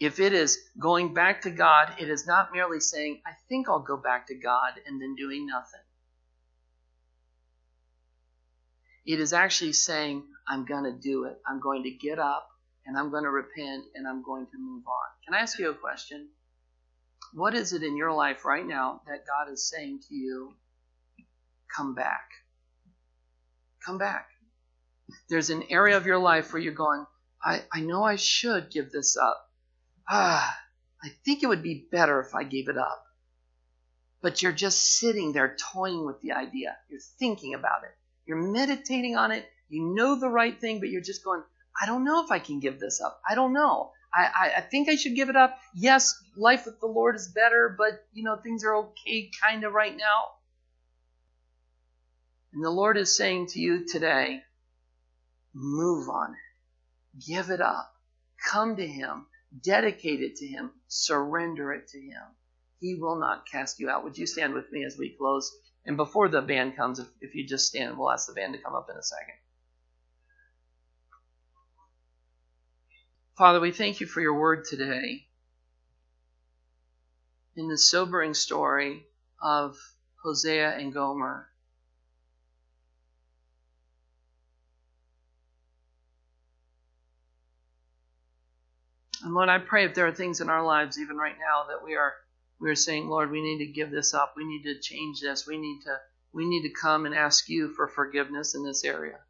If 0.00 0.20
it 0.20 0.32
is 0.32 0.58
going 0.78 1.14
back 1.14 1.42
to 1.42 1.50
God, 1.50 1.94
it 1.98 2.08
is 2.08 2.26
not 2.26 2.52
merely 2.52 2.80
saying, 2.80 3.20
I 3.26 3.32
think 3.48 3.68
I'll 3.68 3.80
go 3.80 3.96
back 3.96 4.26
to 4.28 4.34
God 4.34 4.72
and 4.86 5.00
then 5.00 5.14
doing 5.14 5.46
nothing. 5.46 5.83
It 9.06 9.20
is 9.20 9.32
actually 9.32 9.74
saying, 9.74 10.24
I'm 10.48 10.64
going 10.64 10.84
to 10.84 10.92
do 10.92 11.24
it. 11.24 11.38
I'm 11.46 11.60
going 11.60 11.82
to 11.84 11.90
get 11.90 12.18
up 12.18 12.48
and 12.86 12.96
I'm 12.96 13.10
going 13.10 13.24
to 13.24 13.30
repent 13.30 13.84
and 13.94 14.06
I'm 14.06 14.22
going 14.22 14.46
to 14.46 14.58
move 14.58 14.84
on. 14.86 15.08
Can 15.24 15.34
I 15.34 15.40
ask 15.40 15.58
you 15.58 15.70
a 15.70 15.74
question? 15.74 16.28
What 17.32 17.54
is 17.54 17.72
it 17.72 17.82
in 17.82 17.96
your 17.96 18.12
life 18.12 18.44
right 18.44 18.66
now 18.66 19.00
that 19.06 19.26
God 19.26 19.52
is 19.52 19.68
saying 19.68 20.00
to 20.08 20.14
you, 20.14 20.54
come 21.74 21.94
back? 21.94 22.30
Come 23.84 23.98
back. 23.98 24.28
There's 25.28 25.50
an 25.50 25.64
area 25.68 25.96
of 25.96 26.06
your 26.06 26.18
life 26.18 26.52
where 26.52 26.62
you're 26.62 26.72
going, 26.72 27.04
I, 27.42 27.62
I 27.72 27.80
know 27.80 28.04
I 28.04 28.16
should 28.16 28.70
give 28.70 28.90
this 28.90 29.16
up. 29.16 29.50
Ah, 30.08 30.56
I 31.02 31.08
think 31.24 31.42
it 31.42 31.46
would 31.46 31.62
be 31.62 31.86
better 31.90 32.20
if 32.20 32.34
I 32.34 32.44
gave 32.44 32.68
it 32.68 32.78
up. 32.78 33.04
But 34.22 34.42
you're 34.42 34.52
just 34.52 34.98
sitting 34.98 35.32
there 35.32 35.56
toying 35.72 36.06
with 36.06 36.22
the 36.22 36.32
idea. 36.32 36.76
You're 36.88 37.00
thinking 37.18 37.52
about 37.52 37.82
it. 37.84 37.94
You're 38.26 38.52
meditating 38.52 39.16
on 39.16 39.32
it. 39.32 39.46
You 39.68 39.94
know 39.94 40.18
the 40.18 40.28
right 40.28 40.58
thing, 40.58 40.80
but 40.80 40.88
you're 40.88 41.00
just 41.00 41.24
going, 41.24 41.42
I 41.80 41.86
don't 41.86 42.04
know 42.04 42.24
if 42.24 42.30
I 42.30 42.38
can 42.38 42.60
give 42.60 42.78
this 42.78 43.00
up. 43.00 43.20
I 43.28 43.34
don't 43.34 43.52
know. 43.52 43.90
I, 44.14 44.22
I, 44.26 44.52
I 44.58 44.60
think 44.60 44.88
I 44.88 44.96
should 44.96 45.16
give 45.16 45.28
it 45.28 45.36
up. 45.36 45.58
Yes, 45.74 46.14
life 46.36 46.66
with 46.66 46.80
the 46.80 46.86
Lord 46.86 47.16
is 47.16 47.28
better, 47.28 47.74
but 47.76 48.04
you 48.12 48.22
know, 48.22 48.36
things 48.36 48.64
are 48.64 48.76
okay 48.76 49.30
kind 49.42 49.64
of 49.64 49.72
right 49.72 49.96
now. 49.96 50.26
And 52.52 52.64
the 52.64 52.70
Lord 52.70 52.96
is 52.96 53.16
saying 53.16 53.48
to 53.48 53.60
you 53.60 53.84
today, 53.86 54.42
move 55.52 56.08
on 56.08 56.32
it. 56.32 57.24
Give 57.26 57.50
it 57.50 57.60
up. 57.60 57.92
Come 58.48 58.76
to 58.76 58.86
Him. 58.86 59.26
Dedicate 59.62 60.20
it 60.20 60.36
to 60.36 60.46
Him. 60.46 60.70
Surrender 60.86 61.72
it 61.72 61.88
to 61.88 62.00
Him. 62.00 62.22
He 62.80 62.94
will 62.94 63.18
not 63.18 63.48
cast 63.50 63.80
you 63.80 63.88
out. 63.88 64.04
Would 64.04 64.18
you 64.18 64.26
stand 64.26 64.54
with 64.54 64.70
me 64.70 64.84
as 64.84 64.96
we 64.96 65.16
close? 65.18 65.50
And 65.86 65.96
before 65.96 66.28
the 66.28 66.40
band 66.40 66.76
comes, 66.76 66.98
if, 66.98 67.08
if 67.20 67.34
you 67.34 67.46
just 67.46 67.66
stand, 67.66 67.98
we'll 67.98 68.10
ask 68.10 68.26
the 68.26 68.32
band 68.32 68.54
to 68.54 68.58
come 68.58 68.74
up 68.74 68.88
in 68.90 68.96
a 68.96 69.02
second. 69.02 69.34
Father, 73.36 73.60
we 73.60 73.72
thank 73.72 74.00
you 74.00 74.06
for 74.06 74.20
your 74.20 74.38
word 74.38 74.64
today. 74.64 75.26
In 77.56 77.68
the 77.68 77.78
sobering 77.78 78.34
story 78.34 79.04
of 79.42 79.76
Hosea 80.22 80.76
and 80.76 80.92
Gomer, 80.92 81.48
And 89.24 89.32
Lord, 89.32 89.48
I 89.48 89.58
pray 89.58 89.86
if 89.86 89.94
there 89.94 90.06
are 90.06 90.12
things 90.12 90.42
in 90.42 90.50
our 90.50 90.62
lives, 90.62 91.00
even 91.00 91.16
right 91.16 91.36
now, 91.38 91.64
that 91.70 91.82
we 91.82 91.96
are 91.96 92.12
we 92.60 92.70
are 92.70 92.76
saying, 92.76 93.08
Lord, 93.08 93.30
we 93.30 93.42
need 93.42 93.58
to 93.64 93.72
give 93.72 93.90
this 93.90 94.14
up. 94.14 94.34
We 94.36 94.44
need 94.44 94.62
to 94.62 94.78
change 94.78 95.20
this. 95.20 95.46
We 95.46 95.58
need 95.58 95.82
to 95.84 95.98
we 96.32 96.46
need 96.46 96.62
to 96.62 96.70
come 96.70 97.06
and 97.06 97.14
ask 97.14 97.48
you 97.48 97.72
for 97.74 97.86
forgiveness 97.86 98.54
in 98.54 98.64
this 98.64 98.84
area. 98.84 99.20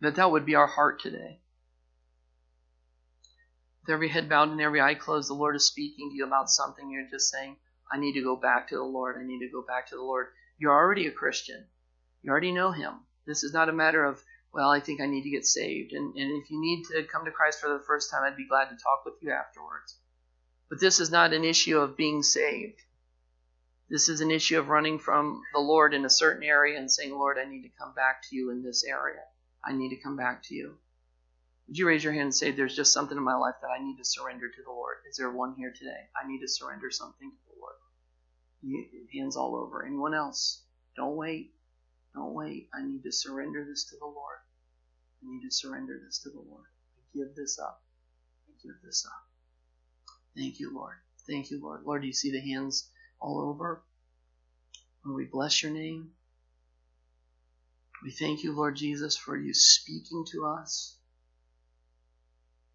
That 0.00 0.14
that 0.16 0.30
would 0.30 0.46
be 0.46 0.54
our 0.54 0.66
heart 0.66 1.00
today. 1.00 1.40
With 3.82 3.92
every 3.92 4.08
head 4.08 4.28
bowed 4.28 4.50
and 4.50 4.60
every 4.60 4.80
eye 4.80 4.94
closed, 4.94 5.28
the 5.28 5.34
Lord 5.34 5.56
is 5.56 5.66
speaking 5.66 6.10
to 6.10 6.16
you 6.16 6.26
about 6.26 6.48
something. 6.48 6.90
You're 6.90 7.08
just 7.10 7.30
saying, 7.30 7.56
I 7.92 7.98
need 7.98 8.14
to 8.14 8.22
go 8.22 8.36
back 8.36 8.68
to 8.68 8.76
the 8.76 8.82
Lord. 8.82 9.16
I 9.18 9.26
need 9.26 9.40
to 9.40 9.52
go 9.52 9.62
back 9.62 9.88
to 9.88 9.96
the 9.96 10.02
Lord. 10.02 10.28
You're 10.58 10.72
already 10.72 11.06
a 11.06 11.12
Christian. 11.12 11.66
You 12.22 12.30
already 12.30 12.52
know 12.52 12.72
Him. 12.72 12.94
This 13.26 13.44
is 13.44 13.52
not 13.52 13.68
a 13.68 13.72
matter 13.72 14.04
of 14.04 14.22
well, 14.54 14.70
I 14.70 14.78
think 14.78 15.00
I 15.00 15.06
need 15.06 15.24
to 15.24 15.30
get 15.30 15.44
saved. 15.44 15.92
And, 15.92 16.14
and 16.14 16.42
if 16.42 16.48
you 16.48 16.60
need 16.60 16.84
to 16.84 17.02
come 17.04 17.24
to 17.24 17.32
Christ 17.32 17.60
for 17.60 17.68
the 17.68 17.82
first 17.84 18.08
time, 18.10 18.22
I'd 18.22 18.36
be 18.36 18.46
glad 18.46 18.66
to 18.66 18.76
talk 18.76 19.04
with 19.04 19.14
you 19.20 19.32
afterwards. 19.32 19.98
But 20.70 20.80
this 20.80 21.00
is 21.00 21.10
not 21.10 21.32
an 21.32 21.44
issue 21.44 21.78
of 21.78 21.96
being 21.96 22.22
saved. 22.22 22.80
This 23.90 24.08
is 24.08 24.20
an 24.20 24.30
issue 24.30 24.58
of 24.58 24.68
running 24.68 25.00
from 25.00 25.42
the 25.52 25.60
Lord 25.60 25.92
in 25.92 26.04
a 26.04 26.10
certain 26.10 26.44
area 26.44 26.78
and 26.78 26.90
saying, 26.90 27.12
Lord, 27.12 27.36
I 27.36 27.50
need 27.50 27.62
to 27.62 27.78
come 27.78 27.94
back 27.94 28.22
to 28.28 28.36
you 28.36 28.50
in 28.50 28.62
this 28.62 28.84
area. 28.84 29.22
I 29.64 29.72
need 29.72 29.90
to 29.90 30.02
come 30.02 30.16
back 30.16 30.42
to 30.44 30.54
you. 30.54 30.76
Would 31.66 31.78
you 31.78 31.88
raise 31.88 32.04
your 32.04 32.12
hand 32.12 32.24
and 32.26 32.34
say, 32.34 32.52
There's 32.52 32.76
just 32.76 32.92
something 32.92 33.16
in 33.16 33.24
my 33.24 33.34
life 33.34 33.54
that 33.60 33.70
I 33.70 33.82
need 33.82 33.96
to 33.96 34.04
surrender 34.04 34.48
to 34.48 34.62
the 34.62 34.70
Lord? 34.70 34.98
Is 35.08 35.16
there 35.16 35.30
one 35.30 35.54
here 35.56 35.72
today? 35.76 36.08
I 36.14 36.28
need 36.28 36.40
to 36.40 36.48
surrender 36.48 36.90
something 36.90 37.30
to 37.30 37.36
the 37.48 37.60
Lord. 37.60 37.74
Hands 39.12 39.36
all 39.36 39.56
over. 39.56 39.84
Anyone 39.84 40.14
else? 40.14 40.62
Don't 40.96 41.16
wait. 41.16 41.53
Don't 42.14 42.34
wait. 42.34 42.68
I 42.74 42.84
need 42.84 43.02
to 43.04 43.12
surrender 43.12 43.64
this 43.68 43.84
to 43.90 43.96
the 43.98 44.06
Lord. 44.06 44.38
I 45.22 45.30
need 45.30 45.42
to 45.42 45.50
surrender 45.54 46.00
this 46.04 46.20
to 46.20 46.30
the 46.30 46.40
Lord. 46.40 46.64
I 46.96 47.18
give 47.18 47.34
this 47.34 47.58
up. 47.58 47.82
I 48.48 48.52
give 48.62 48.76
this 48.84 49.06
up. 49.06 49.22
Thank 50.36 50.60
you, 50.60 50.74
Lord. 50.74 50.94
Thank 51.28 51.50
you, 51.50 51.60
Lord. 51.62 51.82
Lord, 51.84 52.02
do 52.02 52.06
you 52.06 52.12
see 52.12 52.30
the 52.30 52.40
hands 52.40 52.90
all 53.20 53.40
over? 53.40 53.82
Lord, 55.04 55.16
we 55.16 55.24
bless 55.24 55.62
your 55.62 55.72
name. 55.72 56.10
We 58.02 58.10
thank 58.10 58.44
you, 58.44 58.52
Lord 58.52 58.76
Jesus, 58.76 59.16
for 59.16 59.36
you 59.36 59.54
speaking 59.54 60.24
to 60.32 60.46
us. 60.46 60.96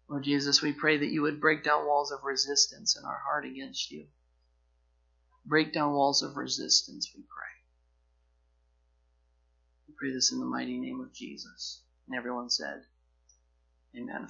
Lord 0.08 0.24
Jesus, 0.24 0.60
we 0.60 0.72
pray 0.72 0.98
that 0.98 1.12
you 1.12 1.22
would 1.22 1.40
break 1.40 1.62
down 1.62 1.86
walls 1.86 2.10
of 2.10 2.24
resistance 2.24 2.96
in 2.98 3.04
our 3.04 3.20
heart 3.24 3.46
against 3.46 3.92
you. 3.92 4.06
Break 5.46 5.72
down 5.72 5.92
walls 5.92 6.22
of 6.22 6.36
resistance, 6.36 7.12
we 7.14 7.22
pray. 7.22 7.49
Pray 10.00 10.12
this 10.12 10.32
in 10.32 10.40
the 10.40 10.46
mighty 10.46 10.78
name 10.78 11.00
of 11.02 11.14
Jesus. 11.14 11.82
And 12.08 12.16
everyone 12.18 12.50
said, 12.50 12.82
Amen. 13.96 14.28